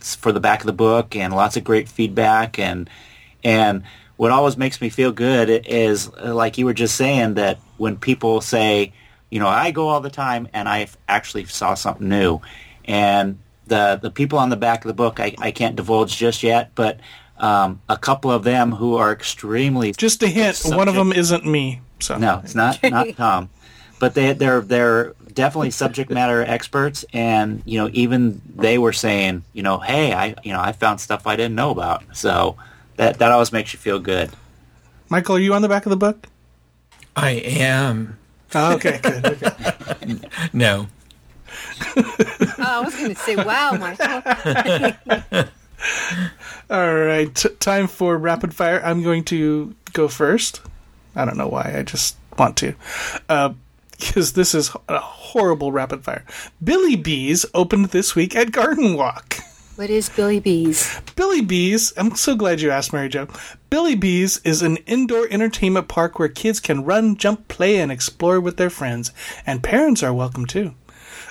for 0.00 0.32
the 0.32 0.40
back 0.40 0.60
of 0.60 0.66
the 0.66 0.72
book, 0.72 1.16
and 1.16 1.34
lots 1.34 1.56
of 1.56 1.64
great 1.64 1.88
feedback. 1.88 2.58
And 2.58 2.88
and 3.44 3.82
what 4.16 4.30
always 4.30 4.56
makes 4.56 4.80
me 4.80 4.88
feel 4.88 5.12
good 5.12 5.48
is, 5.66 6.10
uh, 6.22 6.34
like 6.34 6.58
you 6.58 6.66
were 6.66 6.74
just 6.74 6.96
saying, 6.96 7.34
that 7.34 7.58
when 7.78 7.96
people 7.96 8.40
say, 8.40 8.92
you 9.30 9.40
know, 9.40 9.48
I 9.48 9.70
go 9.70 9.88
all 9.88 10.00
the 10.00 10.10
time, 10.10 10.48
and 10.52 10.68
I 10.68 10.88
actually 11.08 11.46
saw 11.46 11.74
something 11.74 12.08
new, 12.08 12.40
and 12.84 13.38
the 13.66 13.98
the 14.00 14.10
people 14.10 14.38
on 14.38 14.50
the 14.50 14.56
back 14.56 14.84
of 14.84 14.88
the 14.88 14.94
book 14.94 15.20
I, 15.20 15.34
I 15.38 15.50
can't 15.50 15.76
divulge 15.76 16.16
just 16.16 16.42
yet, 16.42 16.72
but. 16.74 17.00
Um, 17.38 17.80
a 17.88 17.96
couple 17.96 18.30
of 18.30 18.44
them 18.44 18.70
who 18.70 18.96
are 18.96 19.10
extremely 19.12 19.92
Just 19.92 20.22
a 20.22 20.26
hint: 20.26 20.60
one 20.66 20.88
of 20.88 20.94
them 20.94 21.10
isn't 21.10 21.46
me. 21.46 21.80
So 21.98 22.18
no, 22.18 22.42
it's 22.44 22.54
not 22.54 22.78
not 22.82 23.06
Tom, 23.16 23.48
but 23.98 24.12
they 24.12 24.34
they're 24.34 24.60
they're 24.60 25.14
definitely 25.30 25.70
subject 25.82 26.10
matter 26.10 26.42
experts, 26.42 27.04
and 27.12 27.62
you 27.64 27.78
know 27.78 27.90
even 27.92 28.40
they 28.56 28.78
were 28.78 28.92
saying 28.92 29.44
you 29.52 29.62
know 29.62 29.78
hey 29.78 30.12
I 30.12 30.34
you 30.42 30.52
know 30.52 30.60
I 30.60 30.72
found 30.72 31.00
stuff 31.00 31.26
I 31.26 31.36
didn't 31.36 31.54
know 31.54 31.70
about, 31.70 32.16
so 32.16 32.56
that 32.96 33.18
that 33.18 33.32
always 33.32 33.52
makes 33.52 33.72
you 33.72 33.78
feel 33.78 33.98
good. 33.98 34.30
Michael, 35.08 35.36
are 35.36 35.40
you 35.40 35.54
on 35.54 35.62
the 35.62 35.68
back 35.68 35.86
of 35.86 35.90
the 35.90 35.96
book? 35.96 36.26
I 37.16 37.30
am. 37.30 38.18
Oh, 38.54 38.74
okay, 38.74 39.00
good. 39.02 39.26
Okay. 39.26 40.18
No. 40.52 40.86
Oh, 41.96 42.54
I 42.58 42.82
was 42.84 42.94
going 42.96 43.14
to 43.14 43.20
say, 43.20 43.36
wow, 43.36 43.72
Michael. 43.72 44.22
All 46.70 46.94
right, 46.94 47.34
t- 47.34 47.48
time 47.60 47.86
for 47.86 48.16
rapid 48.16 48.54
fire. 48.54 48.80
I'm 48.84 49.02
going 49.02 49.24
to 49.24 49.74
go 49.92 50.08
first. 50.08 50.60
I 51.16 51.24
don't 51.24 51.36
know 51.36 51.48
why. 51.48 51.74
I 51.76 51.82
just 51.82 52.16
want 52.38 52.56
to, 52.58 52.74
uh, 53.28 53.52
because 54.00 54.32
this 54.32 54.54
is 54.54 54.70
a 54.88 54.98
horrible 54.98 55.70
rapid 55.70 56.02
fire. 56.02 56.24
Billy 56.62 56.96
Beez 56.96 57.46
opened 57.54 57.86
this 57.86 58.14
week 58.14 58.34
at 58.34 58.52
Garden 58.52 58.96
Walk. 58.96 59.36
What 59.76 59.88
is 59.88 60.08
Billy 60.08 60.40
Beez? 60.40 61.00
Billy 61.16 61.40
Beez, 61.40 61.92
I'm 61.96 62.14
so 62.14 62.34
glad 62.34 62.60
you 62.60 62.70
asked, 62.70 62.92
Mary 62.92 63.08
Jo. 63.08 63.28
Billy 63.70 63.94
Beez 63.94 64.38
is 64.44 64.62
an 64.62 64.76
indoor 64.78 65.26
entertainment 65.30 65.88
park 65.88 66.18
where 66.18 66.28
kids 66.28 66.60
can 66.60 66.84
run, 66.84 67.16
jump, 67.16 67.48
play, 67.48 67.78
and 67.78 67.90
explore 67.90 68.40
with 68.40 68.56
their 68.56 68.68
friends, 68.68 69.12
and 69.46 69.62
parents 69.62 70.02
are 70.02 70.12
welcome 70.12 70.44
too. 70.44 70.74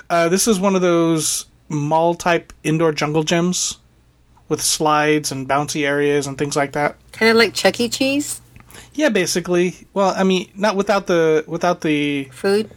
Uh, 0.08 0.28
this 0.28 0.48
is 0.48 0.58
one 0.58 0.74
of 0.74 0.80
those 0.80 1.46
mall 1.68 2.14
type 2.14 2.52
indoor 2.64 2.92
jungle 2.92 3.22
gyms 3.22 3.76
with 4.48 4.60
slides 4.60 5.30
and 5.30 5.48
bouncy 5.48 5.86
areas 5.86 6.26
and 6.26 6.36
things 6.36 6.56
like 6.56 6.72
that. 6.72 6.96
Kind 7.12 7.30
of 7.30 7.36
like 7.36 7.54
Chuck 7.54 7.78
E. 7.78 7.88
Cheese 7.88 8.40
Yeah, 9.00 9.08
basically. 9.08 9.86
Well, 9.94 10.12
I 10.16 10.24
mean, 10.24 10.50
not 10.54 10.76
without 10.76 11.06
the 11.06 11.44
without 11.46 11.80
the 11.80 12.24
food. 12.32 12.70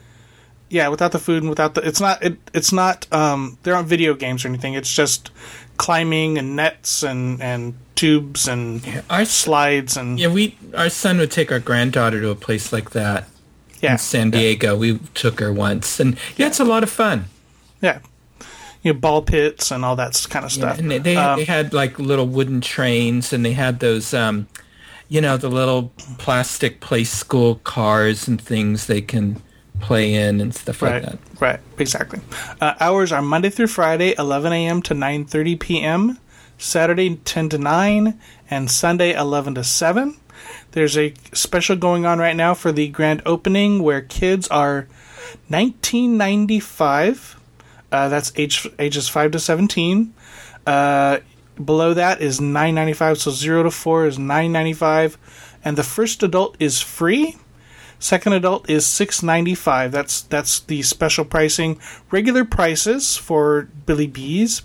yeah, 0.69 0.87
without 0.89 1.11
the 1.11 1.19
food 1.19 1.43
and 1.43 1.49
without 1.49 1.73
the 1.75 1.81
it's 1.89 1.99
not 1.99 2.23
it, 2.23 2.35
it's 2.53 2.71
not 2.71 2.97
um 3.11 3.57
there 3.63 3.75
aren't 3.75 3.89
video 3.89 4.13
games 4.15 4.45
or 4.45 4.47
anything. 4.47 4.73
It's 4.73 4.93
just 4.93 5.31
climbing 5.77 6.37
and 6.37 6.55
nets 6.55 7.03
and 7.03 7.41
and 7.41 7.73
tubes 7.95 8.47
and 8.47 8.81
Our, 9.09 9.25
slides 9.25 9.97
and 9.97 10.19
yeah, 10.19 10.31
we 10.31 10.55
our 10.75 10.89
son 10.89 11.17
would 11.19 11.31
take 11.31 11.51
our 11.51 11.59
granddaughter 11.59 12.21
to 12.21 12.29
a 12.29 12.35
place 12.35 12.71
like 12.73 12.91
that 12.91 13.27
yeah, 13.81 13.91
in 13.93 13.97
San 13.97 14.31
Diego. 14.31 14.77
We 14.77 14.99
took 15.13 15.39
her 15.41 15.51
once, 15.51 15.99
and 15.99 16.17
yeah, 16.37 16.47
it's 16.47 16.59
a 16.61 16.65
lot 16.65 16.83
of 16.83 16.89
fun. 16.89 17.25
yeah. 17.81 17.99
You 18.81 18.93
know, 18.93 18.99
ball 18.99 19.21
pits 19.21 19.71
and 19.71 19.83
all 19.85 19.95
that 19.97 20.25
kind 20.29 20.43
of 20.45 20.51
Yeah, 20.51 20.59
stuff. 20.61 20.79
and 20.79 20.89
they 20.91 20.99
they, 20.99 21.15
Um, 21.17 21.39
they 21.39 21.45
had 21.45 21.73
like 21.73 21.99
little 21.99 22.27
wooden 22.27 22.61
trains, 22.61 23.33
and 23.33 23.43
they 23.45 23.53
had 23.53 23.79
those, 23.79 24.13
um, 24.13 24.47
you 25.13 25.21
know, 25.21 25.37
the 25.37 25.47
little 25.47 25.93
plastic 26.17 26.79
play 26.79 27.03
school 27.03 27.57
cars 27.63 28.27
and 28.27 28.41
things 28.41 28.87
they 28.87 28.99
can 28.99 29.39
play 29.79 30.11
in 30.11 30.41
and 30.41 30.55
stuff 30.55 30.81
like 30.81 31.03
that. 31.03 31.19
right, 31.39 31.59
exactly. 31.77 32.19
Uh, 32.59 32.73
hours 32.79 33.11
are 33.11 33.21
Monday 33.21 33.51
through 33.51 33.67
Friday, 33.67 34.15
11 34.17 34.51
a.m. 34.51 34.81
to 34.81 34.95
9:30 34.95 35.59
p.m. 35.59 36.17
Saturday 36.57 37.17
10 37.17 37.49
to 37.49 37.59
9, 37.59 38.19
and 38.49 38.71
Sunday 38.71 39.13
11 39.13 39.53
to 39.53 39.63
7. 39.63 40.17
There's 40.71 40.97
a 40.97 41.13
special 41.31 41.75
going 41.75 42.07
on 42.07 42.17
right 42.17 42.35
now 42.35 42.55
for 42.55 42.71
the 42.71 42.87
grand 42.87 43.21
opening 43.23 43.83
where 43.83 44.01
kids 44.01 44.47
are 44.47 44.87
1995. 45.49 47.39
Uh, 47.91 48.09
that's 48.09 48.33
age 48.35 48.67
ages 48.79 49.09
5 49.09 49.29
to 49.29 49.39
17. 49.39 50.11
Uh, 50.65 51.19
below 51.63 51.93
that 51.93 52.21
is 52.21 52.41
995 52.41 53.19
so 53.19 53.31
0 53.31 53.63
to 53.63 53.71
4 53.71 54.07
is 54.07 54.19
995 54.19 55.17
and 55.63 55.77
the 55.77 55.83
first 55.83 56.23
adult 56.23 56.55
is 56.59 56.81
free 56.81 57.37
Second 58.03 58.33
adult 58.33 58.69
is 58.69 58.85
six 58.85 59.23
ninety 59.23 59.55
five. 59.55 59.93
That's 59.93 60.23
that's 60.23 60.59
the 60.59 60.81
special 60.81 61.23
pricing. 61.23 61.79
Regular 62.11 62.43
prices 62.43 63.15
for 63.15 63.69
Billy 63.85 64.07
Beez 64.07 64.61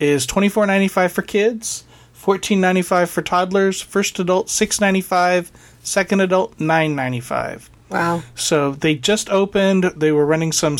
is 0.00 0.26
twenty 0.26 0.48
four 0.48 0.66
ninety 0.66 0.88
five 0.88 1.12
for 1.12 1.22
kids, 1.22 1.84
fourteen 2.12 2.60
ninety 2.60 2.82
five 2.82 3.08
for 3.08 3.22
toddlers. 3.22 3.80
First 3.80 4.18
adult 4.18 4.50
six 4.50 4.80
ninety 4.80 5.02
five. 5.02 5.52
Second 5.84 6.20
adult 6.20 6.58
nine 6.58 6.96
ninety 6.96 7.20
five. 7.20 7.70
Wow. 7.90 8.24
So 8.34 8.72
they 8.72 8.96
just 8.96 9.30
opened. 9.30 9.84
They 9.96 10.10
were 10.10 10.26
running 10.26 10.50
some 10.50 10.76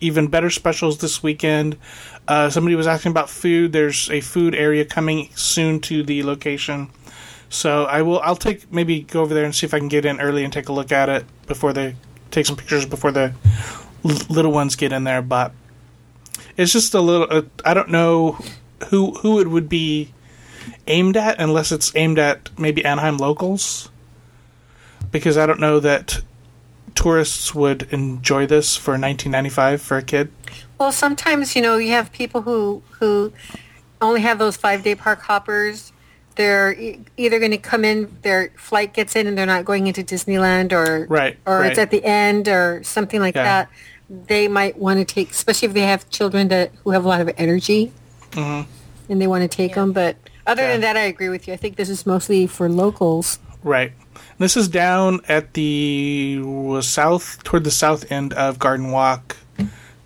even 0.00 0.28
better 0.28 0.48
specials 0.48 0.96
this 0.96 1.22
weekend. 1.22 1.76
Uh, 2.30 2.48
somebody 2.48 2.76
was 2.76 2.86
asking 2.86 3.10
about 3.10 3.28
food. 3.28 3.72
There's 3.72 4.08
a 4.08 4.20
food 4.20 4.54
area 4.54 4.84
coming 4.84 5.30
soon 5.34 5.80
to 5.80 6.04
the 6.04 6.22
location, 6.22 6.90
so 7.48 7.86
I 7.86 8.02
will. 8.02 8.20
I'll 8.20 8.36
take 8.36 8.72
maybe 8.72 9.00
go 9.00 9.22
over 9.22 9.34
there 9.34 9.44
and 9.44 9.52
see 9.52 9.66
if 9.66 9.74
I 9.74 9.80
can 9.80 9.88
get 9.88 10.04
in 10.04 10.20
early 10.20 10.44
and 10.44 10.52
take 10.52 10.68
a 10.68 10.72
look 10.72 10.92
at 10.92 11.08
it 11.08 11.24
before 11.48 11.72
they 11.72 11.96
take 12.30 12.46
some 12.46 12.54
pictures 12.54 12.86
before 12.86 13.10
the 13.10 13.34
little 14.28 14.52
ones 14.52 14.76
get 14.76 14.92
in 14.92 15.02
there. 15.02 15.22
But 15.22 15.50
it's 16.56 16.72
just 16.72 16.94
a 16.94 17.00
little. 17.00 17.26
Uh, 17.28 17.42
I 17.64 17.74
don't 17.74 17.88
know 17.88 18.38
who 18.90 19.10
who 19.10 19.40
it 19.40 19.48
would 19.48 19.68
be 19.68 20.14
aimed 20.86 21.16
at 21.16 21.40
unless 21.40 21.72
it's 21.72 21.90
aimed 21.96 22.20
at 22.20 22.48
maybe 22.56 22.84
Anaheim 22.84 23.16
locals 23.16 23.90
because 25.10 25.36
I 25.36 25.46
don't 25.46 25.58
know 25.58 25.80
that 25.80 26.22
tourists 26.94 27.54
would 27.54 27.82
enjoy 27.92 28.46
this 28.46 28.76
for 28.76 28.92
1995 28.92 29.82
for 29.82 29.96
a 29.98 30.02
kid. 30.02 30.30
Well, 30.78 30.92
sometimes 30.92 31.54
you 31.56 31.62
know 31.62 31.76
you 31.76 31.92
have 31.92 32.12
people 32.12 32.42
who 32.42 32.82
who 32.98 33.32
only 34.00 34.20
have 34.22 34.38
those 34.38 34.56
five 34.56 34.82
day 34.82 34.94
park 34.94 35.22
hoppers. 35.22 35.92
They're 36.36 36.72
e- 36.72 37.00
either 37.18 37.38
going 37.38 37.50
to 37.50 37.58
come 37.58 37.84
in, 37.84 38.16
their 38.22 38.50
flight 38.56 38.94
gets 38.94 39.14
in, 39.14 39.26
and 39.26 39.36
they're 39.36 39.44
not 39.46 39.64
going 39.64 39.86
into 39.88 40.02
Disneyland, 40.02 40.72
or 40.72 41.06
Right, 41.06 41.36
or 41.44 41.64
it's 41.64 41.78
at 41.78 41.90
the 41.90 42.02
end, 42.04 42.48
or 42.48 42.82
something 42.82 43.20
like 43.20 43.34
Yeah. 43.34 43.42
that. 43.44 43.68
They 44.08 44.48
might 44.48 44.78
want 44.78 44.98
to 45.00 45.04
take, 45.04 45.30
especially 45.32 45.68
if 45.68 45.74
they 45.74 45.82
have 45.82 46.08
children 46.08 46.48
that 46.48 46.72
who 46.82 46.90
have 46.90 47.04
a 47.04 47.08
lot 47.08 47.20
of 47.20 47.30
energy, 47.36 47.92
and 48.36 48.66
they 49.08 49.26
want 49.26 49.42
to 49.42 49.48
take 49.48 49.74
them. 49.74 49.92
But 49.92 50.16
other 50.46 50.62
Mm-hmm. 50.62 50.66
Yeah. 50.68 50.72
than 50.72 50.80
that, 50.82 50.96
I 50.96 51.00
agree 51.02 51.28
with 51.28 51.46
you. 51.46 51.52
I 51.54 51.56
think 51.56 51.76
this 51.76 51.88
is 51.90 52.06
mostly 52.06 52.46
for 52.46 52.68
locals. 52.68 53.38
Right. 53.62 53.92
This 54.40 54.56
is 54.56 54.68
down 54.68 55.20
at 55.28 55.52
the 55.52 56.40
south 56.80 57.44
toward 57.44 57.62
the 57.64 57.70
south 57.70 58.10
end 58.10 58.32
of 58.32 58.58
Garden 58.58 58.90
Walk, 58.90 59.36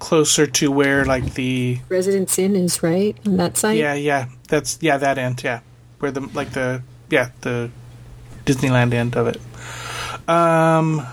closer 0.01 0.45
to 0.45 0.72
where 0.72 1.05
like 1.05 1.35
the 1.35 1.78
Residence 1.89 2.37
Inn 2.37 2.57
is 2.57 2.82
right 2.82 3.16
on 3.24 3.37
that 3.37 3.57
side. 3.57 3.78
yeah 3.78 3.95
yeah 3.95 4.26
that's 4.49 4.76
yeah 4.80 4.97
that 4.97 5.18
end 5.18 5.45
yeah 5.45 5.61
where 6.01 6.11
the 6.11 6.22
like 6.35 6.51
the 6.51 6.82
yeah 7.11 7.30
the 7.43 7.70
Disneyland 8.45 8.93
end 8.93 9.14
of 9.16 9.28
it. 9.28 9.41
Um, 10.28 11.07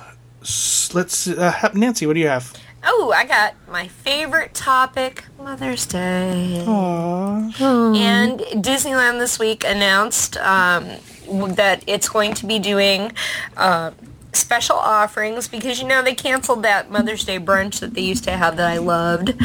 let's 0.91 1.27
uh, 1.27 1.51
ha- 1.51 1.71
Nancy, 1.75 2.07
what 2.07 2.13
do 2.13 2.21
you 2.21 2.27
have? 2.27 2.51
Oh, 2.83 3.13
I 3.15 3.25
got 3.25 3.53
my 3.69 3.87
favorite 3.87 4.55
topic, 4.55 5.25
Mother's 5.37 5.85
Day. 5.85 6.63
Aww. 6.65 7.95
And 7.95 8.39
Disneyland 8.65 9.19
this 9.19 9.37
week 9.37 9.63
announced 9.63 10.37
um, 10.37 10.89
that 11.31 11.83
it's 11.87 12.09
going 12.09 12.33
to 12.35 12.45
be 12.45 12.59
doing 12.59 13.11
uh, 13.57 13.91
special 14.33 14.75
offerings 14.75 15.47
because 15.47 15.81
you 15.81 15.87
know 15.87 16.01
they 16.01 16.15
canceled 16.15 16.63
that 16.63 16.89
Mother's 16.89 17.25
Day 17.25 17.39
brunch 17.39 17.79
that 17.79 17.93
they 17.93 18.01
used 18.01 18.23
to 18.25 18.31
have 18.31 18.57
that 18.57 18.69
I 18.69 18.77
loved. 18.77 19.35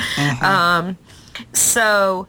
Um, 0.43 0.99
so 1.53 2.27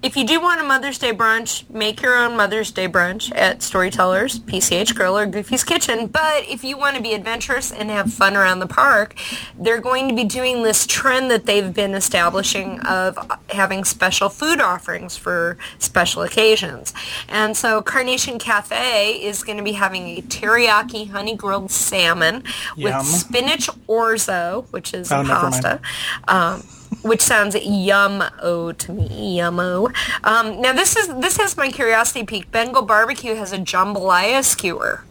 if 0.00 0.16
you 0.16 0.24
do 0.24 0.40
want 0.40 0.60
a 0.60 0.64
Mother's 0.64 0.96
Day 0.96 1.12
brunch, 1.12 1.68
make 1.68 2.00
your 2.02 2.14
own 2.16 2.36
Mother's 2.36 2.70
Day 2.70 2.86
brunch 2.86 3.32
at 3.34 3.62
Storytellers, 3.64 4.38
PCH 4.38 4.94
Grill, 4.94 5.18
or 5.18 5.26
Goofy's 5.26 5.64
Kitchen. 5.64 6.06
But 6.06 6.44
if 6.48 6.62
you 6.62 6.78
want 6.78 6.94
to 6.96 7.02
be 7.02 7.14
adventurous 7.14 7.72
and 7.72 7.90
have 7.90 8.12
fun 8.12 8.36
around 8.36 8.60
the 8.60 8.68
park, 8.68 9.16
they're 9.58 9.80
going 9.80 10.08
to 10.08 10.14
be 10.14 10.22
doing 10.22 10.62
this 10.62 10.86
trend 10.86 11.32
that 11.32 11.46
they've 11.46 11.74
been 11.74 11.94
establishing 11.94 12.78
of 12.82 13.18
having 13.50 13.84
special 13.84 14.28
food 14.28 14.60
offerings 14.60 15.16
for 15.16 15.58
special 15.80 16.22
occasions. 16.22 16.94
And 17.28 17.56
so 17.56 17.82
Carnation 17.82 18.38
Cafe 18.38 19.14
is 19.20 19.42
going 19.42 19.58
to 19.58 19.64
be 19.64 19.72
having 19.72 20.06
a 20.16 20.22
teriyaki 20.22 21.10
honey 21.10 21.34
grilled 21.34 21.72
salmon 21.72 22.44
with 22.76 23.02
spinach 23.04 23.66
orzo, 23.88 24.64
which 24.70 24.94
is 24.94 25.10
Oh, 25.10 25.20
a 25.20 25.24
never 25.24 25.50
mind. 25.50 25.52
pasta. 25.54 25.80
Um, 26.28 26.62
Which 27.02 27.20
sounds 27.20 27.54
yum-o 27.54 28.72
to 28.72 28.92
me, 28.92 29.36
yum-o. 29.38 29.90
Um, 30.24 30.60
now 30.60 30.72
this 30.72 30.96
is 30.96 31.08
this 31.16 31.36
has 31.36 31.56
my 31.56 31.70
curiosity 31.70 32.24
peak. 32.24 32.50
Bengal 32.50 32.82
Barbecue 32.82 33.34
has 33.34 33.52
a 33.52 33.58
jambalaya 33.58 34.44
skewer. 34.44 35.04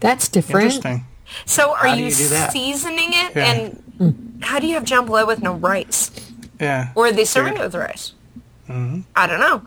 That's 0.00 0.28
different. 0.28 0.64
Interesting. 0.64 1.06
So 1.44 1.72
are 1.72 1.88
How 1.88 1.94
you, 1.94 2.04
you 2.06 2.10
seasoning 2.10 3.10
it? 3.12 3.36
Yeah. 3.36 3.52
And 3.52 4.38
how 4.42 4.58
do 4.58 4.66
you 4.66 4.74
have 4.74 4.84
jambalaya 4.84 5.26
with 5.26 5.42
no 5.42 5.54
rice? 5.54 6.10
Yeah, 6.60 6.92
Or 6.94 7.06
are 7.06 7.12
they 7.12 7.24
serving 7.24 7.54
it 7.54 7.60
with 7.60 7.74
rice? 7.74 8.14
Mm-hmm. 8.68 9.02
I 9.14 9.26
don't 9.28 9.38
know. 9.38 9.62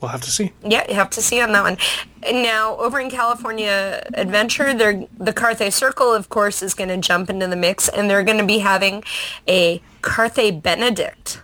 we'll 0.00 0.10
have 0.10 0.20
to 0.22 0.30
see. 0.30 0.52
Yeah, 0.62 0.86
you 0.88 0.94
have 0.94 1.10
to 1.10 1.22
see 1.22 1.40
on 1.40 1.52
that 1.52 1.62
one. 1.62 1.76
And 2.22 2.42
now, 2.42 2.76
over 2.76 3.00
in 3.00 3.10
California 3.10 4.06
Adventure, 4.14 4.74
they're, 4.74 5.06
the 5.18 5.32
Carthay 5.32 5.72
Circle, 5.72 6.14
of 6.14 6.28
course, 6.28 6.62
is 6.62 6.74
going 6.74 6.88
to 6.88 6.96
jump 6.98 7.30
into 7.30 7.48
the 7.48 7.56
mix, 7.56 7.88
and 7.88 8.08
they're 8.08 8.22
going 8.22 8.38
to 8.38 8.46
be 8.46 8.58
having 8.58 9.02
a 9.48 9.82
Carthay 10.02 10.62
Benedict, 10.62 11.42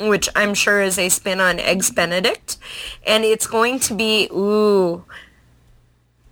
which 0.00 0.28
I'm 0.34 0.54
sure 0.54 0.82
is 0.82 0.98
a 0.98 1.08
spin 1.08 1.40
on 1.40 1.60
Eggs 1.60 1.92
Benedict. 1.92 2.56
And 3.06 3.24
it's 3.24 3.46
going 3.46 3.78
to 3.80 3.94
be, 3.94 4.28
ooh, 4.32 5.04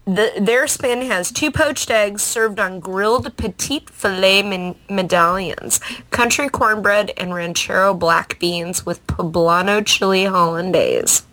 the, 0.07 0.33
their 0.41 0.69
spin 0.69 1.03
has 1.03 1.33
two 1.33 1.51
poached 1.51 1.91
eggs 1.91 2.23
served 2.23 2.61
on 2.61 2.79
grilled 2.79 3.37
petite 3.37 3.91
filet 3.91 4.41
men- 4.41 4.77
medallions, 4.89 5.81
country 6.11 6.49
cornbread, 6.49 7.13
and 7.17 7.35
ranchero 7.35 7.93
black 7.93 8.39
beans 8.39 8.87
with 8.87 9.05
poblano 9.09 9.85
chili 9.85 10.25
hollandaise. 10.25 11.25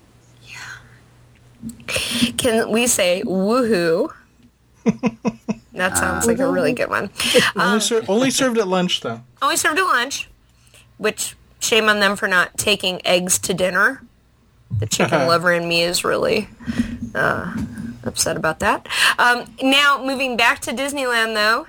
Yeah. 0.43 1.85
Can 2.37 2.71
we 2.71 2.87
say 2.87 3.21
woohoo? 3.25 4.11
that 5.73 5.97
sounds 5.97 6.25
like 6.25 6.39
a 6.39 6.51
really 6.51 6.73
good 6.73 6.89
one. 6.89 7.11
Only, 7.55 7.79
ser- 7.79 8.03
only 8.07 8.31
served 8.31 8.57
at 8.57 8.67
lunch 8.67 9.01
though. 9.01 9.21
Only 9.41 9.55
served 9.55 9.77
at 9.77 9.85
lunch, 9.85 10.29
which 10.97 11.35
shame 11.59 11.87
on 11.89 11.99
them 11.99 12.15
for 12.15 12.27
not 12.27 12.57
taking 12.57 13.05
eggs 13.05 13.37
to 13.39 13.53
dinner. 13.53 14.03
The 14.77 14.87
chicken 14.87 15.19
lover 15.27 15.53
in 15.53 15.67
me 15.69 15.83
is 15.83 16.03
really 16.03 16.49
uh, 17.15 17.55
upset 18.05 18.37
about 18.37 18.59
that. 18.59 18.87
Um, 19.17 19.45
now, 19.61 20.01
moving 20.03 20.37
back 20.37 20.59
to 20.61 20.71
Disneyland, 20.71 21.33
though, 21.33 21.67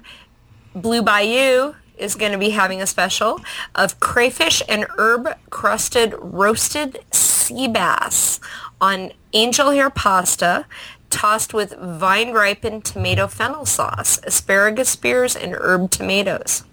Blue 0.75 1.03
Bayou 1.03 1.75
is 1.97 2.15
going 2.15 2.33
to 2.33 2.39
be 2.39 2.51
having 2.51 2.83
a 2.83 2.87
special 2.87 3.41
of 3.75 4.01
crayfish 4.01 4.63
and 4.69 4.87
herb 4.99 5.29
crusted 5.51 6.15
roasted 6.19 6.99
sea 7.13 7.69
bass 7.69 8.41
on 8.81 9.13
angel 9.33 9.71
hair 9.71 9.91
pasta 9.91 10.67
tossed 11.11 11.55
with 11.55 11.75
vine 11.79 12.33
ripened 12.33 12.85
tomato 12.85 13.29
fennel 13.29 13.65
sauce, 13.65 14.19
asparagus 14.25 14.89
spears, 14.89 15.37
and 15.37 15.55
herb 15.55 15.91
tomatoes. 15.91 16.65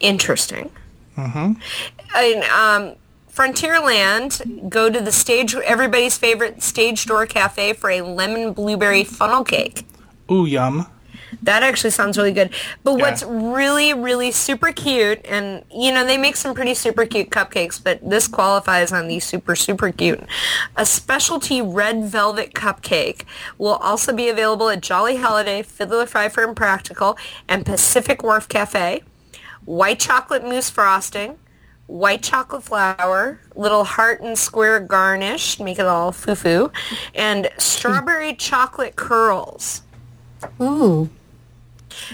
Interesting. 0.00 0.70
Mm-hmm. 1.16 1.52
And, 2.16 2.44
um, 2.44 2.96
Frontierland, 3.36 4.70
go 4.70 4.88
to 4.88 4.98
the 4.98 5.12
stage, 5.12 5.54
everybody's 5.54 6.16
favorite 6.16 6.62
stage 6.62 7.04
door 7.04 7.26
cafe 7.26 7.74
for 7.74 7.90
a 7.90 8.00
lemon 8.00 8.54
blueberry 8.54 9.04
funnel 9.04 9.44
cake. 9.44 9.86
Ooh, 10.30 10.46
yum. 10.46 10.86
That 11.42 11.62
actually 11.62 11.90
sounds 11.90 12.16
really 12.16 12.32
good. 12.32 12.48
But 12.82 12.94
what's 12.94 13.22
really, 13.22 13.92
really 13.92 14.30
super 14.30 14.72
cute, 14.72 15.20
and 15.26 15.64
you 15.70 15.92
know, 15.92 16.06
they 16.06 16.16
make 16.16 16.34
some 16.36 16.54
pretty 16.54 16.72
super 16.72 17.04
cute 17.04 17.28
cupcakes, 17.28 17.82
but 17.82 18.08
this 18.08 18.26
qualifies 18.26 18.90
on 18.90 19.06
the 19.06 19.20
super, 19.20 19.54
super 19.54 19.92
cute. 19.92 20.22
A 20.74 20.86
specialty 20.86 21.60
red 21.60 22.04
velvet 22.04 22.54
cupcake 22.54 23.24
will 23.58 23.74
also 23.74 24.14
be 24.14 24.30
available 24.30 24.70
at 24.70 24.80
Jolly 24.80 25.16
Holiday, 25.16 25.62
Fiddler 25.62 26.06
Fifer 26.06 26.42
and 26.42 26.56
Practical, 26.56 27.18
and 27.46 27.66
Pacific 27.66 28.22
Wharf 28.22 28.48
Cafe. 28.48 29.02
White 29.66 30.00
chocolate 30.00 30.44
mousse 30.44 30.70
frosting, 30.70 31.38
white 31.86 32.22
chocolate 32.22 32.62
flour, 32.62 33.40
little 33.54 33.84
heart 33.84 34.20
and 34.20 34.38
square 34.38 34.80
garnish, 34.80 35.60
make 35.60 35.78
it 35.78 35.86
all 35.86 36.12
foo-foo, 36.12 36.70
and 37.14 37.48
strawberry 37.58 38.34
chocolate 38.38 38.96
curls. 38.96 39.82
Ooh. 40.60 41.08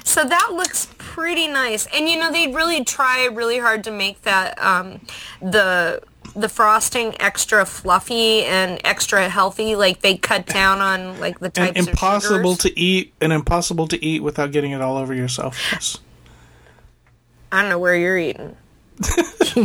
So 0.04 0.24
that 0.24 0.50
looks 0.52 0.88
pretty 0.98 1.48
nice. 1.48 1.86
And 1.92 2.08
you 2.08 2.18
know, 2.18 2.30
they 2.30 2.48
really 2.48 2.84
try 2.84 3.26
really 3.26 3.58
hard 3.58 3.84
to 3.84 3.90
make 3.90 4.22
that 4.22 4.60
um, 4.62 5.00
the 5.40 6.02
the 6.34 6.48
frosting 6.48 7.20
extra 7.20 7.66
fluffy 7.66 8.44
and 8.44 8.80
extra 8.84 9.28
healthy. 9.28 9.74
Like 9.74 10.00
they 10.00 10.16
cut 10.16 10.46
down 10.46 10.80
on 10.80 11.18
like 11.20 11.40
the 11.40 11.50
types 11.50 11.78
And 11.78 11.88
impossible 11.88 12.52
of 12.52 12.58
to 12.60 12.78
eat 12.78 13.12
and 13.20 13.32
impossible 13.32 13.88
to 13.88 14.04
eat 14.04 14.22
without 14.22 14.52
getting 14.52 14.70
it 14.70 14.80
all 14.80 14.96
over 14.96 15.12
yourself. 15.12 15.58
Yes. 15.72 15.98
I 17.50 17.60
don't 17.60 17.70
know 17.70 17.78
where 17.78 17.96
you're 17.96 18.18
eating. 18.18 18.56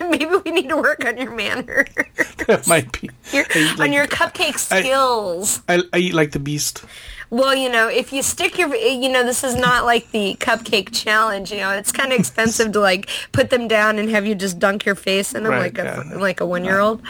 Maybe 0.00 0.26
we 0.26 0.50
need 0.50 0.68
to 0.68 0.76
work 0.76 1.04
on 1.04 1.16
your 1.16 1.30
manner, 1.34 1.86
that 2.46 2.66
might 2.66 3.00
be. 3.00 3.10
your, 3.32 3.44
I 3.54 3.58
eat 3.58 3.80
on 3.80 3.92
your 3.92 4.06
cupcake 4.06 4.58
skills. 4.58 5.62
I, 5.68 5.82
I 5.92 5.98
eat 5.98 6.14
like 6.14 6.32
the 6.32 6.38
beast. 6.38 6.84
Well, 7.30 7.54
you 7.54 7.68
know, 7.68 7.88
if 7.88 8.12
you 8.12 8.22
stick 8.22 8.58
your, 8.58 8.74
you 8.74 9.08
know, 9.08 9.24
this 9.24 9.44
is 9.44 9.54
not 9.54 9.84
like 9.84 10.10
the 10.10 10.36
cupcake 10.40 10.92
challenge. 10.92 11.52
You 11.52 11.58
know, 11.58 11.70
it's 11.70 11.92
kind 11.92 12.12
of 12.12 12.18
expensive 12.18 12.72
to 12.72 12.80
like 12.80 13.08
put 13.30 13.50
them 13.50 13.68
down 13.68 13.98
and 13.98 14.10
have 14.10 14.26
you 14.26 14.34
just 14.34 14.58
dunk 14.58 14.84
your 14.84 14.96
face 14.96 15.32
in 15.34 15.44
them 15.44 15.52
Right, 15.52 15.74
like 15.74 15.78
a 15.78 16.04
yeah. 16.08 16.18
like 16.18 16.40
a 16.40 16.46
one 16.46 16.64
year 16.64 16.80
old. 16.80 17.02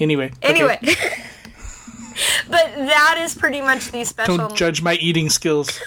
Anyway. 0.00 0.26
okay. 0.26 0.48
Anyway, 0.48 0.78
but 2.48 2.74
that 2.76 3.16
is 3.20 3.34
pretty 3.34 3.60
much 3.60 3.90
the 3.92 4.04
special. 4.04 4.36
Don't 4.36 4.56
judge 4.56 4.82
my 4.82 4.94
eating 4.94 5.30
skills. 5.30 5.80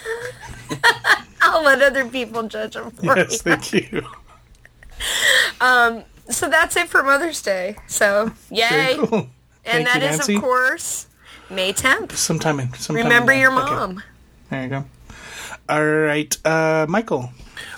I'll 1.47 1.63
let 1.63 1.81
other 1.81 2.07
people 2.07 2.43
judge 2.43 2.73
them 2.73 2.91
for 2.91 3.15
Yes, 3.17 3.43
me. 3.45 3.55
thank 3.55 3.73
you. 3.73 4.05
So 6.29 6.49
that's 6.49 6.75
it 6.75 6.89
for 6.89 7.03
Mother's 7.03 7.41
Day. 7.41 7.77
So 7.87 8.31
yay! 8.49 8.95
Very 8.95 9.07
cool. 9.07 9.29
And 9.65 9.85
Thank 9.85 9.87
that 9.87 10.01
you, 10.01 10.07
is, 10.09 10.17
Nancy. 10.19 10.35
of 10.35 10.41
course, 10.41 11.07
May 11.49 11.73
10th. 11.73 12.13
Sometime 12.13 12.59
in. 12.59 12.73
Sometime 12.73 13.03
Remember 13.05 13.31
in 13.33 13.39
your 13.39 13.51
May. 13.51 13.61
Okay, 13.61 13.71
mom. 13.71 14.03
There 14.49 14.63
you 14.63 14.69
go. 14.69 14.85
All 15.69 15.85
right, 15.85 16.37
uh, 16.45 16.85
Michael. 16.89 17.31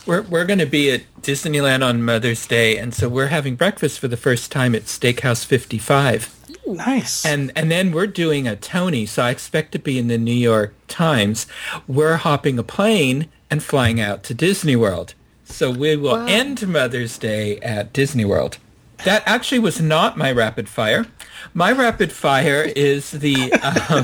We're 0.05 0.21
we're 0.23 0.45
going 0.45 0.59
to 0.59 0.65
be 0.65 0.91
at 0.91 1.01
Disneyland 1.21 1.83
on 1.85 2.03
Mother's 2.03 2.45
Day, 2.47 2.77
and 2.77 2.93
so 2.93 3.07
we're 3.09 3.27
having 3.27 3.55
breakfast 3.55 3.99
for 3.99 4.07
the 4.07 4.17
first 4.17 4.51
time 4.51 4.73
at 4.75 4.83
Steakhouse 4.83 5.45
55. 5.45 6.35
Nice. 6.75 7.25
And 7.25 7.51
and 7.55 7.71
then 7.71 7.91
we're 7.91 8.07
doing 8.07 8.47
a 8.47 8.55
Tony, 8.55 9.05
so 9.05 9.23
I 9.23 9.31
expect 9.31 9.71
to 9.73 9.79
be 9.79 9.97
in 9.97 10.07
the 10.07 10.17
New 10.17 10.31
York 10.31 10.73
Times. 10.87 11.47
We're 11.87 12.17
hopping 12.17 12.59
a 12.59 12.63
plane 12.63 13.27
and 13.49 13.63
flying 13.63 13.99
out 13.99 14.23
to 14.23 14.33
Disney 14.33 14.75
World. 14.75 15.13
So 15.45 15.71
we 15.71 15.95
will 15.95 16.15
end 16.15 16.67
Mother's 16.67 17.17
Day 17.17 17.59
at 17.59 17.91
Disney 17.91 18.23
World. 18.23 18.59
That 19.03 19.23
actually 19.25 19.59
was 19.59 19.81
not 19.81 20.17
my 20.17 20.31
rapid 20.31 20.69
fire. 20.69 21.07
My 21.53 21.71
rapid 21.71 22.11
fire 22.11 22.63
is 22.75 23.11
the 23.11 23.51
uh, 23.63 24.03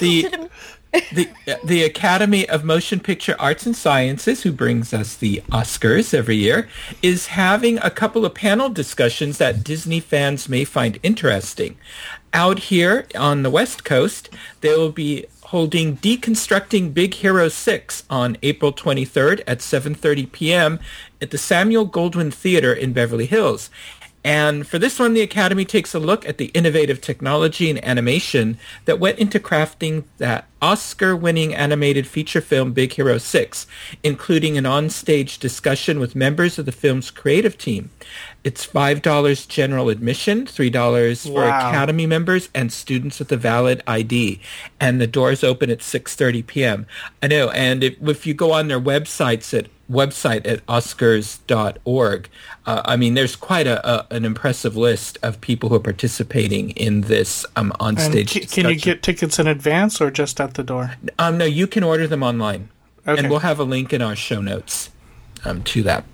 the 0.00 0.48
the 0.92 1.30
the 1.64 1.82
Academy 1.82 2.46
of 2.48 2.64
Motion 2.64 3.00
Picture 3.00 3.34
Arts 3.38 3.64
and 3.64 3.74
Sciences, 3.74 4.42
who 4.42 4.52
brings 4.52 4.92
us 4.92 5.16
the 5.16 5.42
Oscars 5.50 6.12
every 6.12 6.36
year, 6.36 6.68
is 7.00 7.28
having 7.28 7.78
a 7.78 7.90
couple 7.90 8.26
of 8.26 8.34
panel 8.34 8.68
discussions 8.68 9.38
that 9.38 9.64
Disney 9.64 10.00
fans 10.00 10.48
may 10.48 10.64
find 10.64 10.98
interesting. 11.02 11.78
Out 12.34 12.58
here 12.70 13.06
on 13.14 13.42
the 13.42 13.50
West 13.50 13.84
Coast, 13.84 14.28
they 14.60 14.74
will 14.76 14.92
be 14.92 15.26
holding 15.44 15.96
Deconstructing 15.98 16.94
Big 16.94 17.14
Hero 17.14 17.48
6 17.48 18.04
on 18.08 18.36
April 18.42 18.72
23rd 18.72 19.42
at 19.46 19.58
7:30 19.58 20.30
p.m. 20.30 20.78
at 21.20 21.30
the 21.30 21.38
Samuel 21.38 21.88
Goldwyn 21.88 22.32
Theater 22.32 22.72
in 22.72 22.92
Beverly 22.92 23.26
Hills. 23.26 23.70
And 24.24 24.66
for 24.66 24.78
this 24.78 24.98
one, 24.98 25.14
the 25.14 25.20
Academy 25.20 25.64
takes 25.64 25.94
a 25.94 25.98
look 25.98 26.26
at 26.28 26.38
the 26.38 26.46
innovative 26.46 27.00
technology 27.00 27.68
and 27.68 27.84
animation 27.84 28.56
that 28.84 29.00
went 29.00 29.18
into 29.18 29.40
crafting 29.40 30.04
that 30.18 30.46
Oscar-winning 30.60 31.54
animated 31.54 32.06
feature 32.06 32.40
film 32.40 32.72
Big 32.72 32.92
Hero 32.92 33.18
6, 33.18 33.66
including 34.04 34.56
an 34.56 34.64
on-stage 34.64 35.38
discussion 35.38 35.98
with 35.98 36.14
members 36.14 36.56
of 36.56 36.66
the 36.66 36.72
film's 36.72 37.10
creative 37.10 37.58
team. 37.58 37.90
It's 38.44 38.66
$5 38.66 39.46
general 39.48 39.88
admission, 39.88 40.46
$3 40.46 41.26
for 41.32 41.44
Academy 41.44 42.06
members 42.06 42.48
and 42.54 42.72
students 42.72 43.20
with 43.20 43.30
a 43.30 43.36
valid 43.36 43.82
ID. 43.86 44.40
And 44.80 45.00
the 45.00 45.06
doors 45.06 45.44
open 45.44 45.70
at 45.70 45.78
6.30 45.78 46.44
p.m. 46.46 46.86
I 47.22 47.28
know, 47.28 47.50
and 47.50 47.84
if, 47.84 48.02
if 48.02 48.26
you 48.26 48.34
go 48.34 48.50
on 48.52 48.66
their 48.66 48.80
websites 48.80 49.56
at 49.56 49.68
website 49.88 50.46
at 50.46 50.64
oscars.org, 50.66 52.28
uh, 52.66 52.82
I 52.84 52.96
mean, 52.96 53.14
there's 53.14 53.36
quite 53.36 53.66
a, 53.66 53.86
a 53.88 54.06
an 54.10 54.24
impressive 54.24 54.76
list 54.76 55.18
of 55.22 55.40
people 55.40 55.68
who 55.68 55.76
are 55.76 55.80
participating 55.80 56.70
in 56.70 57.02
this 57.02 57.44
um, 57.56 57.72
on-stage 57.78 58.32
ca- 58.32 58.46
can 58.46 58.68
you 58.70 58.76
get 58.78 59.02
tickets 59.02 59.38
in 59.38 59.46
advance 59.46 60.00
or 60.00 60.10
just 60.10 60.40
at 60.40 60.54
the 60.54 60.62
door? 60.62 60.94
Um, 61.18 61.38
no, 61.38 61.44
you 61.44 61.66
can 61.66 61.82
order 61.82 62.06
them 62.06 62.22
online, 62.22 62.70
Okay. 63.06 63.18
and 63.20 63.30
we'll 63.30 63.40
have 63.40 63.58
a 63.58 63.64
link 63.64 63.92
in 63.92 64.02
our 64.02 64.16
show 64.16 64.40
notes 64.40 64.90
um, 65.44 65.62
to 65.64 65.82
that. 65.84 66.04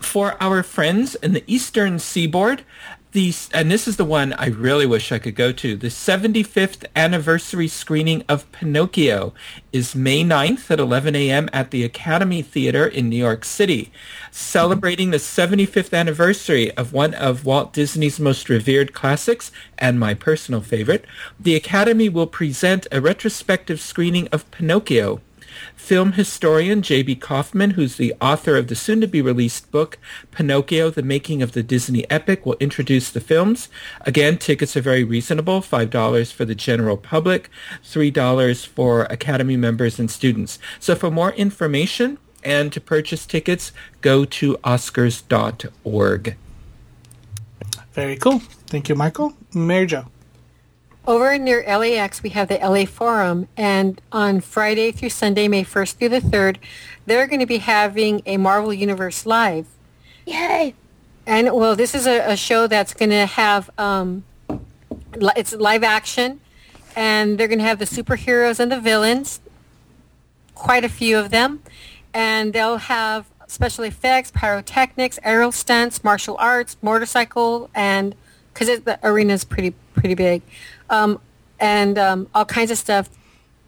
For 0.00 0.36
our 0.40 0.62
friends 0.62 1.14
in 1.16 1.32
the 1.32 1.44
Eastern 1.46 1.98
Seaboard, 1.98 2.64
the 3.12 3.34
and 3.54 3.70
this 3.70 3.88
is 3.88 3.96
the 3.96 4.04
one 4.04 4.34
I 4.34 4.48
really 4.48 4.84
wish 4.84 5.10
I 5.12 5.18
could 5.18 5.34
go 5.34 5.50
to. 5.50 5.76
The 5.76 5.88
75th 5.88 6.84
anniversary 6.94 7.66
screening 7.66 8.22
of 8.28 8.50
Pinocchio 8.52 9.32
is 9.72 9.94
May 9.94 10.22
9th 10.22 10.70
at 10.70 10.78
11 10.78 11.16
a.m. 11.16 11.48
at 11.52 11.70
the 11.70 11.84
Academy 11.84 12.42
Theater 12.42 12.86
in 12.86 13.08
New 13.08 13.16
York 13.16 13.44
City, 13.44 13.90
celebrating 14.30 15.10
the 15.10 15.16
75th 15.16 15.96
anniversary 15.96 16.70
of 16.76 16.92
one 16.92 17.14
of 17.14 17.46
Walt 17.46 17.72
Disney's 17.72 18.20
most 18.20 18.50
revered 18.50 18.92
classics 18.92 19.50
and 19.78 19.98
my 19.98 20.12
personal 20.12 20.60
favorite. 20.60 21.06
The 21.40 21.54
Academy 21.56 22.08
will 22.10 22.26
present 22.26 22.86
a 22.92 23.00
retrospective 23.00 23.80
screening 23.80 24.28
of 24.28 24.50
Pinocchio. 24.50 25.22
Film 25.78 26.12
historian 26.12 26.82
J.B. 26.82 27.14
Kaufman, 27.16 27.70
who's 27.70 27.96
the 27.96 28.12
author 28.20 28.58
of 28.58 28.66
the 28.66 28.74
soon-to-be-released 28.74 29.70
book 29.70 29.96
Pinocchio, 30.32 30.90
The 30.90 31.02
Making 31.02 31.40
of 31.40 31.52
the 31.52 31.62
Disney 31.62 32.04
Epic, 32.10 32.44
will 32.44 32.56
introduce 32.60 33.10
the 33.10 33.20
films. 33.20 33.70
Again, 34.02 34.36
tickets 34.36 34.76
are 34.76 34.82
very 34.82 35.02
reasonable, 35.02 35.62
$5 35.62 36.32
for 36.32 36.44
the 36.44 36.54
general 36.54 36.98
public, 36.98 37.48
$3 37.82 38.66
for 38.66 39.04
Academy 39.04 39.56
members 39.56 39.98
and 39.98 40.10
students. 40.10 40.58
So 40.78 40.94
for 40.94 41.10
more 41.10 41.32
information 41.32 42.18
and 42.44 42.70
to 42.72 42.80
purchase 42.80 43.24
tickets, 43.24 43.72
go 44.02 44.26
to 44.26 44.56
oscars.org. 44.58 46.36
Very 47.92 48.16
cool. 48.16 48.40
Thank 48.66 48.88
you, 48.90 48.94
Michael. 48.94 49.32
Mary 49.54 49.86
Jo. 49.86 50.04
Over 51.08 51.38
near 51.38 51.64
LAX, 51.66 52.22
we 52.22 52.28
have 52.30 52.48
the 52.48 52.58
LA 52.58 52.84
Forum, 52.84 53.48
and 53.56 53.98
on 54.12 54.42
Friday 54.42 54.92
through 54.92 55.08
Sunday, 55.08 55.48
May 55.48 55.64
1st 55.64 55.94
through 55.94 56.10
the 56.10 56.20
3rd, 56.20 56.58
they're 57.06 57.26
going 57.26 57.40
to 57.40 57.46
be 57.46 57.56
having 57.56 58.20
a 58.26 58.36
Marvel 58.36 58.74
Universe 58.74 59.24
Live. 59.24 59.64
Yay! 60.26 60.74
And, 61.26 61.50
well, 61.54 61.74
this 61.74 61.94
is 61.94 62.06
a, 62.06 62.32
a 62.32 62.36
show 62.36 62.66
that's 62.66 62.92
going 62.92 63.08
to 63.08 63.24
have, 63.24 63.70
um, 63.78 64.24
li- 65.16 65.32
it's 65.34 65.54
live 65.54 65.82
action, 65.82 66.40
and 66.94 67.38
they're 67.38 67.48
going 67.48 67.60
to 67.60 67.64
have 67.64 67.78
the 67.78 67.86
superheroes 67.86 68.60
and 68.60 68.70
the 68.70 68.78
villains, 68.78 69.40
quite 70.54 70.84
a 70.84 70.90
few 70.90 71.18
of 71.18 71.30
them, 71.30 71.62
and 72.12 72.52
they'll 72.52 72.76
have 72.76 73.24
special 73.46 73.84
effects, 73.84 74.30
pyrotechnics, 74.30 75.18
aerial 75.22 75.52
stunts, 75.52 76.04
martial 76.04 76.36
arts, 76.38 76.76
motorcycle, 76.82 77.70
and 77.74 78.14
because 78.52 78.80
the 78.80 78.98
arena 79.02 79.32
is 79.32 79.44
pretty 79.44 79.72
pretty 79.94 80.14
big, 80.14 80.42
um, 80.90 81.20
and 81.60 81.98
um, 81.98 82.28
all 82.34 82.44
kinds 82.44 82.70
of 82.70 82.78
stuff. 82.78 83.08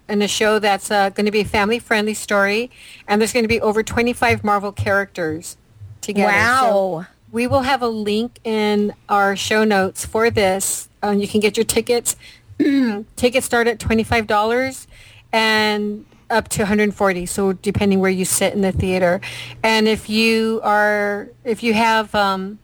And 0.09 0.23
a 0.25 0.29
show 0.29 0.59
that's 0.59 0.91
uh, 0.91 1.11
going 1.11 1.27
to 1.27 1.31
be 1.33 1.39
a 1.41 1.45
family 1.45 1.79
friendly 1.79 2.15
story, 2.15 2.69
and 3.07 3.21
there's 3.21 3.33
going 3.33 3.45
to 3.45 3.49
be 3.49 3.61
over 3.61 3.85
25 3.85 4.43
Marvel 4.43 4.73
characters 4.73 5.57
together. 6.01 6.33
So 6.33 6.87
Wow. 6.89 7.07
we 7.31 7.47
will 7.47 7.63
have 7.63 7.81
a 7.81 7.87
link 7.89 8.41
in 8.43 8.93
our 9.09 9.37
show 9.37 9.63
notes 9.63 10.05
for 10.05 10.29
this. 10.29 10.89
Um, 11.01 11.21
you 11.21 11.29
can 11.29 11.39
get 11.39 11.57
your 11.57 11.63
tickets. 11.65 12.17
tickets 13.15 13.47
start 13.47 13.69
at 13.69 13.79
$25 13.79 14.87
and 15.33 16.05
up 16.29 16.49
to 16.49 16.63
140 16.63 17.27
so 17.27 17.53
depending 17.53 17.99
where 18.01 18.11
you 18.11 18.25
sit 18.25 18.53
in 18.53 18.61
the 18.61 18.71
theater 18.71 19.21
and 19.65 19.89
if 19.89 20.09
you 20.09 20.61
are 20.63 21.29
if 21.43 21.63
you 21.65 21.75
have 21.75 22.15
um 22.15 22.59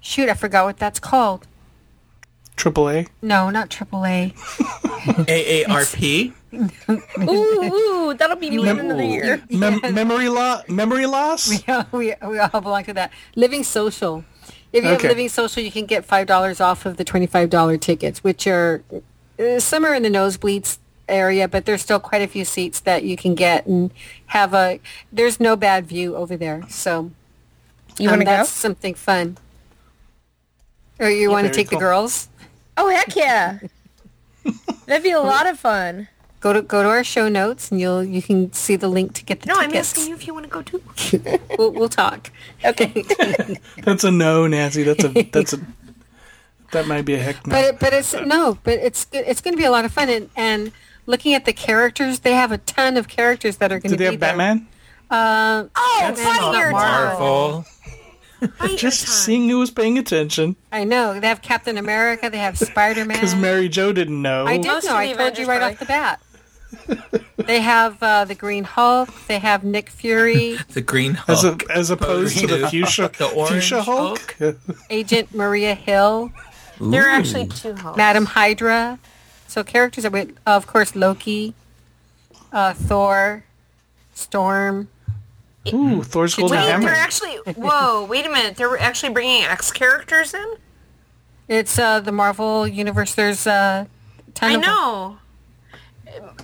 shoot 0.00 0.28
i 0.30 0.34
forgot 0.34 0.64
what 0.64 0.78
that's 0.78 0.98
called 0.98 1.46
Triple 2.58 2.90
A. 2.90 3.06
no 3.22 3.48
not 3.50 3.70
aaa 3.70 4.32
AARP? 5.26 6.32
Ooh, 7.28 7.28
ooh, 7.30 8.14
that'll 8.14 8.36
be 8.36 8.50
me 8.50 8.68
in 8.68 8.78
another 8.78 9.02
year. 9.04 9.42
Mem- 9.50 9.80
memory 9.94 10.28
lo- 10.28 10.60
Memory 10.68 11.06
loss. 11.06 11.62
Yeah, 11.68 11.84
we, 11.92 12.14
we 12.26 12.38
all 12.38 12.60
belong 12.60 12.84
to 12.84 12.94
that. 12.94 13.12
Living 13.36 13.62
Social. 13.64 14.24
If 14.72 14.82
you 14.84 14.90
Okay. 14.90 15.02
have 15.08 15.10
Living 15.16 15.28
Social, 15.28 15.62
you 15.62 15.70
can 15.70 15.86
get 15.86 16.06
$5 16.06 16.60
off 16.60 16.84
of 16.86 16.96
the 16.96 17.04
$25 17.04 17.80
tickets, 17.80 18.24
which 18.24 18.46
are, 18.46 18.82
uh, 19.38 19.60
some 19.60 19.84
are 19.84 19.94
in 19.94 20.02
the 20.02 20.08
nosebleeds 20.10 20.78
area, 21.08 21.48
but 21.48 21.64
there's 21.66 21.82
still 21.82 22.00
quite 22.00 22.22
a 22.22 22.26
few 22.26 22.44
seats 22.44 22.80
that 22.80 23.04
you 23.04 23.16
can 23.16 23.34
get 23.34 23.66
and 23.66 23.90
have 24.26 24.52
a, 24.54 24.80
there's 25.12 25.38
no 25.38 25.54
bad 25.54 25.86
view 25.86 26.16
over 26.16 26.36
there. 26.36 26.64
So 26.68 27.10
You 27.98 28.08
um, 28.08 28.12
want 28.12 28.20
to 28.22 28.24
go? 28.24 28.30
that's 28.32 28.50
something 28.50 28.94
fun. 28.94 29.36
Or 30.98 31.08
you 31.10 31.30
want 31.30 31.46
to 31.46 31.52
take 31.52 31.68
cool. 31.68 31.78
the 31.78 31.84
girls? 31.84 32.28
Oh 32.80 32.88
heck 32.88 33.14
yeah! 33.16 33.58
That'd 34.86 35.02
be 35.02 35.10
a 35.10 35.20
lot 35.20 35.46
of 35.46 35.58
fun. 35.58 36.08
Go 36.40 36.52
to 36.52 36.62
go 36.62 36.82
to 36.84 36.88
our 36.88 37.02
show 37.02 37.28
notes 37.28 37.70
and 37.72 37.80
you'll 37.80 38.04
you 38.04 38.22
can 38.22 38.52
see 38.52 38.76
the 38.76 38.86
link 38.88 39.12
to 39.14 39.24
get 39.24 39.40
the 39.40 39.46
No, 39.48 39.54
I'm 39.56 39.74
asking 39.74 40.06
you 40.08 40.14
if 40.14 40.26
you 40.26 40.32
want 40.34 40.44
to 40.44 40.50
go 40.50 40.62
too. 40.62 40.80
We'll, 41.58 41.72
we'll 41.72 41.88
talk. 41.88 42.30
Okay. 42.64 43.04
That's 43.82 44.04
a 44.04 44.10
no, 44.12 44.46
Nancy. 44.46 44.84
That's 44.84 45.02
a 45.02 45.08
that's 45.32 45.52
a 45.54 45.60
that 46.70 46.86
might 46.86 47.02
be 47.04 47.14
a 47.14 47.18
heck 47.18 47.44
no. 47.46 47.50
But 47.54 47.64
it, 47.64 47.78
but 47.80 47.92
it's 47.92 48.12
no, 48.14 48.58
but 48.62 48.74
it's 48.74 49.04
good- 49.06 49.24
it's 49.26 49.40
going 49.40 49.54
to 49.54 49.58
be 49.58 49.64
a 49.64 49.70
lot 49.72 49.84
of 49.84 49.92
fun 49.92 50.08
and, 50.08 50.30
and 50.36 50.70
looking 51.06 51.34
at 51.34 51.44
the 51.46 51.52
characters, 51.52 52.20
they 52.20 52.34
have 52.34 52.52
a 52.52 52.58
ton 52.58 52.96
of 52.96 53.08
characters 53.08 53.56
that 53.56 53.72
are 53.72 53.80
going 53.80 53.90
to 53.90 53.96
be. 53.98 54.04
Do 54.04 54.04
they 54.04 54.04
have 54.12 54.20
there. 54.20 54.30
Batman? 54.36 54.68
Uh, 55.10 55.64
Oh, 55.74 55.98
That's 56.02 56.22
bite 56.22 56.40
not 56.40 56.54
your 56.54 56.70
tongue. 56.70 56.80
Marvel. 56.80 57.64
Bite 58.40 58.52
your 58.70 58.76
Just 58.78 59.06
tongue. 59.06 59.14
seeing 59.14 59.48
who 59.48 59.58
was 59.58 59.70
paying 59.70 59.98
attention 59.98 60.56
I 60.70 60.84
know 60.84 61.18
they 61.18 61.26
have 61.26 61.42
Captain 61.42 61.76
America, 61.78 62.30
they 62.30 62.38
have 62.38 62.56
Spider 62.58 63.04
Man. 63.04 63.16
because 63.16 63.34
Mary 63.34 63.68
Jo 63.68 63.92
didn't 63.92 64.20
know. 64.22 64.46
I 64.46 64.58
did 64.58 64.66
Most 64.66 64.84
know. 64.86 64.94
I 64.94 65.08
the 65.08 65.14
told 65.14 65.18
you 65.18 65.44
Avengers 65.44 65.46
right 65.48 65.58
probably. 65.58 65.74
off 65.74 65.78
the 65.80 65.84
bat. 65.86 66.20
they 67.36 67.60
have 67.60 68.02
uh, 68.02 68.24
the 68.26 68.34
Green 68.34 68.64
Hulk. 68.64 69.08
They 69.26 69.38
have 69.38 69.64
Nick 69.64 69.88
Fury, 69.88 70.58
The 70.68 70.82
Green 70.82 71.18
as, 71.26 71.42
a, 71.44 71.48
Hulk. 71.48 71.70
as 71.70 71.90
opposed 71.90 72.38
to 72.38 72.46
the 72.46 72.58
Green- 72.58 72.84
fuchsia, 72.84 73.10
the 73.16 73.26
orange 73.30 73.70
fuchsia 73.70 73.82
Hulk. 73.82 74.36
Agent 74.90 75.34
Maria 75.34 75.74
Hill, 75.74 76.30
There 76.80 77.04
are 77.06 77.08
actually 77.10 77.46
two 77.48 77.74
homes. 77.74 77.96
Madame 77.96 78.26
Hydra. 78.26 78.98
So 79.46 79.64
characters 79.64 80.04
are 80.04 80.10
with, 80.10 80.36
of 80.46 80.66
course, 80.66 80.94
Loki. 80.94 81.54
uh, 82.52 82.74
Thor, 82.74 83.44
Storm. 84.14 84.88
Ooh, 85.74 86.02
Thor's 86.02 86.34
Golden 86.34 86.58
Wait, 86.58 86.66
Hammer. 86.68 86.84
they're 86.86 86.94
actually. 86.94 87.36
Whoa, 87.54 88.04
wait 88.04 88.26
a 88.26 88.28
minute. 88.28 88.56
They're 88.56 88.78
actually 88.78 89.12
bringing 89.12 89.42
X 89.44 89.70
characters 89.72 90.34
in. 90.34 90.54
It's 91.48 91.78
uh, 91.78 92.00
the 92.00 92.12
Marvel 92.12 92.66
universe. 92.68 93.14
There's 93.14 93.46
uh, 93.46 93.86
ton 94.34 94.50
I 94.50 94.54
of 94.54 94.60
know. 94.60 95.18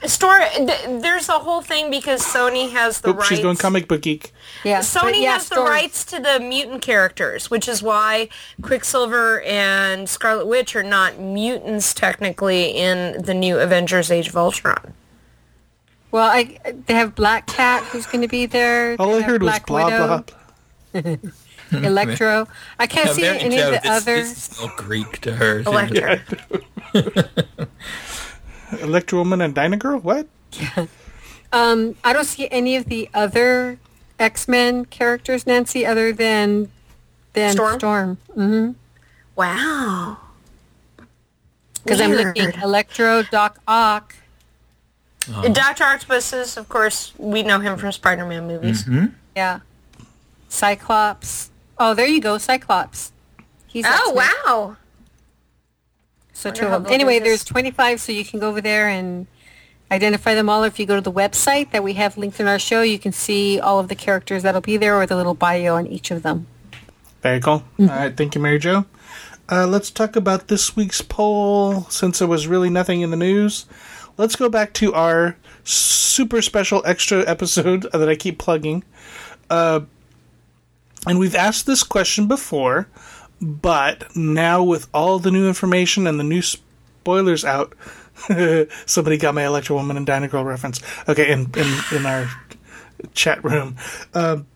Store. 0.04 0.40
th- 0.56 1.00
There's 1.00 1.28
a 1.30 1.38
whole 1.38 1.62
thing 1.62 1.90
because 1.90 2.22
Sony 2.22 2.70
has 2.72 3.00
the 3.00 3.10
Oop, 3.10 3.16
rights. 3.16 3.28
she's 3.28 3.40
going 3.40 3.56
comic 3.56 3.88
book 3.88 4.02
geek. 4.02 4.32
Yeah, 4.62 4.80
Sony 4.80 5.22
yeah, 5.22 5.32
has 5.34 5.48
the 5.48 5.60
rights 5.62 6.04
to 6.06 6.20
the 6.20 6.38
mutant 6.38 6.82
characters, 6.82 7.50
which 7.50 7.66
is 7.66 7.82
why 7.82 8.28
Quicksilver 8.60 9.40
and 9.42 10.08
Scarlet 10.08 10.46
Witch 10.46 10.76
are 10.76 10.82
not 10.82 11.18
mutants 11.18 11.94
technically 11.94 12.70
in 12.76 13.22
the 13.22 13.32
new 13.34 13.58
Avengers: 13.58 14.10
Age 14.10 14.28
of 14.28 14.36
Ultron. 14.36 14.92
Well, 16.14 16.30
I 16.30 16.60
they 16.86 16.94
have 16.94 17.16
Black 17.16 17.48
Cat 17.48 17.82
who's 17.86 18.06
going 18.06 18.22
to 18.22 18.28
be 18.28 18.46
there. 18.46 18.94
All 19.00 19.08
They 19.08 19.16
I 19.16 19.20
have 19.22 19.30
heard 19.32 19.42
was 19.42 19.58
Black 19.58 19.66
blah 19.66 19.84
Widow, 19.86 20.24
blah. 20.92 21.16
Electro. 21.72 22.46
I 22.78 22.86
can't 22.86 23.08
Yeah, 23.08 23.12
see 23.14 23.22
Mary 23.22 23.38
any 23.40 23.56
Jo, 23.56 23.62
of 23.66 23.74
the 23.74 23.80
this, 23.80 23.90
other. 23.90 24.16
this 24.22 24.52
is 24.52 24.60
all 24.60 24.70
Greek 24.76 25.20
to 25.22 25.34
her. 25.34 25.58
Electra. 25.66 26.20
Electro 28.80 29.18
Woman 29.18 29.40
and 29.40 29.56
Dyna 29.56 29.76
Girl. 29.76 29.98
What? 29.98 30.28
Um, 31.52 31.96
I 32.04 32.12
don't 32.12 32.26
see 32.26 32.48
any 32.48 32.76
of 32.76 32.84
the 32.84 33.10
other 33.12 33.80
X 34.20 34.46
Men 34.46 34.84
characters, 34.84 35.48
Nancy, 35.48 35.84
other 35.84 36.12
than 36.12 36.70
than 37.32 37.54
Storm? 37.54 37.78
Storm. 37.80 38.18
Mm-hmm. 38.36 38.70
Wow. 39.34 40.18
Because 41.82 42.00
I'm 42.00 42.12
looking 42.12 42.52
Electro, 42.62 43.24
Doc 43.24 43.58
Ock. 43.66 44.14
Uh-huh. 45.28 45.48
Doctor 45.48 45.84
Octopus 45.84 46.32
is, 46.32 46.56
of 46.56 46.68
course, 46.68 47.12
we 47.18 47.42
know 47.42 47.58
him 47.60 47.78
from 47.78 47.92
Spider-Man 47.92 48.46
movies. 48.46 48.84
Mm-hmm. 48.84 49.06
Yeah. 49.36 49.60
Cyclops. 50.48 51.50
Oh, 51.78 51.94
there 51.94 52.06
you 52.06 52.20
go, 52.20 52.38
Cyclops. 52.38 53.12
He's 53.66 53.84
Oh 53.88 54.16
X-Men. 54.16 54.16
wow! 54.46 54.76
So 56.32 56.48
Wonder 56.50 56.60
two 56.60 56.66
of 56.68 56.84
them. 56.84 56.92
Anyway, 56.92 57.18
there's 57.18 57.44
25, 57.44 58.00
so 58.00 58.12
you 58.12 58.24
can 58.24 58.38
go 58.40 58.48
over 58.48 58.60
there 58.60 58.88
and 58.88 59.26
identify 59.90 60.34
them 60.34 60.48
all. 60.48 60.62
If 60.62 60.78
you 60.78 60.86
go 60.86 60.94
to 60.94 61.00
the 61.00 61.12
website 61.12 61.70
that 61.72 61.82
we 61.82 61.94
have 61.94 62.16
linked 62.16 62.38
in 62.38 62.46
our 62.46 62.58
show, 62.58 62.82
you 62.82 62.98
can 62.98 63.12
see 63.12 63.58
all 63.58 63.80
of 63.80 63.88
the 63.88 63.94
characters 63.94 64.42
that'll 64.42 64.60
be 64.60 64.76
there 64.76 64.94
or 64.94 65.06
the 65.06 65.16
little 65.16 65.34
bio 65.34 65.74
on 65.76 65.86
each 65.86 66.10
of 66.10 66.22
them. 66.22 66.46
Very 67.22 67.40
cool. 67.40 67.60
Mm-hmm. 67.78 67.90
All 67.90 67.96
right, 67.96 68.16
thank 68.16 68.34
you, 68.34 68.40
Mary 68.40 68.58
Jo. 68.58 68.84
Uh, 69.50 69.66
let's 69.66 69.90
talk 69.90 70.16
about 70.16 70.48
this 70.48 70.74
week's 70.76 71.02
poll. 71.02 71.82
Since 71.90 72.18
there 72.20 72.28
was 72.28 72.46
really 72.46 72.70
nothing 72.70 73.00
in 73.02 73.10
the 73.10 73.16
news, 73.16 73.66
let's 74.16 74.36
go 74.36 74.48
back 74.48 74.72
to 74.74 74.94
our 74.94 75.36
super 75.64 76.42
special 76.42 76.82
extra 76.84 77.28
episode 77.28 77.82
that 77.92 78.08
I 78.08 78.14
keep 78.16 78.38
plugging. 78.38 78.84
Uh, 79.50 79.80
and 81.06 81.18
we've 81.18 81.34
asked 81.34 81.66
this 81.66 81.82
question 81.82 82.28
before, 82.28 82.88
but 83.40 84.16
now 84.16 84.62
with 84.62 84.88
all 84.94 85.18
the 85.18 85.30
new 85.30 85.46
information 85.46 86.06
and 86.06 86.18
the 86.18 86.24
new 86.24 86.40
spoilers 86.40 87.44
out, 87.44 87.74
somebody 88.86 89.18
got 89.18 89.34
my 89.34 89.44
Electro 89.44 89.76
Woman 89.76 89.96
and 89.96 90.06
Dyna 90.06 90.28
Girl 90.28 90.44
reference. 90.44 90.80
Okay, 91.08 91.30
in 91.30 91.50
in, 91.56 91.78
in 91.92 92.06
our 92.06 92.30
chat 93.12 93.44
room. 93.44 93.76
Um, 94.14 94.46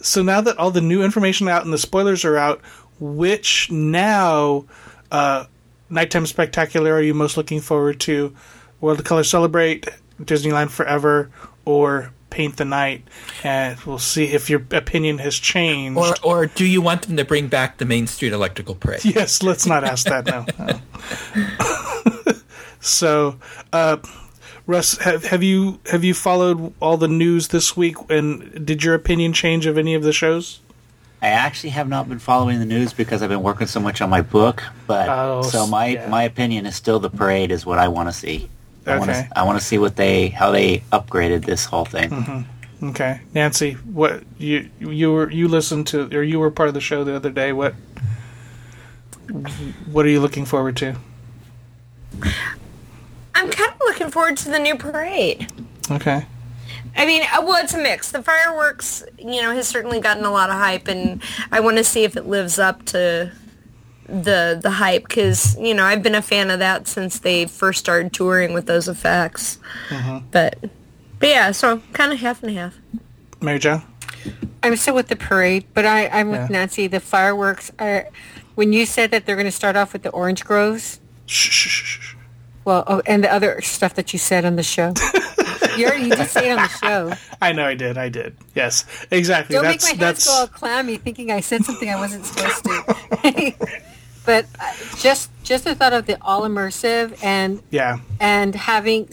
so 0.00 0.22
now 0.22 0.40
that 0.40 0.58
all 0.58 0.70
the 0.70 0.80
new 0.80 1.02
information 1.02 1.48
out 1.48 1.64
and 1.64 1.72
the 1.72 1.78
spoilers 1.78 2.24
are 2.24 2.36
out, 2.36 2.60
which 3.00 3.70
now 3.70 4.64
uh, 5.10 5.46
nighttime 5.92 6.26
spectacular 6.26 6.92
are 6.94 7.02
you 7.02 7.14
most 7.14 7.36
looking 7.36 7.60
forward 7.60 8.00
to? 8.00 8.34
World 8.80 8.98
of 8.98 9.04
Color 9.04 9.24
Celebrate, 9.24 9.88
Disneyland 10.20 10.70
Forever, 10.70 11.30
or 11.64 12.12
Paint 12.30 12.56
the 12.56 12.64
Night? 12.64 13.06
And 13.44 13.78
we'll 13.80 13.98
see 13.98 14.24
if 14.24 14.50
your 14.50 14.64
opinion 14.72 15.18
has 15.18 15.36
changed. 15.36 15.98
Or, 15.98 16.14
or 16.24 16.46
do 16.46 16.64
you 16.64 16.80
want 16.80 17.02
them 17.02 17.16
to 17.16 17.24
bring 17.24 17.46
back 17.46 17.78
the 17.78 17.84
Main 17.84 18.06
Street 18.06 18.32
Electrical 18.32 18.74
Parade? 18.74 19.04
yes, 19.04 19.42
let's 19.42 19.66
not 19.66 19.84
ask 19.84 20.06
that 20.06 20.26
now. 20.26 20.46
so, 22.80 23.38
uh, 23.72 23.98
Russ, 24.66 24.98
have, 24.98 25.26
have 25.26 25.42
you 25.42 25.80
have 25.90 26.04
you 26.04 26.14
followed 26.14 26.72
all 26.80 26.96
the 26.96 27.08
news 27.08 27.48
this 27.48 27.76
week? 27.76 27.96
And 28.08 28.64
did 28.64 28.82
your 28.82 28.94
opinion 28.94 29.32
change 29.32 29.66
of 29.66 29.76
any 29.76 29.94
of 29.94 30.02
the 30.02 30.12
shows? 30.12 30.60
I 31.22 31.28
actually 31.28 31.70
have 31.70 31.88
not 31.88 32.08
been 32.08 32.18
following 32.18 32.58
the 32.58 32.66
news 32.66 32.92
because 32.92 33.22
I've 33.22 33.28
been 33.30 33.42
working 33.44 33.68
so 33.68 33.78
much 33.80 34.00
on 34.00 34.10
my 34.10 34.22
book. 34.22 34.62
But 34.88 35.08
Oh, 35.08 35.42
so 35.42 35.66
my 35.66 35.86
yeah. 35.86 36.08
my 36.08 36.24
opinion 36.24 36.66
is 36.66 36.74
still 36.74 36.98
the 36.98 37.10
parade 37.10 37.50
is 37.52 37.64
what 37.64 37.78
I 37.78 37.88
want 37.88 38.08
to 38.08 38.12
see. 38.12 38.50
I 38.86 38.98
want 38.98 39.10
Okay. 39.10 39.28
to 39.32 39.38
I 39.38 39.44
want 39.44 39.58
to 39.60 39.64
see 39.64 39.78
what 39.78 39.94
they 39.96 40.28
how 40.28 40.50
they 40.50 40.78
upgraded 40.92 41.44
this 41.44 41.64
whole 41.66 41.84
thing. 41.84 42.10
Mm-hmm. 42.10 42.88
Okay, 42.90 43.20
Nancy, 43.32 43.74
what 43.74 44.24
you 44.38 44.68
you 44.80 45.12
were 45.12 45.30
you 45.30 45.46
listened 45.46 45.86
to 45.88 46.08
or 46.12 46.24
you 46.24 46.40
were 46.40 46.50
part 46.50 46.68
of 46.68 46.74
the 46.74 46.80
show 46.80 47.04
the 47.04 47.14
other 47.14 47.30
day? 47.30 47.52
What 47.52 47.74
what 49.92 50.04
are 50.04 50.08
you 50.08 50.20
looking 50.20 50.44
forward 50.44 50.76
to? 50.78 50.96
I'm 53.34 53.48
kind 53.50 53.72
of 53.72 53.80
looking 53.80 54.10
forward 54.10 54.36
to 54.38 54.48
the 54.50 54.58
new 54.58 54.74
parade. 54.76 55.46
Okay, 55.90 56.26
I 56.96 57.06
mean, 57.06 57.22
uh, 57.22 57.42
well, 57.42 57.62
it's 57.64 57.74
a 57.74 57.78
mix. 57.78 58.10
The 58.12 58.22
fireworks, 58.22 59.02
you 59.18 59.40
know, 59.42 59.54
has 59.54 59.66
certainly 59.68 60.00
gotten 60.00 60.24
a 60.24 60.30
lot 60.30 60.50
of 60.50 60.56
hype, 60.56 60.88
and 60.88 61.22
I 61.50 61.60
want 61.60 61.78
to 61.78 61.84
see 61.84 62.04
if 62.04 62.16
it 62.16 62.26
lives 62.26 62.58
up 62.58 62.84
to 62.86 63.32
the 64.06 64.58
the 64.60 64.70
hype 64.70 65.04
because 65.08 65.56
you 65.58 65.72
know 65.74 65.84
I've 65.84 66.02
been 66.02 66.14
a 66.14 66.20
fan 66.22 66.50
of 66.50 66.58
that 66.58 66.86
since 66.86 67.20
they 67.20 67.46
first 67.46 67.78
started 67.78 68.12
touring 68.12 68.52
with 68.52 68.66
those 68.66 68.88
effects. 68.88 69.58
But 70.30 70.58
but 71.18 71.28
yeah, 71.28 71.52
so 71.52 71.80
kind 71.92 72.12
of 72.12 72.18
half 72.18 72.42
and 72.42 72.52
half. 72.52 72.76
Mary 73.40 73.58
Jo. 73.58 73.82
I'm 74.62 74.76
still 74.76 74.94
with 74.94 75.08
the 75.08 75.16
parade, 75.16 75.64
but 75.74 75.84
I, 75.86 76.06
I'm 76.08 76.30
with 76.30 76.42
Yeah. 76.42 76.46
Nancy. 76.50 76.86
The 76.88 77.00
fireworks 77.00 77.72
are. 77.78 78.08
When 78.54 78.72
you 78.74 78.84
said 78.86 79.10
that 79.12 79.24
they're 79.24 79.34
going 79.34 79.46
to 79.46 79.50
start 79.50 79.76
off 79.76 79.94
with 79.94 80.02
the 80.02 80.10
orange 80.10 80.44
groves, 80.44 81.00
Shh, 81.26 81.48
shh, 81.50 81.68
shh, 81.68 82.00
shh. 82.00 82.14
well, 82.66 82.84
oh, 82.86 83.00
and 83.06 83.24
the 83.24 83.32
other 83.32 83.60
stuff 83.62 83.94
that 83.94 84.12
you 84.12 84.18
said 84.18 84.44
on 84.44 84.56
the 84.56 84.62
show. 84.62 84.92
you 85.76 85.86
already 85.86 86.04
you 86.04 86.16
did 86.16 86.28
say 86.28 86.50
it 86.50 86.58
on 86.58 86.62
the 86.62 86.68
show. 86.82 87.12
I 87.40 87.52
know 87.52 87.64
I 87.64 87.74
did. 87.74 87.98
I 87.98 88.08
did. 88.08 88.36
Yes, 88.54 88.84
exactly. 89.10 89.54
Don't 89.54 89.64
that's 89.64 89.84
make 89.84 89.98
my 89.98 90.06
hands 90.06 90.24
that's 90.24 90.26
go 90.26 90.40
all 90.40 90.46
clammy, 90.46 90.96
thinking 90.96 91.30
I 91.30 91.40
said 91.40 91.64
something 91.64 91.88
I 91.88 91.96
wasn't 91.96 92.24
supposed 92.26 92.64
to. 92.64 93.54
but 94.26 94.46
uh, 94.58 94.72
just 94.98 95.30
just 95.42 95.64
the 95.64 95.74
thought 95.74 95.92
of 95.92 96.06
the 96.06 96.20
all 96.22 96.42
immersive 96.42 97.22
and 97.22 97.62
yeah. 97.70 97.98
and 98.20 98.54
having, 98.54 99.08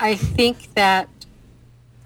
I 0.00 0.16
think 0.16 0.74
that, 0.74 1.08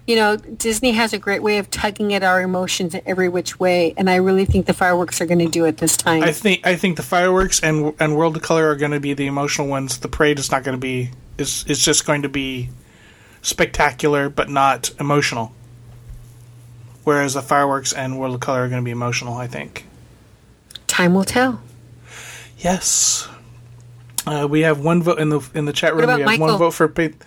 you 0.07 0.15
know, 0.15 0.37
Disney 0.37 0.91
has 0.91 1.13
a 1.13 1.17
great 1.17 1.41
way 1.41 1.57
of 1.57 1.69
tugging 1.71 2.13
at 2.13 2.23
our 2.23 2.41
emotions 2.41 2.95
every 3.05 3.29
which 3.29 3.59
way, 3.59 3.93
and 3.97 4.09
I 4.09 4.15
really 4.15 4.45
think 4.45 4.65
the 4.65 4.73
fireworks 4.73 5.21
are 5.21 5.25
going 5.25 5.39
to 5.39 5.47
do 5.47 5.65
it 5.65 5.77
this 5.77 5.97
time. 5.97 6.23
I 6.23 6.31
think 6.31 6.65
I 6.65 6.75
think 6.75 6.97
the 6.97 7.03
fireworks 7.03 7.61
and 7.61 7.93
and 7.99 8.15
World 8.15 8.37
of 8.37 8.43
Color 8.43 8.69
are 8.69 8.75
going 8.75 8.91
to 8.91 8.99
be 8.99 9.13
the 9.13 9.27
emotional 9.27 9.67
ones. 9.67 9.99
The 9.99 10.09
parade 10.09 10.39
is 10.39 10.51
not 10.51 10.63
going 10.63 10.77
to 10.77 10.81
be. 10.81 11.09
is 11.37 11.65
It's 11.67 11.83
just 11.83 12.05
going 12.05 12.21
to 12.23 12.29
be 12.29 12.69
spectacular, 13.43 14.29
but 14.29 14.49
not 14.49 14.89
emotional. 14.99 15.53
Whereas 17.03 17.35
the 17.35 17.41
fireworks 17.43 17.93
and 17.93 18.17
World 18.17 18.33
of 18.33 18.41
Color 18.41 18.63
are 18.63 18.69
going 18.69 18.81
to 18.81 18.85
be 18.85 18.91
emotional. 18.91 19.37
I 19.37 19.45
think. 19.45 19.85
time 20.87 21.13
will 21.13 21.25
tell. 21.25 21.61
Yes. 22.57 23.27
Uh, 24.25 24.47
we 24.49 24.61
have 24.61 24.79
one 24.79 25.03
vote 25.03 25.19
in 25.19 25.29
the 25.29 25.41
in 25.53 25.65
the 25.65 25.73
chat 25.73 25.93
room. 25.93 26.05
about 26.05 26.17
We 26.17 26.23
have 26.23 26.39
one 26.39 26.57
vote 26.57 26.71
for 26.71 26.87
Paint. 26.87 27.21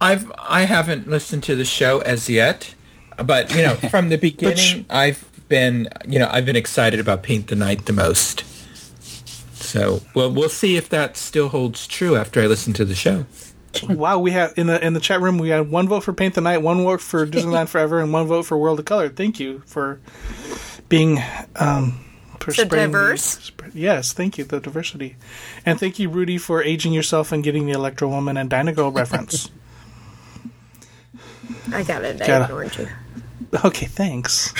I've 0.00 0.32
I 0.38 0.62
haven't 0.62 1.08
listened 1.08 1.42
to 1.44 1.56
the 1.56 1.64
show 1.64 1.98
as 2.00 2.28
yet, 2.30 2.74
but 3.22 3.54
you 3.54 3.62
know, 3.62 3.74
from 3.74 4.08
the 4.08 4.16
beginning, 4.28 4.86
I've 4.88 5.28
been 5.48 5.88
you 6.06 6.20
know 6.20 6.28
I've 6.30 6.46
been 6.46 6.56
excited 6.56 7.00
about 7.00 7.24
Paint 7.24 7.48
the 7.48 7.56
Night 7.56 7.86
the 7.86 7.92
most. 7.92 8.44
So 9.54 10.02
well, 10.14 10.30
we'll 10.30 10.48
see 10.48 10.76
if 10.76 10.88
that 10.90 11.16
still 11.16 11.48
holds 11.48 11.86
true 11.88 12.16
after 12.16 12.40
I 12.40 12.46
listen 12.46 12.72
to 12.74 12.84
the 12.84 12.94
show. 12.94 13.26
Wow, 13.88 14.18
we 14.18 14.32
have 14.32 14.52
in 14.56 14.66
the 14.66 14.84
in 14.84 14.94
the 14.94 15.00
chat 15.00 15.20
room 15.20 15.38
we 15.38 15.48
had 15.50 15.70
one 15.70 15.88
vote 15.88 16.00
for 16.02 16.12
Paint 16.12 16.34
the 16.34 16.40
Night, 16.40 16.58
one 16.58 16.82
vote 16.82 17.00
for 17.00 17.26
Disneyland 17.26 17.68
Forever, 17.72 18.00
and 18.00 18.12
one 18.12 18.26
vote 18.26 18.42
for 18.44 18.58
World 18.58 18.78
of 18.80 18.84
Color. 18.84 19.08
Thank 19.10 19.38
you 19.38 19.62
for 19.66 20.00
being 20.88 21.20
um, 21.56 22.04
for 22.40 22.52
So 22.52 22.64
the- 22.64 22.76
diverse? 22.76 23.52
yes, 23.72 24.12
thank 24.12 24.36
you 24.38 24.44
the 24.44 24.58
diversity, 24.60 25.16
and 25.64 25.78
thank 25.78 25.98
you 26.00 26.08
Rudy 26.08 26.36
for 26.36 26.62
aging 26.62 26.92
yourself 26.92 27.30
and 27.32 27.44
getting 27.44 27.66
the 27.66 27.72
Electro 27.72 28.08
Woman 28.08 28.36
and 28.36 28.50
Dyna 28.50 28.72
Girl 28.72 28.90
reference. 28.90 29.50
I 31.72 31.82
got 31.84 32.04
it. 32.04 32.20
I 32.22 32.26
Gotta- 32.26 32.44
ignored 32.44 32.76
you. 32.76 32.88
Okay, 33.64 33.86
thanks. 33.86 34.52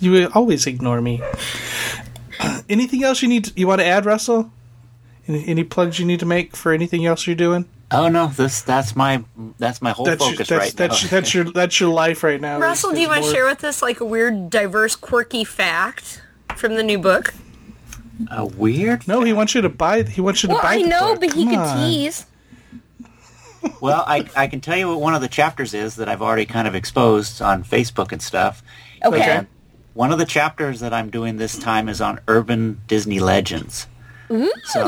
you 0.00 0.28
always 0.34 0.66
ignore 0.66 1.00
me. 1.00 1.22
anything 2.68 3.04
else 3.04 3.22
you 3.22 3.28
need? 3.28 3.44
To, 3.46 3.52
you 3.56 3.66
want 3.66 3.80
to 3.80 3.84
add, 3.86 4.04
Russell? 4.04 4.50
Any, 5.28 5.46
any 5.48 5.64
plugs 5.64 5.98
you 5.98 6.06
need 6.06 6.20
to 6.20 6.26
make 6.26 6.54
for 6.56 6.72
anything 6.72 7.04
else 7.06 7.26
you're 7.26 7.36
doing? 7.36 7.68
Oh 7.90 8.08
no, 8.08 8.26
this 8.28 8.62
that's 8.62 8.96
my 8.96 9.22
that's 9.58 9.80
my 9.80 9.90
whole 9.92 10.06
That's 10.06 10.20
your, 10.20 10.32
focus 10.32 10.48
that's, 10.48 10.60
right 10.60 10.76
that's, 10.76 11.02
now. 11.04 11.08
that's 11.10 11.34
your 11.34 11.44
that's 11.52 11.80
your 11.80 11.90
life 11.90 12.22
right 12.24 12.40
now. 12.40 12.58
Russell, 12.58 12.90
is- 12.90 12.96
do 12.96 13.02
you 13.02 13.08
want 13.08 13.24
to 13.24 13.30
share 13.30 13.44
with 13.44 13.62
us 13.64 13.80
like 13.82 14.00
a 14.00 14.04
weird, 14.04 14.50
diverse, 14.50 14.96
quirky 14.96 15.44
fact 15.44 16.22
from 16.56 16.74
the 16.74 16.82
new 16.82 16.98
book? 16.98 17.32
A 18.30 18.46
weird. 18.46 19.06
No, 19.06 19.22
he 19.22 19.32
wants 19.32 19.54
you 19.54 19.60
to 19.60 19.68
buy. 19.68 20.02
He 20.02 20.20
wants 20.20 20.42
you 20.42 20.48
to 20.48 20.54
Well, 20.54 20.62
buy. 20.62 20.74
I 20.74 20.82
the 20.82 20.88
know, 20.88 21.12
book. 21.12 21.20
but 21.20 21.32
he 21.34 21.44
Come 21.44 21.54
could 21.54 21.76
tease. 21.76 22.26
well, 23.80 24.04
I, 24.06 24.26
I 24.34 24.46
can 24.46 24.60
tell 24.60 24.76
you 24.76 24.88
what 24.88 25.00
one 25.00 25.14
of 25.14 25.20
the 25.20 25.28
chapters 25.28 25.74
is 25.74 25.96
that 25.96 26.08
I've 26.08 26.22
already 26.22 26.46
kind 26.46 26.66
of 26.66 26.74
exposed 26.74 27.42
on 27.42 27.62
Facebook 27.62 28.12
and 28.12 28.22
stuff. 28.22 28.62
Okay. 29.04 29.20
And 29.20 29.46
one 29.94 30.12
of 30.12 30.18
the 30.18 30.24
chapters 30.24 30.80
that 30.80 30.92
I'm 30.92 31.10
doing 31.10 31.36
this 31.36 31.58
time 31.58 31.88
is 31.88 32.00
on 32.00 32.20
urban 32.26 32.80
Disney 32.86 33.20
legends. 33.20 33.86
So 34.64 34.82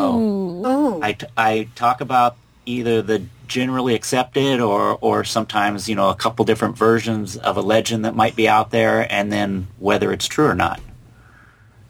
Oh, 0.64 1.00
I, 1.02 1.12
t- 1.12 1.26
I 1.36 1.68
talk 1.74 2.00
about 2.00 2.36
either 2.66 3.02
the 3.02 3.22
generally 3.46 3.94
accepted 3.94 4.60
or, 4.60 4.98
or 5.00 5.24
sometimes, 5.24 5.88
you 5.88 5.94
know, 5.94 6.10
a 6.10 6.14
couple 6.14 6.44
different 6.44 6.76
versions 6.76 7.36
of 7.36 7.56
a 7.56 7.62
legend 7.62 8.04
that 8.04 8.14
might 8.14 8.36
be 8.36 8.46
out 8.48 8.70
there 8.70 9.10
and 9.10 9.32
then 9.32 9.68
whether 9.78 10.12
it's 10.12 10.26
true 10.26 10.46
or 10.46 10.54
not. 10.54 10.80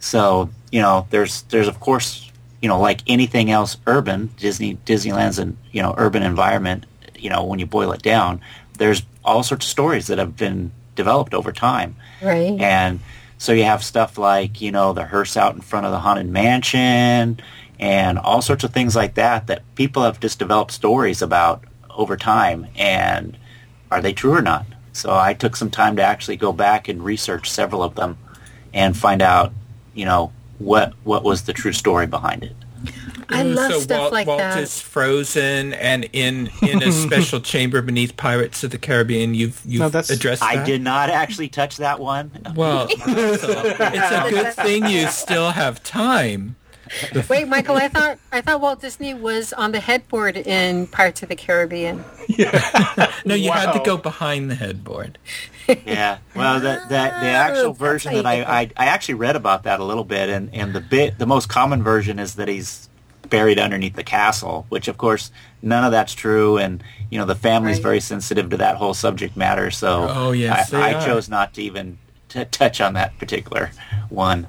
So, 0.00 0.50
you 0.70 0.80
know, 0.80 1.06
there's, 1.10 1.42
there's 1.42 1.66
of 1.68 1.80
course, 1.80 2.30
you 2.62 2.68
know, 2.68 2.78
like 2.80 3.00
anything 3.06 3.50
else 3.50 3.76
urban, 3.86 4.30
Disney, 4.36 4.76
Disneyland's 4.86 5.38
an, 5.38 5.58
you 5.72 5.82
know, 5.82 5.94
urban 5.98 6.22
environment, 6.22 6.86
you 7.16 7.30
know, 7.30 7.42
when 7.44 7.58
you 7.58 7.66
boil 7.66 7.90
it 7.92 8.02
down, 8.02 8.40
there's 8.78 9.02
all 9.24 9.42
sorts 9.42 9.66
of 9.66 9.70
stories 9.70 10.06
that 10.06 10.18
have 10.18 10.36
been 10.36 10.70
developed 10.94 11.34
over 11.34 11.50
time. 11.52 11.96
right. 12.22 12.60
And 12.60 13.00
so 13.38 13.52
you 13.52 13.64
have 13.64 13.84
stuff 13.84 14.18
like, 14.18 14.60
you 14.60 14.72
know, 14.72 14.92
the 14.92 15.04
hearse 15.04 15.36
out 15.36 15.54
in 15.54 15.60
front 15.60 15.86
of 15.86 15.92
the 15.92 16.00
Haunted 16.00 16.28
Mansion 16.28 17.40
and 17.78 18.18
all 18.18 18.42
sorts 18.42 18.64
of 18.64 18.72
things 18.72 18.96
like 18.96 19.14
that 19.14 19.46
that 19.46 19.62
people 19.76 20.02
have 20.02 20.18
just 20.18 20.40
developed 20.40 20.72
stories 20.72 21.22
about 21.22 21.62
over 21.90 22.16
time. 22.16 22.66
And 22.76 23.38
are 23.90 24.02
they 24.02 24.12
true 24.12 24.34
or 24.34 24.42
not? 24.42 24.66
So 24.92 25.16
I 25.16 25.34
took 25.34 25.54
some 25.54 25.70
time 25.70 25.94
to 25.96 26.02
actually 26.02 26.36
go 26.36 26.52
back 26.52 26.88
and 26.88 27.04
research 27.04 27.48
several 27.48 27.84
of 27.84 27.94
them 27.94 28.18
and 28.74 28.96
find 28.96 29.22
out, 29.22 29.52
you 29.94 30.04
know, 30.04 30.32
what 30.58 30.92
what 31.04 31.22
was 31.22 31.42
the 31.42 31.52
true 31.52 31.72
story 31.72 32.08
behind 32.08 32.42
it. 32.42 32.56
I 33.30 33.42
Mm, 33.42 33.54
love 33.54 33.72
so 33.72 33.80
stuff 33.80 34.00
Walt, 34.00 34.12
like 34.12 34.26
Walt 34.26 34.38
that. 34.38 34.58
is 34.58 34.80
frozen, 34.80 35.74
and 35.74 36.08
in 36.12 36.50
in 36.62 36.82
a 36.82 36.90
special 37.06 37.40
chamber 37.40 37.82
beneath 37.82 38.16
Pirates 38.16 38.64
of 38.64 38.70
the 38.70 38.78
Caribbean, 38.78 39.34
you've 39.34 39.60
you've 39.64 39.80
No, 39.80 39.88
that's- 39.88 40.10
addressed 40.10 40.40
that. 40.40 40.50
I 40.56 40.64
did 40.64 40.80
not 40.82 41.10
actually 41.10 41.48
touch 41.48 41.76
that 41.76 42.00
one. 42.00 42.30
Well, 42.54 42.86
it's 42.90 43.42
a 43.44 44.30
good 44.30 44.54
thing 44.54 44.86
you 44.86 45.06
still 45.08 45.50
have 45.50 45.82
time. 45.82 46.56
Wait, 47.28 47.46
Michael, 47.46 47.76
I 47.76 47.88
thought 47.88 48.18
I 48.32 48.40
thought 48.40 48.62
Walt 48.62 48.80
Disney 48.80 49.12
was 49.12 49.52
on 49.52 49.72
the 49.72 49.80
headboard 49.80 50.38
in 50.38 50.86
Pirates 50.86 51.22
of 51.22 51.28
the 51.28 51.36
Caribbean. 51.36 52.02
Yeah. 52.28 53.12
No, 53.26 53.34
you 53.34 53.52
had 53.52 53.72
to 53.72 53.80
go 53.84 53.98
behind 53.98 54.50
the 54.50 54.54
headboard. 54.54 55.18
yeah. 55.84 56.18
Well, 56.34 56.60
the 56.60 56.80
the, 56.84 56.88
the 56.88 56.96
actual 56.96 57.74
version 57.74 58.14
that 58.14 58.24
I, 58.24 58.42
I 58.42 58.70
I 58.76 58.86
actually 58.86 59.14
read 59.16 59.36
about 59.36 59.64
that 59.64 59.80
a 59.80 59.84
little 59.84 60.04
bit, 60.04 60.30
and 60.30 60.48
and 60.54 60.72
the 60.72 60.80
bit 60.80 61.18
the 61.18 61.26
most 61.26 61.50
common 61.50 61.82
version 61.82 62.18
is 62.18 62.36
that 62.36 62.48
he's 62.48 62.87
buried 63.30 63.58
underneath 63.58 63.94
the 63.96 64.02
castle, 64.04 64.66
which 64.68 64.88
of 64.88 64.96
course 64.98 65.30
none 65.62 65.84
of 65.84 65.90
that's 65.92 66.14
true, 66.14 66.58
and 66.58 66.82
you 67.10 67.18
know 67.18 67.24
the 67.26 67.34
family's 67.34 67.76
Right. 67.78 67.82
very 67.82 68.00
sensitive 68.00 68.50
to 68.50 68.56
that 68.58 68.76
whole 68.76 68.94
subject 68.94 69.36
matter, 69.36 69.70
so 69.70 70.06
Oh, 70.10 70.30
yes, 70.32 70.72
I, 70.72 70.98
I 71.00 71.04
chose 71.04 71.28
not 71.28 71.54
to 71.54 71.62
even 71.62 71.98
t- 72.28 72.44
touch 72.46 72.80
on 72.80 72.94
that 72.94 73.18
particular 73.18 73.70
one. 74.08 74.46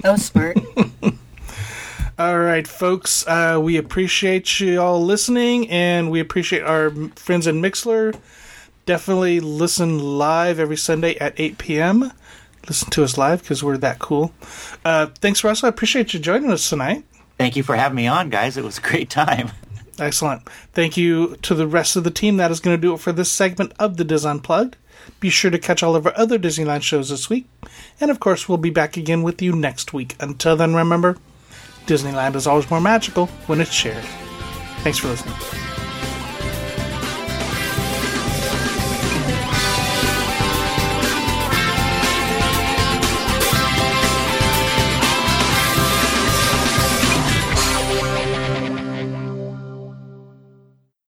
That 0.00 0.12
was 0.12 0.24
smart. 0.24 0.58
All 2.18 2.38
right, 2.38 2.66
folks. 2.68 3.26
Uh, 3.26 3.58
we 3.62 3.76
appreciate 3.78 4.60
you 4.60 4.80
all 4.80 5.02
listening, 5.02 5.68
and 5.70 6.10
we 6.10 6.20
appreciate 6.20 6.62
our 6.62 6.90
friends 7.16 7.46
in 7.46 7.60
Mixlr. 7.62 8.14
Definitely 8.84 9.40
listen 9.40 9.98
live 9.98 10.60
every 10.60 10.76
Sunday 10.76 11.16
at 11.18 11.32
8 11.38 11.56
p.m. 11.58 12.12
Listen 12.68 12.90
to 12.90 13.02
us 13.02 13.16
live 13.16 13.40
because 13.42 13.64
we're 13.64 13.78
that 13.78 13.98
cool. 13.98 14.32
Uh, 14.84 15.06
thanks, 15.20 15.42
Russell. 15.42 15.66
I 15.66 15.70
appreciate 15.70 16.12
you 16.14 16.20
joining 16.20 16.50
us 16.50 16.68
tonight. 16.68 17.04
Thank 17.42 17.56
you 17.56 17.62
for 17.64 17.74
having 17.76 17.96
me 17.96 18.06
on, 18.06 18.30
guys. 18.30 18.56
It 18.56 18.64
was 18.64 18.78
a 18.78 18.82
great 18.82 19.10
time. 19.10 19.50
Excellent. 19.98 20.48
Thank 20.72 20.96
you 20.96 21.36
to 21.42 21.54
the 21.54 21.66
rest 21.66 21.96
of 21.96 22.04
the 22.04 22.10
team. 22.10 22.36
That 22.36 22.50
is 22.50 22.60
going 22.60 22.76
to 22.76 22.80
do 22.80 22.94
it 22.94 23.00
for 23.00 23.12
this 23.12 23.30
segment 23.30 23.72
of 23.78 23.96
the 23.96 24.04
Dis 24.04 24.24
Unplugged. 24.24 24.76
Be 25.18 25.28
sure 25.28 25.50
to 25.50 25.58
catch 25.58 25.82
all 25.82 25.96
of 25.96 26.06
our 26.06 26.16
other 26.16 26.38
Disneyland 26.38 26.82
shows 26.82 27.08
this 27.08 27.28
week. 27.28 27.48
And 28.00 28.10
of 28.10 28.20
course, 28.20 28.48
we'll 28.48 28.58
be 28.58 28.70
back 28.70 28.96
again 28.96 29.22
with 29.22 29.42
you 29.42 29.56
next 29.56 29.92
week. 29.92 30.14
Until 30.20 30.56
then, 30.56 30.74
remember, 30.74 31.18
Disneyland 31.86 32.36
is 32.36 32.46
always 32.46 32.70
more 32.70 32.80
magical 32.80 33.26
when 33.46 33.60
it's 33.60 33.72
shared. 33.72 34.04
Thanks 34.84 34.98
for 34.98 35.08
listening. 35.08 35.71